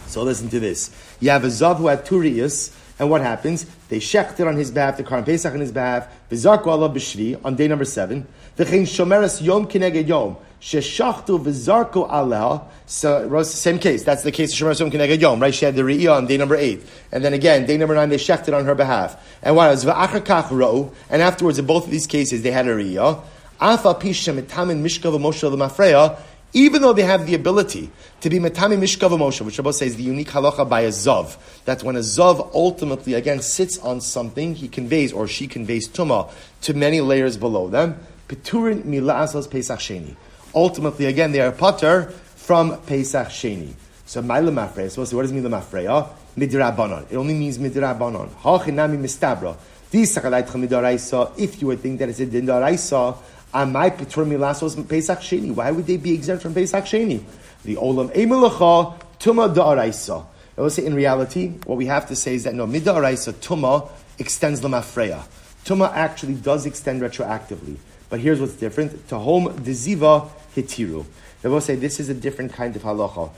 So 0.07 0.23
listen 0.23 0.49
to 0.51 0.59
this. 0.59 0.91
You 1.21 1.31
have 1.31 1.45
a 1.45 1.49
zav 1.49 1.77
who 1.77 1.87
had 1.87 2.05
two 2.05 2.17
ri'os, 2.17 2.75
and 2.99 3.09
what 3.09 3.23
happens? 3.23 3.67
They 3.89 3.99
shechted 3.99 4.47
on 4.47 4.57
his 4.57 4.71
behalf, 4.71 4.97
the 4.97 5.05
Karban 5.05 5.25
Pesach 5.25 5.55
on 5.55 5.61
his 5.61 5.73
behalf, 5.73 6.09
v'zarku 6.31 6.65
alav 6.65 6.95
b'shvi'i, 6.95 7.39
on 7.45 7.55
day 7.55 7.69
number 7.69 7.85
seven. 7.85 8.27
V'chein 8.57 8.83
shomeres 8.83 9.41
yom 9.41 9.67
kineged 9.67 10.09
yom. 10.09 10.37
Sheshachtu 10.61 11.43
v'zarku 11.43 12.09
aleh. 12.11 12.63
So 12.85 13.43
same 13.45 13.79
case. 13.79 14.03
That's 14.03 14.23
the 14.23 14.33
case 14.33 14.53
of 14.53 14.67
Shemar 14.67 14.77
Sum 14.77 14.91
Yom, 14.91 15.41
right? 15.41 15.55
She 15.55 15.65
had 15.65 15.75
the 15.75 15.83
Re'iyah 15.83 16.17
on 16.17 16.27
day 16.27 16.37
number 16.37 16.57
eight, 16.57 16.83
and 17.13 17.25
then 17.25 17.33
again 17.33 17.65
day 17.65 17.79
number 17.79 17.95
nine 17.95 18.11
they 18.11 18.17
shechted 18.17 18.55
on 18.57 18.67
her 18.67 18.75
behalf. 18.75 19.17
And 19.43 19.57
what 19.57 19.71
was 19.71 19.85
v'achakach 19.85 20.51
ro? 20.51 20.93
And 21.09 21.23
afterwards, 21.23 21.59
in 21.59 21.65
both 21.67 21.85
of 21.85 21.91
these 21.91 22.07
cases, 22.07 22.43
they 22.43 22.51
had 22.51 22.67
a 22.67 22.75
Re'iyah. 22.77 23.23
Afa 23.59 23.95
pisha 23.95 24.39
mitamin 24.39 24.83
mishkav 24.83 25.19
moshe 25.19 25.51
l'mafreya. 25.51 26.19
Even 26.53 26.83
though 26.83 26.93
they 26.93 27.05
have 27.05 27.27
the 27.27 27.35
ability 27.37 27.93
to 28.21 28.29
be 28.29 28.39
metami 28.41 28.77
mishkav 28.77 29.11
moshe, 29.17 29.41
which 29.41 29.57
Rabbi 29.57 29.71
says 29.71 29.97
the 29.97 30.03
unique 30.03 30.29
halacha 30.29 30.69
by 30.69 30.81
a 30.81 30.89
zav, 30.89 31.37
that 31.65 31.85
when 31.85 31.95
a 31.95 32.01
zav 32.01 32.51
ultimately 32.53 33.15
again 33.15 33.41
sits 33.41 33.79
on 33.79 34.01
something, 34.01 34.57
he 34.57 34.67
conveys 34.67 35.13
or 35.13 35.29
she 35.29 35.47
conveys 35.47 35.89
tuma 35.89 36.29
to 36.63 36.75
many 36.75 37.01
layers 37.01 37.37
below 37.37 37.69
them. 37.69 38.01
Peturin 38.29 38.83
milasas 38.83 39.49
pesach 39.49 39.79
sheni 39.79 40.17
ultimately, 40.55 41.07
again, 41.07 41.33
they 41.33 41.41
are 41.41 41.53
potter 41.53 42.11
from 42.37 42.77
Pesach 42.83 43.29
Sheni. 43.29 43.75
So, 44.07 44.23
Maila 44.23 44.51
Mafreya, 44.51 44.91
so 44.91 45.03
what 45.17 45.23
does 45.23 45.31
it 45.31 45.35
mean, 45.35 45.43
the 45.43 45.51
Mafreya? 45.51 45.89
Ah, 45.91 46.11
Midrabanon. 46.37 47.11
It 47.11 47.17
only 47.17 47.35
means 47.35 47.59
Midrabanon. 47.59 48.29
Hachinami 48.43 48.99
Mistabra. 48.99 49.57
If 49.93 51.61
you 51.61 51.67
would 51.67 51.81
think 51.81 51.99
that 51.99 52.09
it's 52.09 52.21
a 52.21 52.27
din 52.27 52.47
daraisa, 52.47 53.17
I 53.53 53.65
might 53.65 53.99
petur 53.99 54.25
milasos 54.25 54.89
Pesach 54.89 55.19
Sheni. 55.19 55.53
Why 55.53 55.73
would 55.73 55.85
they 55.85 55.97
be 55.97 56.15
exempt 56.15 56.45
from 56.45 56.55
Pesach 56.55 56.85
Sheni? 56.85 57.21
The 57.65 57.75
olam 57.75 58.15
emelacha 58.15 58.95
tuma 59.19 59.53
daraisa. 59.53 60.25
I 60.57 60.61
will 60.61 60.71
say 60.71 60.87
in 60.87 60.95
reality, 60.95 61.49
what 61.67 61.77
we 61.77 61.87
have 61.87 62.07
to 62.07 62.15
say 62.15 62.37
is 62.37 62.45
that 62.45 62.55
no 62.55 62.69
midaraisa 62.69 63.33
tuma 63.35 63.89
extends 64.21 64.61
the 64.61 64.69
mafreya. 64.69 65.25
Tuma 65.65 65.91
actually 65.93 66.35
does 66.35 66.67
extend 66.67 67.03
retroactively. 67.03 67.77
But 68.09 68.21
here's 68.21 68.41
what's 68.41 68.55
different. 68.55 69.09
To 69.09 69.19
home 69.19 69.49
diziva 69.59 70.31
hitiru. 70.55 71.07
They 71.43 71.49
will 71.49 71.61
say 71.61 71.75
this 71.75 72.01
is 72.01 72.09
a 72.09 72.15
different 72.15 72.53
kind 72.53 72.77
of 72.77 72.83
halacha. 72.83 73.31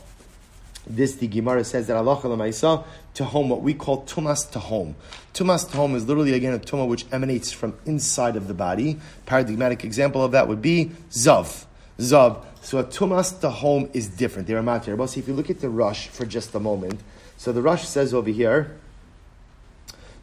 This, 0.87 1.15
the 1.15 1.29
Gemara 1.29 1.65
says 1.65 1.87
that 1.87 1.95
halacha 1.97 2.23
lemaisa 2.23 2.85
to 3.15 3.25
home, 3.25 3.51
what 3.51 3.63
we 3.63 3.75
call 3.75 4.05
tumas 4.05 4.51
to 4.53 4.59
home. 4.59 4.97
Tumas 5.33 5.71
to 5.71 5.77
home 5.77 5.95
is 5.95 6.07
literally 6.07 6.33
again 6.35 6.55
a 6.55 6.59
tuma 6.59 6.87
which 6.89 7.07
emanates 7.13 7.53
from 7.53 7.75
inside 7.87 8.37
of 8.37 8.49
the 8.49 8.55
body. 8.55 8.99
Paradigmatic 9.27 9.85
example 9.85 10.25
of 10.25 10.33
that 10.33 10.49
would 10.49 10.61
be 10.61 10.91
zav. 11.11 11.67
Zav. 11.99 12.45
So 12.63 12.79
a 12.79 12.85
tumas 12.85 13.41
to 13.41 13.51
home 13.51 13.91
is 13.93 14.09
different. 14.09 14.49
They're 14.49 14.63
matter. 14.63 14.97
But 14.97 15.17
if 15.17 15.29
you 15.29 15.35
look 15.35 15.51
at 15.51 15.61
the 15.61 15.69
Rosh 15.69 16.09
for 16.09 16.27
just 16.27 16.55
a 16.55 16.61
moment, 16.61 17.01
so 17.37 17.53
the 17.53 17.63
Rosh 17.63 17.85
says 17.85 18.13
over 18.15 18.31
here. 18.31 18.77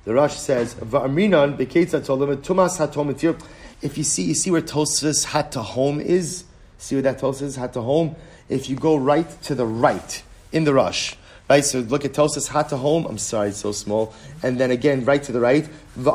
The 0.06 0.14
Rosh 0.14 0.36
says, 0.36 0.74
"Va'amrinan 0.76 1.58
beketza 1.58 2.02
tolim 2.02 2.38
tumas 2.38 3.46
If 3.82 3.98
you 3.98 4.04
see, 4.04 4.24
you 4.24 4.34
see 4.34 4.52
where 4.52 4.62
Tosfos 4.62 5.26
hat 5.26 5.52
to 5.54 5.62
home 5.62 6.00
is. 6.00 6.46
See 6.80 6.96
what 6.96 7.04
that 7.04 7.20
Tosfos 7.20 7.58
had 7.58 7.74
to 7.74 7.82
home? 7.82 8.16
If 8.48 8.70
you 8.70 8.76
go 8.76 8.96
right 8.96 9.30
to 9.44 9.54
the 9.54 9.66
right 9.66 10.24
in 10.52 10.64
the 10.64 10.74
Rosh, 10.74 11.14
right? 11.50 11.64
So 11.64 11.80
look 11.80 12.06
at 12.06 12.14
Tosfos 12.14 12.48
hat 12.48 12.70
to 12.70 12.78
home. 12.78 13.06
I'm 13.06 13.18
sorry, 13.18 13.50
it's 13.50 13.60
so 13.60 13.74
small. 13.74 14.14
And 14.42 14.58
then 14.60 14.72
again, 14.72 15.04
right 15.04 15.22
to 15.24 15.34
the 15.34 15.42
right. 15.42 15.68
The 15.96 16.12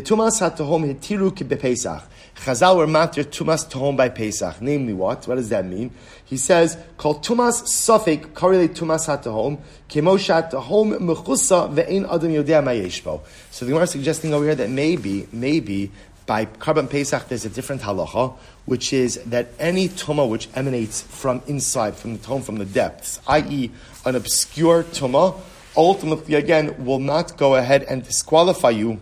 tumas 0.00 0.38
hat 0.40 0.56
to 0.58 0.64
home 0.64 0.94
hitiru 0.94 1.60
Pesach. 1.60 2.02
Chazal 2.36 2.76
were 2.76 2.86
matter 2.86 3.24
tumas 3.24 3.68
to 3.70 3.78
home 3.78 3.96
by 3.96 4.10
Pesach. 4.10 4.60
Namely, 4.60 4.92
what? 4.92 5.26
What 5.26 5.36
does 5.36 5.48
that 5.48 5.64
mean? 5.64 5.90
He 6.24 6.36
says, 6.36 6.76
"Called 6.98 7.24
tumas 7.24 7.62
suffik 7.62 8.34
correlate 8.34 8.74
tumas 8.74 9.06
hat 9.06 9.22
to 9.22 9.32
home 9.32 9.58
kemoshat 9.88 10.50
to 10.50 10.60
home 10.60 10.92
mechusa 10.92 11.72
ve'in 11.74 12.04
adam 12.12 12.30
yodea 12.30 12.62
mayeshbo." 12.62 13.22
So 13.50 13.64
the 13.64 13.70
Gemara 13.70 13.84
is 13.84 13.90
suggesting 13.90 14.34
over 14.34 14.44
here 14.44 14.54
that 14.54 14.68
maybe, 14.68 15.26
maybe 15.32 15.90
by 16.26 16.46
Karban 16.46 16.90
Pesach, 16.90 17.28
there's 17.28 17.44
a 17.44 17.48
different 17.48 17.82
halacha, 17.82 18.36
which 18.64 18.92
is 18.92 19.16
that 19.24 19.48
any 19.58 19.88
tuma 19.88 20.28
which 20.28 20.48
emanates 20.54 21.02
from 21.02 21.40
inside, 21.46 21.94
from 21.94 22.14
the 22.14 22.18
tome, 22.18 22.42
from 22.42 22.56
the 22.56 22.64
depths, 22.64 23.20
i.e., 23.28 23.70
an 24.04 24.16
obscure 24.16 24.82
tuma, 24.82 25.38
ultimately, 25.76 26.34
again, 26.34 26.84
will 26.84 26.98
not 26.98 27.36
go 27.36 27.54
ahead 27.54 27.84
and 27.84 28.04
disqualify 28.04 28.70
you 28.70 28.98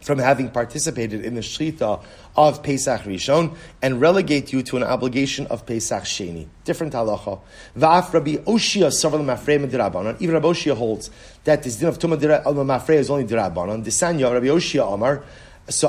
from 0.00 0.18
having 0.18 0.50
participated 0.50 1.24
in 1.24 1.34
the 1.34 1.40
shechita 1.40 2.02
of 2.36 2.62
Pesach 2.62 3.02
Rishon 3.02 3.56
and 3.80 4.00
relegate 4.00 4.52
you 4.52 4.62
to 4.62 4.76
an 4.76 4.82
obligation 4.82 5.46
of 5.46 5.64
Pesach 5.64 6.02
Sheni. 6.04 6.48
Different 6.64 6.92
halacha. 6.92 7.40
Va'af 7.76 8.12
Rabbi 8.12 8.36
Oshia 8.38 8.88
Savar 8.90 9.22
Mafrei 9.22 9.64
Medirabanan. 9.64 10.20
Even 10.20 10.34
Rabbi 10.34 10.48
Oshia 10.48 10.76
holds 10.76 11.10
that 11.44 11.62
this 11.62 11.76
din 11.76 11.88
of 11.88 11.98
Tumah 11.98 12.18
Mafrei 12.18 12.96
is 12.96 13.10
only 13.10 13.24
Dirabanan. 13.24 13.84
Desanya 13.84 14.32
Rabbi 14.32 14.46
Oshia 14.46 14.92
Amar. 14.92 15.22
So 15.68 15.88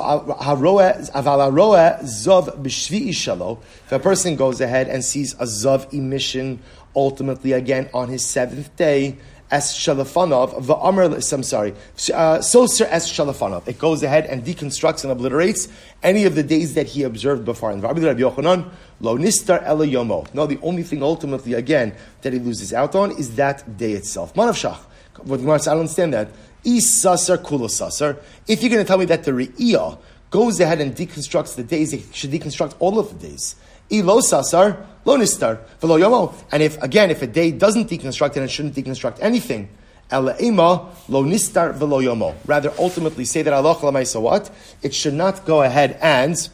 zov 2.02 2.64
shalo. 3.12 3.58
If 3.86 3.92
a 3.92 3.98
person 3.98 4.36
goes 4.36 4.60
ahead 4.60 4.88
and 4.88 5.04
sees 5.04 5.34
a 5.34 5.44
zov 5.44 5.92
emission, 5.92 6.62
ultimately 6.94 7.52
again 7.52 7.90
on 7.92 8.08
his 8.08 8.24
seventh 8.24 8.74
day, 8.76 9.18
as 9.50 9.72
shalafanov 9.72 10.64
va'amr. 10.64 11.32
I'm 11.32 11.42
sorry, 11.42 11.72
uh, 11.72 12.38
soser 12.38 12.86
as 12.86 13.06
shalafanov. 13.06 13.68
It 13.68 13.78
goes 13.78 14.02
ahead 14.02 14.26
and 14.26 14.44
deconstructs 14.44 15.04
and 15.04 15.12
obliterates 15.12 15.68
any 16.02 16.24
of 16.24 16.34
the 16.34 16.42
days 16.42 16.74
that 16.74 16.86
he 16.86 17.02
observed 17.02 17.44
before. 17.44 17.70
And 17.70 17.82
Rabbi 17.82 18.00
Yochanan 18.00 18.70
lo 19.00 19.16
nistar 19.16 19.64
yomo. 19.64 20.32
No, 20.34 20.46
the 20.46 20.58
only 20.62 20.82
thing 20.82 21.02
ultimately 21.02 21.54
again 21.54 21.94
that 22.22 22.32
he 22.32 22.38
loses 22.38 22.72
out 22.72 22.94
on 22.94 23.10
is 23.12 23.36
that 23.36 23.76
day 23.76 23.92
itself. 23.92 24.34
Manav 24.34 24.54
shach. 24.54 24.78
I 25.16 25.24
don't 25.24 25.78
understand 25.78 26.12
that. 26.14 26.28
Isasar 26.64 27.38
kulasasar. 27.38 28.18
If 28.46 28.62
you're 28.62 28.70
going 28.70 28.82
to 28.82 28.88
tell 28.88 28.98
me 28.98 29.04
that 29.06 29.24
the 29.24 29.32
Re'iyah 29.32 29.98
goes 30.30 30.58
ahead 30.60 30.80
and 30.80 30.94
deconstructs 30.94 31.54
the 31.54 31.62
days, 31.62 31.92
it 31.92 32.02
should 32.12 32.30
deconstruct 32.30 32.74
all 32.78 32.98
of 32.98 33.08
the 33.08 33.28
days. 33.28 33.56
Ilo 33.90 34.20
sasar, 34.20 34.84
lo 35.04 35.16
nistar, 35.16 35.60
velo 35.80 35.98
yomo. 35.98 36.34
And 36.50 36.62
if, 36.62 36.82
again, 36.82 37.10
if 37.10 37.22
a 37.22 37.26
day 37.26 37.50
doesn't 37.50 37.88
deconstruct, 37.88 38.34
then 38.34 38.42
it 38.42 38.50
shouldn't 38.50 38.74
deconstruct 38.74 39.18
anything. 39.20 39.68
Ema 40.12 40.90
lo 41.08 41.24
nistar 41.24 41.74
velo 41.74 42.00
yomo. 42.00 42.34
Rather, 42.46 42.72
ultimately 42.78 43.24
say 43.24 43.42
that 43.42 43.52
Allah 43.52 43.74
what? 44.20 44.50
It 44.82 44.94
should 44.94 45.14
not 45.14 45.44
go 45.44 45.62
ahead 45.62 45.98
and 46.00 46.48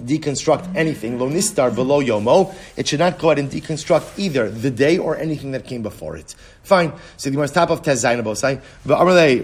deconstruct 0.00 0.74
anything. 0.76 1.18
Lo 1.18 1.28
nistar 1.28 1.70
velo 1.72 2.00
yomo. 2.00 2.54
It 2.76 2.88
should 2.88 2.98
not 2.98 3.18
go 3.18 3.30
out 3.30 3.38
and 3.38 3.50
deconstruct 3.50 4.18
either 4.18 4.50
the 4.50 4.70
day 4.70 4.98
or 4.98 5.16
anything 5.16 5.52
that 5.52 5.64
came 5.64 5.82
before 5.82 6.16
it. 6.16 6.34
Fine. 6.62 6.92
So 7.16 7.30
the 7.30 7.36
top 7.54 7.70
of 7.70 7.82
Tezayin 7.82 8.24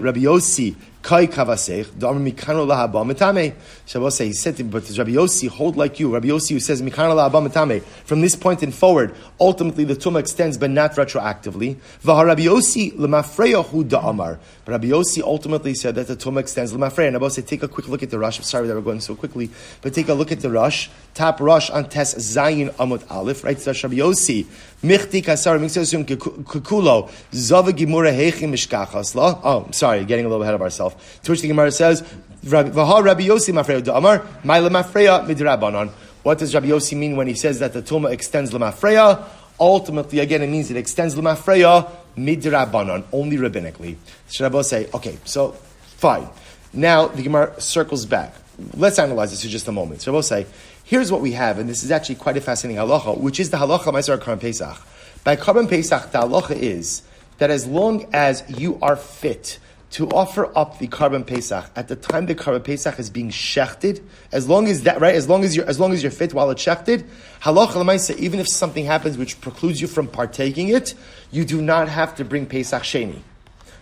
Rabbi 0.01 0.19
Yossi 0.19 0.75
Kai 1.01 1.25
kavasech, 1.25 1.85
da'amar 1.85 2.31
mikano 2.31 2.67
lahaba 2.67 3.03
metame. 3.03 3.55
Shabbos 3.87 4.19
he 4.19 4.33
said 4.33 4.55
to 4.57 4.63
but 4.63 4.87
Rabbi 4.95 5.11
Yossi, 5.11 5.47
hold 5.47 5.75
like 5.75 5.99
you. 5.99 6.13
Rabbi 6.13 6.27
Yossi 6.27 6.51
who 6.51 6.59
says, 6.59 6.79
mikano 6.81 7.15
lahaba 7.15 7.47
metame. 7.47 7.81
From 7.81 8.21
this 8.21 8.35
point 8.35 8.61
in 8.61 8.71
forward, 8.71 9.15
ultimately 9.39 9.83
the 9.83 9.95
tumah 9.95 10.19
extends, 10.19 10.59
but 10.59 10.69
not 10.69 10.91
retroactively. 10.93 11.77
V'ha 12.03 12.25
Rabbi 12.25 12.43
Yossi 12.43 12.91
hu 12.91 13.83
da'amar. 13.83 14.37
But 14.63 14.71
Rabbi 14.73 14.89
Yossi 14.89 15.23
ultimately 15.23 15.73
said 15.73 15.95
that 15.95 16.05
the 16.05 16.15
tumah 16.15 16.41
extends 16.41 16.71
lemafreya. 16.71 17.07
And 17.07 17.15
Rabbi 17.15 17.29
say, 17.29 17.41
take 17.41 17.63
a 17.63 17.67
quick 17.67 17.87
look 17.87 18.03
at 18.03 18.11
the 18.11 18.19
Rosh. 18.19 18.37
I'm 18.37 18.43
sorry 18.43 18.67
that 18.67 18.75
we're 18.75 18.81
going 18.81 19.01
so 19.01 19.15
quickly, 19.15 19.49
but 19.81 19.95
take 19.95 20.07
a 20.07 20.13
look 20.13 20.31
at 20.31 20.41
the 20.41 20.51
Rosh. 20.51 20.87
Top 21.15 21.39
Rosh 21.39 21.71
on 21.71 21.89
Tes 21.89 22.13
Zayin 22.13 22.69
Amud 22.75 23.09
Aleph, 23.09 23.43
right? 23.43 23.59
So 23.59 23.71
Rabbi 23.71 23.95
Yossi, 23.95 24.45
michti 24.83 25.23
kasar 25.23 25.59
miksasum 25.59 26.05
kukulo, 26.05 27.09
zava 27.33 27.71
gimura 27.71 28.11
heichim 28.13 28.51
mishkachas 28.51 29.15
la. 29.15 29.39
Oh, 29.43 29.67
sorry, 29.71 30.05
getting 30.05 30.25
a 30.25 30.29
little 30.29 30.43
ahead 30.43 30.55
of 30.55 30.61
ourselves. 30.61 30.95
To 31.23 31.31
which 31.31 31.41
the 31.41 31.47
Gemara 31.47 31.71
says, 31.71 32.03
V'ha 32.43 33.03
Rabbi 33.03 33.27
Yossi 33.27 33.53
mafreya 33.53 33.81
da'amar, 33.81 34.25
ma'ila 34.43 34.69
mafreya 34.69 35.25
midrabanon. 35.27 35.89
What 36.23 36.39
does 36.39 36.53
Rabbi 36.53 36.67
Yossi 36.67 36.97
mean 36.97 37.15
when 37.15 37.27
he 37.27 37.33
says 37.33 37.59
that 37.59 37.73
the 37.73 37.81
Tumah 37.81 38.11
extends 38.11 38.51
lemafreya? 38.51 39.23
Ultimately, 39.59 40.19
again, 40.19 40.41
it 40.41 40.47
means 40.47 40.71
it 40.71 40.77
extends 40.77 41.15
lemafreya 41.15 41.91
midrabanon, 42.17 43.03
only 43.11 43.37
rabbinically. 43.37 43.97
So 44.27 44.45
Rabbi 44.45 44.61
say, 44.61 44.87
okay, 44.93 45.17
so 45.23 45.51
fine. 45.97 46.27
Now 46.73 47.07
the 47.07 47.21
Gemara 47.21 47.59
circles 47.61 48.05
back. 48.05 48.33
Let's 48.75 48.97
analyze 48.99 49.31
this 49.31 49.43
for 49.43 49.49
just 49.49 49.67
a 49.67 49.71
moment. 49.71 50.01
So 50.01 50.11
Rabbi 50.11 50.21
say, 50.21 50.45
here's 50.91 51.09
what 51.09 51.21
we 51.21 51.31
have, 51.31 51.57
and 51.57 51.69
this 51.69 51.85
is 51.85 51.89
actually 51.89 52.15
quite 52.15 52.35
a 52.35 52.41
fascinating 52.41 52.77
halacha, 52.77 53.17
which 53.17 53.39
is 53.39 53.49
the 53.49 53.55
halacha 53.55 53.85
Maisar 53.93 54.17
Karban 54.17 54.41
Pesach. 54.41 54.77
By 55.23 55.37
Karban 55.37 55.69
Pesach, 55.69 56.11
the 56.11 56.19
halacha 56.19 56.51
is 56.51 57.03
that 57.37 57.49
as 57.49 57.65
long 57.65 58.09
as 58.11 58.43
you 58.59 58.77
are 58.81 58.97
fit 58.97 59.57
to 59.91 60.09
offer 60.09 60.51
up 60.53 60.79
the 60.79 60.89
Karban 60.89 61.25
Pesach 61.25 61.71
at 61.77 61.87
the 61.87 61.95
time 61.95 62.25
the 62.25 62.35
Karban 62.35 62.65
Pesach 62.65 62.99
is 62.99 63.09
being 63.09 63.29
shechted, 63.29 64.01
as 64.33 64.49
long 64.49 64.67
as 64.67 64.83
that 64.83 64.99
right, 64.99 65.15
as 65.15 65.29
long 65.29 65.45
as 65.45 65.55
you're 65.55 65.65
as 65.65 65.79
long 65.79 65.93
as 65.93 66.03
you're 66.03 66.11
fit 66.11 66.33
while 66.33 66.49
it's 66.51 66.61
shechted, 66.61 67.07
halacha 67.41 67.75
lemaisa, 67.81 68.17
even 68.17 68.41
if 68.41 68.49
something 68.49 68.83
happens 68.83 69.17
which 69.17 69.39
precludes 69.39 69.79
you 69.79 69.87
from 69.87 70.07
partaking 70.07 70.67
it, 70.67 70.93
you 71.31 71.45
do 71.45 71.61
not 71.61 71.87
have 71.87 72.15
to 72.15 72.25
bring 72.25 72.45
Pesach 72.45 72.83
Sheni. 72.83 73.21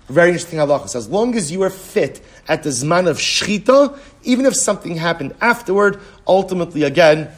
Very 0.09 0.29
interesting 0.29 0.59
halacha. 0.59 0.95
As 0.95 1.07
long 1.07 1.35
as 1.35 1.51
you 1.51 1.61
are 1.61 1.69
fit 1.69 2.19
at 2.47 2.63
the 2.63 2.69
zman 2.69 3.07
of 3.07 3.17
shchita, 3.17 3.97
even 4.23 4.45
if 4.45 4.55
something 4.55 4.95
happened 4.95 5.35
afterward, 5.39 5.99
ultimately 6.27 6.83
again, 6.83 7.29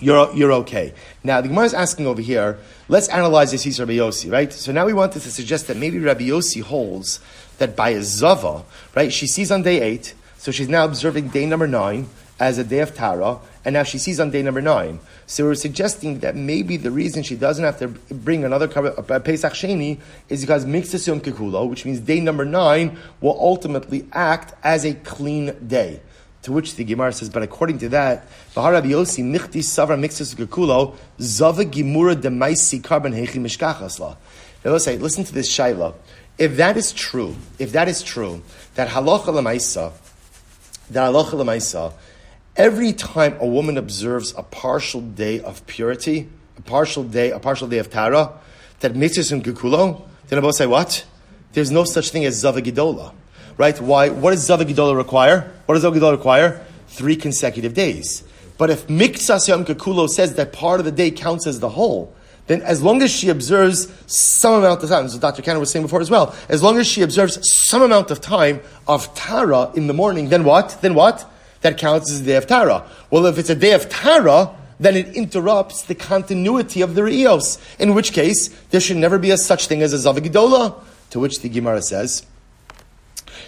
you're, 0.00 0.34
you're 0.34 0.52
okay. 0.52 0.94
Now, 1.22 1.40
the 1.40 1.48
Gemara 1.48 1.66
is 1.66 1.74
asking 1.74 2.06
over 2.06 2.20
here, 2.20 2.58
let's 2.88 3.08
analyze 3.08 3.52
this 3.52 3.64
Yisrael 3.64 3.80
Rabbi 3.80 3.92
Yossi, 3.92 4.32
right? 4.32 4.52
So 4.52 4.72
now 4.72 4.86
we 4.86 4.92
wanted 4.92 5.22
to 5.22 5.30
suggest 5.30 5.68
that 5.68 5.76
maybe 5.76 5.98
Rabbi 5.98 6.24
Yossi 6.24 6.62
holds 6.62 7.20
that 7.58 7.76
by 7.76 7.90
a 7.90 8.02
Zava, 8.02 8.64
right, 8.94 9.12
she 9.12 9.26
sees 9.26 9.52
on 9.52 9.62
day 9.62 9.80
eight, 9.80 10.14
so 10.38 10.50
she's 10.50 10.68
now 10.68 10.84
observing 10.84 11.28
day 11.28 11.46
number 11.46 11.66
nine 11.66 12.08
as 12.40 12.58
a 12.58 12.64
day 12.64 12.80
of 12.80 12.94
Tara, 12.94 13.38
and 13.64 13.74
now 13.74 13.82
she 13.82 13.98
sees 13.98 14.18
on 14.18 14.30
day 14.30 14.42
number 14.42 14.60
nine. 14.60 15.00
So 15.26 15.44
we're 15.44 15.54
suggesting 15.54 16.18
that 16.20 16.34
maybe 16.34 16.76
the 16.76 16.90
reason 16.90 17.22
she 17.22 17.36
doesn't 17.36 17.64
have 17.64 17.78
to 17.78 17.88
bring 18.14 18.44
another 18.44 18.66
uh, 18.66 19.20
Pesach 19.20 19.52
Sheni 19.52 20.00
is 20.28 20.40
because 20.40 20.66
Mixas 20.66 21.06
Yom 21.06 21.20
Kikulo, 21.20 21.68
which 21.68 21.84
means 21.84 22.00
day 22.00 22.20
number 22.20 22.44
nine 22.44 22.98
will 23.20 23.38
ultimately 23.40 24.06
act 24.12 24.54
as 24.64 24.84
a 24.84 24.94
clean 24.94 25.54
day. 25.66 26.00
To 26.42 26.52
which 26.52 26.74
the 26.74 26.84
Gemara 26.84 27.12
says, 27.12 27.30
but 27.30 27.42
according 27.42 27.78
to 27.78 27.88
that, 27.90 28.28
Baharabi 28.54 28.88
Yossi 28.88 29.24
Michti 29.24 29.60
Savra 29.60 29.98
Mixas 29.98 30.34
Kikulo 30.34 30.94
Zava 31.18 31.64
Gimura 31.64 32.14
Demaisi 32.14 32.82
Karban 32.82 33.14
Hechi 33.14 33.40
Mishkachasla. 33.40 34.16
Now 34.64 34.70
let's 34.72 34.84
say, 34.84 34.98
listen 34.98 35.24
to 35.24 35.32
this 35.32 35.50
Shaila. 35.50 35.94
If 36.36 36.56
that 36.56 36.76
is 36.76 36.92
true, 36.92 37.36
if 37.58 37.72
that 37.72 37.88
is 37.88 38.02
true, 38.02 38.42
that 38.74 38.88
halacha 38.88 39.26
lemaisa, 39.26 39.92
that 40.90 41.12
halacha 41.12 41.30
lemaisa, 41.30 41.94
every 42.56 42.92
time 42.92 43.36
a 43.40 43.46
woman 43.46 43.76
observes 43.76 44.34
a 44.36 44.42
partial 44.42 45.00
day 45.00 45.40
of 45.40 45.66
purity, 45.66 46.28
a 46.56 46.62
partial 46.62 47.02
day, 47.02 47.30
a 47.30 47.38
partial 47.38 47.68
day 47.68 47.78
of 47.78 47.90
tara, 47.90 48.32
that 48.80 48.94
mitzvahs 48.94 49.32
in 49.32 49.42
gekulo, 49.42 50.02
then 50.28 50.38
Abba 50.38 50.52
say 50.52 50.66
what? 50.66 51.04
There's 51.52 51.70
no 51.70 51.84
such 51.84 52.10
thing 52.10 52.24
as 52.24 52.42
zavagidola, 52.42 53.12
right? 53.56 53.80
Why? 53.80 54.08
What 54.08 54.30
does 54.32 54.48
zavagidola 54.48 54.96
require? 54.96 55.52
What 55.66 55.74
does 55.74 55.84
zavagidola 55.84 56.12
require? 56.12 56.64
Three 56.88 57.16
consecutive 57.16 57.74
days. 57.74 58.24
But 58.56 58.70
if 58.70 58.86
miktsas 58.86 59.48
yom 59.48 60.08
says 60.08 60.34
that 60.34 60.52
part 60.52 60.80
of 60.80 60.86
the 60.86 60.92
day 60.92 61.10
counts 61.10 61.46
as 61.46 61.60
the 61.60 61.68
whole, 61.68 62.14
then 62.46 62.62
as 62.62 62.82
long 62.82 63.02
as 63.02 63.10
she 63.10 63.30
observes 63.30 63.90
some 64.06 64.54
amount 64.54 64.82
of 64.82 64.88
time, 64.88 65.06
as 65.06 65.18
Dr. 65.18 65.42
Cannon 65.42 65.60
was 65.60 65.70
saying 65.70 65.84
before 65.84 66.00
as 66.00 66.10
well, 66.10 66.34
as 66.48 66.62
long 66.62 66.78
as 66.78 66.86
she 66.86 67.02
observes 67.02 67.38
some 67.50 67.82
amount 67.82 68.10
of 68.10 68.20
time 68.20 68.60
of 68.86 69.12
Tara 69.14 69.72
in 69.74 69.86
the 69.86 69.94
morning, 69.94 70.28
then 70.28 70.44
what? 70.44 70.78
Then 70.82 70.94
what? 70.94 71.28
That 71.64 71.78
counts 71.78 72.12
as 72.12 72.20
a 72.20 72.24
day 72.24 72.36
of 72.36 72.46
Tara. 72.46 72.84
Well, 73.10 73.24
if 73.24 73.38
it's 73.38 73.48
a 73.48 73.54
day 73.54 73.72
of 73.72 73.88
Tara, 73.88 74.54
then 74.78 74.96
it 74.96 75.16
interrupts 75.16 75.84
the 75.84 75.94
continuity 75.94 76.82
of 76.82 76.94
the 76.94 77.02
Rios, 77.02 77.56
in 77.78 77.94
which 77.94 78.12
case 78.12 78.48
there 78.68 78.82
should 78.82 78.98
never 78.98 79.18
be 79.18 79.30
a 79.30 79.38
such 79.38 79.66
thing 79.66 79.80
as 79.80 79.94
a 79.94 79.96
Zavagidola, 79.96 80.78
to 81.08 81.18
which 81.18 81.40
the 81.40 81.48
Gemara 81.48 81.80
says, 81.80 82.26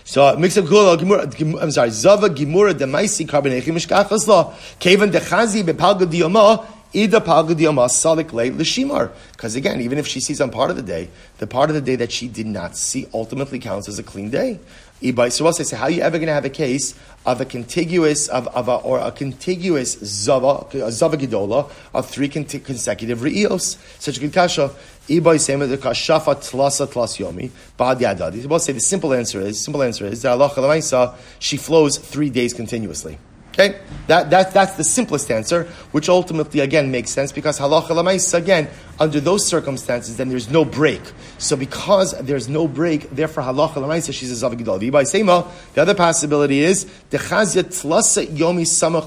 so 0.04 0.34
kula. 0.34 1.60
I'm 1.60 1.70
sorry. 1.70 1.90
Zava 1.90 2.30
gimura 2.30 2.72
demaisi 2.72 3.26
karbonechi 3.26 3.64
mishkachas 3.64 4.26
la. 4.26 4.54
Kevan 4.80 5.10
dechazi 5.10 5.62
bepalga 5.62 6.06
diyama 6.06 6.64
Ida 6.94 7.20
salik 7.20 8.32
l'shimar. 8.32 9.10
Because 9.32 9.54
again, 9.54 9.82
even 9.82 9.98
if 9.98 10.06
she 10.06 10.20
sees 10.20 10.40
on 10.40 10.50
part 10.50 10.70
of 10.70 10.76
the 10.76 10.82
day, 10.82 11.10
the 11.38 11.46
part 11.46 11.68
of 11.68 11.74
the 11.74 11.82
day 11.82 11.96
that 11.96 12.10
she 12.10 12.28
did 12.28 12.46
not 12.46 12.76
see 12.76 13.06
ultimately 13.12 13.58
counts 13.58 13.88
as 13.88 13.98
a 13.98 14.02
clean 14.02 14.30
day. 14.30 14.60
So 15.02 15.44
we'll 15.44 15.52
say, 15.52 15.76
how 15.76 15.84
are 15.84 15.90
you 15.90 16.00
ever 16.00 16.16
going 16.16 16.28
to 16.28 16.32
have 16.32 16.46
a 16.46 16.50
case 16.50 16.94
of 17.26 17.40
a 17.42 17.44
contiguous 17.44 18.28
of, 18.28 18.48
of 18.48 18.68
a, 18.68 18.76
or 18.76 18.98
a 18.98 19.12
contiguous 19.12 19.98
zava 20.02 20.66
a 20.72 20.90
zava 20.90 21.18
gedola 21.18 21.70
of 21.92 22.08
three 22.08 22.28
consecutive 22.28 23.18
re'ios? 23.18 23.76
Such 24.00 24.18
a 24.22 24.28
kasha. 24.28 24.70
Ibay 25.08 25.38
sema 25.38 25.66
the 25.66 25.76
kashafa 25.76 26.36
tlasa 26.36 26.86
tlas 26.86 27.18
yomi 27.18 27.50
ba'ad. 27.78 28.46
We'll 28.46 28.58
say 28.58 28.72
the 28.72 28.80
simple 28.80 29.12
answer 29.12 29.40
is 29.42 29.62
simple 29.62 29.82
answer 29.82 30.06
is 30.06 30.22
that 30.22 30.32
Allah 30.32 31.14
she 31.40 31.58
flows 31.58 31.98
three 31.98 32.30
days 32.30 32.54
continuously. 32.54 33.18
Okay, 33.58 33.78
that, 34.06 34.28
that, 34.28 34.52
that's 34.52 34.74
the 34.74 34.84
simplest 34.84 35.30
answer, 35.30 35.64
which 35.92 36.10
ultimately 36.10 36.60
again 36.60 36.90
makes 36.90 37.10
sense 37.10 37.32
because 37.32 37.58
halacha 37.58 37.88
lamais 37.88 38.34
again 38.34 38.68
under 38.98 39.20
those 39.20 39.46
circumstances 39.46 40.16
then 40.16 40.28
there's 40.28 40.50
no 40.50 40.64
break. 40.64 41.02
So 41.38 41.56
because 41.56 42.12
there's 42.20 42.48
no 42.48 42.66
break, 42.66 43.10
therefore 43.10 43.44
halacha 43.44 43.74
lamais 43.74 44.12
she's 44.12 44.42
a 44.42 44.48
zavigdol. 44.48 44.80
The 45.74 45.82
other 45.82 45.94
possibility 45.94 46.60
is 46.60 46.86
tlasa 47.10 48.26
yomi 48.26 48.62
samach. 48.62 49.06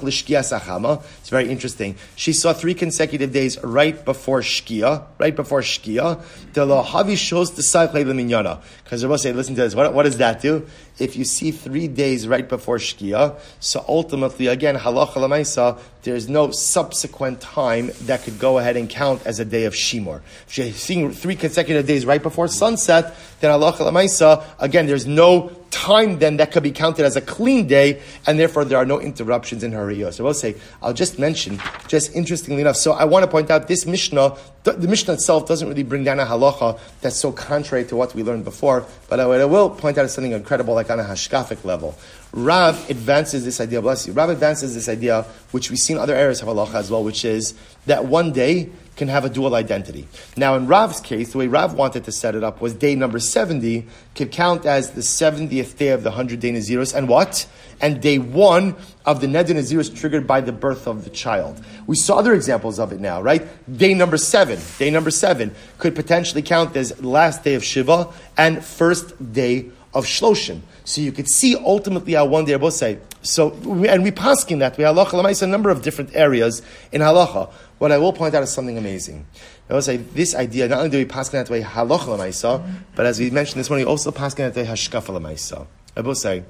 It's 1.19 1.29
very 1.29 1.49
interesting. 1.49 1.95
She 2.15 2.33
saw 2.33 2.53
three 2.53 2.73
consecutive 2.73 3.31
days 3.31 3.61
right 3.63 4.03
before 4.03 4.41
shkia, 4.41 5.05
right 5.17 5.35
before 5.35 5.61
shkia. 5.61 6.21
The 6.53 6.65
lahavi 6.65 7.17
shows 7.17 7.51
the 7.51 7.63
cycle 7.63 8.03
minyana. 8.03 8.61
Because 8.83 9.03
Rabbi 9.03 9.17
say, 9.17 9.33
listen 9.33 9.55
to 9.55 9.61
this. 9.61 9.75
What, 9.75 9.93
what 9.93 10.03
does 10.03 10.17
that 10.17 10.41
do? 10.41 10.67
If 10.97 11.15
you 11.15 11.23
see 11.23 11.51
three 11.51 11.87
days 11.87 12.27
right 12.27 12.47
before 12.47 12.77
shkia, 12.77 13.39
so 13.59 13.83
ultimately 13.87 14.47
again 14.47 14.75
halacha 14.75 15.13
lamaisa, 15.13 15.79
there's 16.03 16.29
no 16.29 16.51
subsequent 16.51 17.41
time 17.41 17.91
that 18.03 18.23
could 18.23 18.39
go 18.39 18.57
ahead 18.57 18.77
and 18.77 18.89
count 18.89 19.25
as 19.25 19.39
a 19.39 19.45
day 19.45 19.65
of 19.65 19.73
Shimor. 19.79 20.21
If 20.47 20.57
you're 20.57 20.71
seeing 20.71 21.11
three 21.11 21.35
consecutive 21.35 21.87
days 21.87 22.05
right 22.05 22.21
before 22.21 22.47
sunset, 22.47 23.15
then 23.39 23.51
Allah 23.51 23.73
Maisa, 23.73 24.43
again, 24.59 24.85
there's 24.85 25.07
no 25.07 25.51
time 25.71 26.19
then 26.19 26.37
that 26.37 26.51
could 26.51 26.63
be 26.63 26.71
counted 26.71 27.05
as 27.05 27.15
a 27.15 27.21
clean 27.21 27.67
day, 27.67 28.01
and 28.25 28.39
therefore 28.39 28.65
there 28.65 28.77
are 28.77 28.85
no 28.85 28.99
interruptions 28.99 29.63
in 29.63 29.71
her. 29.71 30.11
So 30.11 30.23
I 30.23 30.27
will 30.27 30.33
say, 30.33 30.55
I'll 30.81 30.93
just 30.93 31.19
mention, 31.19 31.61
just 31.87 32.13
interestingly 32.15 32.61
enough, 32.61 32.75
so 32.75 32.93
I 32.93 33.05
want 33.05 33.23
to 33.23 33.31
point 33.31 33.49
out 33.49 33.67
this 33.67 33.85
Mishnah, 33.85 34.35
the, 34.63 34.77
Mishnah 34.77 35.13
itself 35.13 35.47
doesn't 35.47 35.67
really 35.67 35.83
bring 35.83 36.03
down 36.03 36.19
a 36.19 36.25
halacha 36.25 36.79
that's 37.01 37.15
so 37.15 37.31
contrary 37.31 37.85
to 37.85 37.95
what 37.95 38.13
we 38.13 38.23
learned 38.23 38.43
before, 38.43 38.85
but 39.09 39.19
I 39.19 39.45
will 39.45 39.69
point 39.69 39.97
out 39.97 40.09
something 40.09 40.33
incredible, 40.33 40.73
like 40.73 40.89
on 40.89 40.99
a 40.99 41.03
hashkafic 41.03 41.63
level. 41.63 41.95
Rav 42.31 42.89
advances 42.89 43.43
this 43.43 43.59
idea, 43.59 43.81
bless 43.81 44.05
you, 44.05 44.13
Rav 44.13 44.29
advances 44.29 44.75
this 44.75 44.87
idea, 44.87 45.23
which 45.51 45.71
we 45.71 45.77
see 45.77 45.93
in 45.93 45.99
other 45.99 46.13
areas 46.13 46.41
of 46.41 46.47
halacha 46.47 46.75
as 46.75 46.91
well, 46.91 47.03
which 47.03 47.25
is 47.25 47.55
that 47.87 48.05
one 48.05 48.31
day 48.31 48.69
can 48.99 49.07
have 49.07 49.23
a 49.25 49.29
dual 49.29 49.55
identity. 49.55 50.07
Now, 50.35 50.55
in 50.55 50.67
Rav's 50.67 50.99
case, 50.99 51.31
the 51.31 51.37
way 51.37 51.47
Rav 51.47 51.73
wanted 51.73 52.03
to 52.03 52.11
set 52.11 52.35
it 52.35 52.43
up 52.43 52.61
was 52.61 52.73
day 52.73 52.95
number 52.95 53.17
70 53.17 53.87
could 54.13 54.31
count 54.31 54.65
as 54.65 54.91
the 54.91 55.01
70th 55.01 55.77
day 55.77 55.87
of 55.87 56.03
the 56.03 56.09
100 56.09 56.39
day 56.39 56.51
Naziros, 56.51 56.93
and 56.93 57.07
what? 57.07 57.47
And 57.81 58.01
day 58.01 58.19
one 58.19 58.75
of 59.05 59.21
the 59.21 59.27
Neder 59.27 59.55
Naziros 59.55 59.95
triggered 59.97 60.27
by 60.27 60.41
the 60.41 60.51
birth 60.51 60.85
of 60.85 61.05
the 61.05 61.09
child. 61.09 61.63
We 61.87 61.95
saw 61.95 62.17
other 62.17 62.33
examples 62.33 62.77
of 62.77 62.91
it 62.91 62.99
now, 62.99 63.21
right? 63.21 63.47
Day 63.75 63.93
number 63.93 64.17
seven, 64.17 64.59
day 64.77 64.91
number 64.91 65.11
seven 65.11 65.55
could 65.77 65.95
potentially 65.95 66.41
count 66.41 66.75
as 66.75 67.01
last 67.01 67.45
day 67.45 67.55
of 67.55 67.63
Shiva 67.63 68.09
and 68.37 68.63
first 68.63 69.31
day 69.31 69.71
of 69.93 70.05
Shloshim. 70.05 70.61
So 70.83 71.01
you 71.01 71.11
could 71.11 71.27
see 71.27 71.55
ultimately 71.55 72.13
how 72.13 72.25
one 72.25 72.45
day 72.45 72.53
I 72.53 72.57
both 72.57 72.73
say. 72.73 72.99
So, 73.21 73.51
and 73.51 74.03
we 74.03 74.11
paskin 74.11 74.59
that 74.59 74.77
we 74.77 74.83
halacha 74.83 75.41
a 75.41 75.47
number 75.47 75.69
of 75.69 75.81
different 75.81 76.15
areas 76.15 76.61
in 76.91 77.01
halacha. 77.01 77.51
What 77.79 77.91
I 77.91 77.97
will 77.97 78.13
point 78.13 78.35
out 78.35 78.43
is 78.43 78.51
something 78.51 78.77
amazing. 78.77 79.25
I 79.69 79.73
will 79.73 79.81
say 79.81 79.97
this 79.97 80.35
idea, 80.35 80.67
not 80.67 80.79
only 80.79 80.89
do 80.89 80.97
we 80.97 81.05
pass 81.05 81.29
that 81.29 81.49
way 81.49 81.61
halacha 81.61 82.07
l'maisa, 82.07 82.63
but 82.95 83.05
as 83.05 83.19
we 83.19 83.29
mentioned 83.29 83.59
this 83.59 83.69
morning, 83.69 83.87
also 83.87 84.11
pass 84.11 84.33
that 84.35 84.55
way 84.55 84.65
hashkafa 84.65 85.09
l'maisa. 85.09 85.67
I 85.95 86.01
both 86.01 86.17
say, 86.17 86.43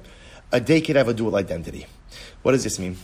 a 0.52 0.60
day 0.60 0.80
could 0.80 0.96
have 0.96 1.08
a 1.08 1.14
dual 1.14 1.36
identity. 1.36 1.86
What 2.42 2.52
does 2.52 2.64
this 2.64 2.78
mean? 2.78 2.96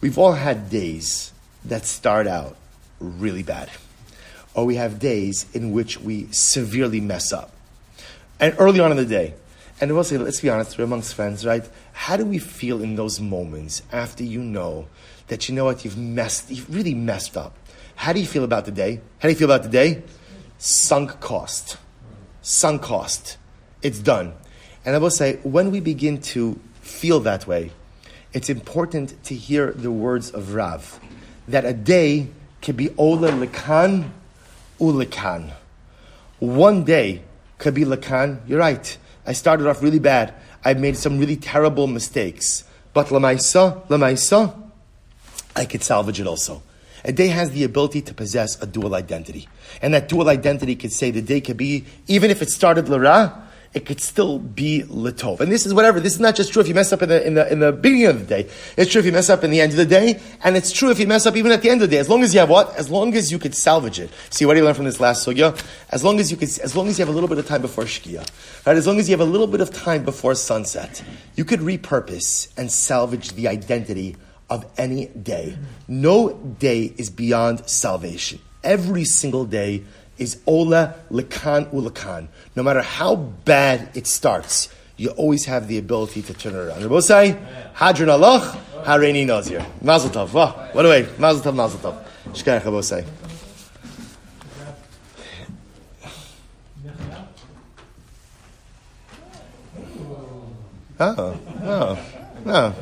We've 0.00 0.18
all 0.18 0.32
had 0.32 0.70
days 0.70 1.32
that 1.64 1.84
start 1.84 2.26
out 2.26 2.56
really 3.00 3.42
bad, 3.42 3.70
or 4.54 4.64
we 4.64 4.76
have 4.76 4.98
days 4.98 5.46
in 5.54 5.72
which 5.72 6.00
we 6.00 6.28
severely 6.30 7.00
mess 7.00 7.32
up. 7.32 7.52
And 8.38 8.54
early 8.58 8.80
on 8.80 8.90
in 8.90 8.96
the 8.96 9.06
day, 9.06 9.34
and 9.80 9.92
we'll 9.92 10.04
say, 10.04 10.16
let's 10.16 10.40
be 10.40 10.48
honest, 10.48 10.78
we're 10.78 10.84
amongst 10.84 11.14
friends, 11.14 11.44
right? 11.44 11.68
How 11.92 12.16
do 12.16 12.24
we 12.24 12.38
feel 12.38 12.82
in 12.82 12.96
those 12.96 13.20
moments 13.20 13.82
after 13.92 14.24
you 14.24 14.40
know 14.40 14.86
that 15.28 15.48
you 15.48 15.54
know 15.54 15.64
what 15.64 15.84
you've 15.84 15.98
messed, 15.98 16.50
you've 16.50 16.74
really 16.74 16.94
messed 16.94 17.36
up? 17.36 17.56
How 17.96 18.12
do 18.12 18.20
you 18.20 18.26
feel 18.26 18.44
about 18.44 18.64
the 18.64 18.70
day? 18.70 19.00
How 19.18 19.28
do 19.28 19.30
you 19.30 19.38
feel 19.38 19.50
about 19.50 19.64
the 19.64 19.68
day? 19.68 20.02
Sunk 20.58 21.20
cost. 21.20 21.76
Sunk 22.40 22.82
cost. 22.82 23.36
It's 23.82 23.98
done. 23.98 24.32
And 24.84 24.94
I 24.94 24.98
will 24.98 25.10
say, 25.10 25.36
when 25.42 25.70
we 25.70 25.80
begin 25.80 26.20
to 26.22 26.58
feel 26.80 27.20
that 27.20 27.46
way, 27.46 27.72
it's 28.32 28.48
important 28.48 29.22
to 29.24 29.34
hear 29.34 29.72
the 29.72 29.90
words 29.90 30.30
of 30.30 30.54
Rav 30.54 31.00
that 31.48 31.64
a 31.64 31.72
day 31.72 32.28
can 32.60 32.76
be 32.76 32.90
ola 32.96 33.30
lekan 33.30 34.10
ulekan. 34.78 35.52
One 36.38 36.84
day 36.84 37.22
could 37.58 37.74
be 37.74 37.84
lekan. 37.84 38.40
You're 38.46 38.58
right. 38.58 38.96
I 39.26 39.32
started 39.32 39.66
off 39.66 39.82
really 39.82 39.98
bad. 39.98 40.34
I 40.64 40.74
made 40.74 40.96
some 40.96 41.18
really 41.18 41.36
terrible 41.36 41.86
mistakes. 41.86 42.64
But 42.92 43.08
lamaisa, 43.08 43.86
lamaisa, 43.88 44.54
I 45.54 45.64
could 45.64 45.82
salvage 45.82 46.20
it 46.20 46.26
also. 46.26 46.62
A 47.04 47.12
day 47.12 47.28
has 47.28 47.50
the 47.50 47.64
ability 47.64 48.02
to 48.02 48.14
possess 48.14 48.60
a 48.62 48.66
dual 48.66 48.94
identity. 48.94 49.48
And 49.80 49.94
that 49.94 50.08
dual 50.08 50.28
identity 50.28 50.76
could 50.76 50.92
say 50.92 51.10
the 51.10 51.22
day 51.22 51.40
could 51.40 51.56
be, 51.56 51.84
even 52.08 52.30
if 52.30 52.42
it 52.42 52.50
started 52.50 52.88
Lara, 52.88 53.45
it 53.74 53.84
could 53.84 54.00
still 54.00 54.38
be 54.38 54.82
Litov. 54.82 55.40
And 55.40 55.52
this 55.52 55.66
is 55.66 55.74
whatever. 55.74 56.00
This 56.00 56.14
is 56.14 56.20
not 56.20 56.34
just 56.34 56.52
true 56.52 56.62
if 56.62 56.68
you 56.68 56.74
mess 56.74 56.92
up 56.92 57.02
in 57.02 57.08
the, 57.08 57.26
in 57.26 57.34
the, 57.34 57.52
in 57.52 57.58
the 57.60 57.72
beginning 57.72 58.06
of 58.06 58.20
the 58.20 58.26
day. 58.26 58.50
It's 58.76 58.90
true 58.90 59.00
if 59.00 59.06
you 59.06 59.12
mess 59.12 59.28
up 59.28 59.44
in 59.44 59.50
the 59.50 59.60
end 59.60 59.72
of 59.72 59.78
the 59.78 59.86
day. 59.86 60.20
And 60.42 60.56
it's 60.56 60.72
true 60.72 60.90
if 60.90 60.98
you 60.98 61.06
mess 61.06 61.26
up 61.26 61.36
even 61.36 61.52
at 61.52 61.62
the 61.62 61.70
end 61.70 61.82
of 61.82 61.90
the 61.90 61.96
day. 61.96 62.00
As 62.00 62.08
long 62.08 62.22
as 62.22 62.32
you 62.32 62.40
have 62.40 62.48
what? 62.48 62.74
As 62.76 62.90
long 62.90 63.14
as 63.14 63.30
you 63.30 63.38
could 63.38 63.54
salvage 63.54 64.00
it. 64.00 64.10
See, 64.30 64.46
what 64.46 64.54
do 64.54 64.60
you 64.60 64.64
learn 64.64 64.74
from 64.74 64.86
this 64.86 65.00
last 65.00 65.26
sugya? 65.26 65.62
As 65.90 66.02
long 66.02 66.20
as 66.20 66.30
you 66.30 66.36
could, 66.36 66.48
as 66.60 66.74
long 66.74 66.88
as 66.88 66.98
you 66.98 67.04
have 67.04 67.12
a 67.12 67.14
little 67.14 67.28
bit 67.28 67.38
of 67.38 67.46
time 67.46 67.60
before 67.60 67.84
Shkia. 67.84 68.26
Right? 68.66 68.76
As 68.76 68.86
long 68.86 68.98
as 68.98 69.08
you 69.08 69.12
have 69.12 69.26
a 69.26 69.30
little 69.30 69.46
bit 69.46 69.60
of 69.60 69.72
time 69.72 70.04
before 70.04 70.34
sunset. 70.34 71.02
You 71.34 71.44
could 71.44 71.60
repurpose 71.60 72.52
and 72.56 72.70
salvage 72.70 73.32
the 73.32 73.48
identity 73.48 74.16
of 74.48 74.64
any 74.78 75.06
day. 75.06 75.58
No 75.88 76.32
day 76.32 76.94
is 76.96 77.10
beyond 77.10 77.68
salvation. 77.68 78.40
Every 78.62 79.04
single 79.04 79.44
day 79.44 79.84
is 80.18 80.38
ola 80.46 80.94
lekan 81.10 81.70
ulakan. 81.72 82.28
No 82.54 82.62
matter 82.62 82.82
how 82.82 83.16
bad 83.16 83.90
it 83.94 84.06
starts, 84.06 84.68
you 84.96 85.10
always 85.10 85.44
have 85.44 85.68
the 85.68 85.78
ability 85.78 86.22
to 86.22 86.34
turn 86.34 86.54
it 86.54 86.58
around. 86.58 86.82
Rabosai, 86.82 87.74
hadran 87.74 88.08
alach, 88.08 88.58
hareini 88.84 89.26
nazir. 89.26 89.64
Mazel 89.82 90.10
tov. 90.10 90.32
Wow, 90.32 90.68
what 90.72 90.86
a 90.86 90.88
way. 90.88 91.08
Mazel 91.18 91.42
tov, 91.42 91.54
mazel 91.54 91.80
tov. 91.80 92.02
Shkayach 92.32 92.62
Rabosai. 92.62 93.06
Oh, 100.98 101.38
no, 101.60 101.98
no. 102.46 102.74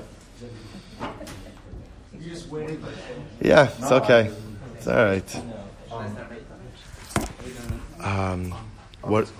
Yeah, 3.41 3.68
it's 3.76 3.91
okay. 3.91 4.30
It's 4.76 4.87
all 4.87 5.05
right. 5.05 5.41
Um, 8.05 8.53
what? 9.03 9.31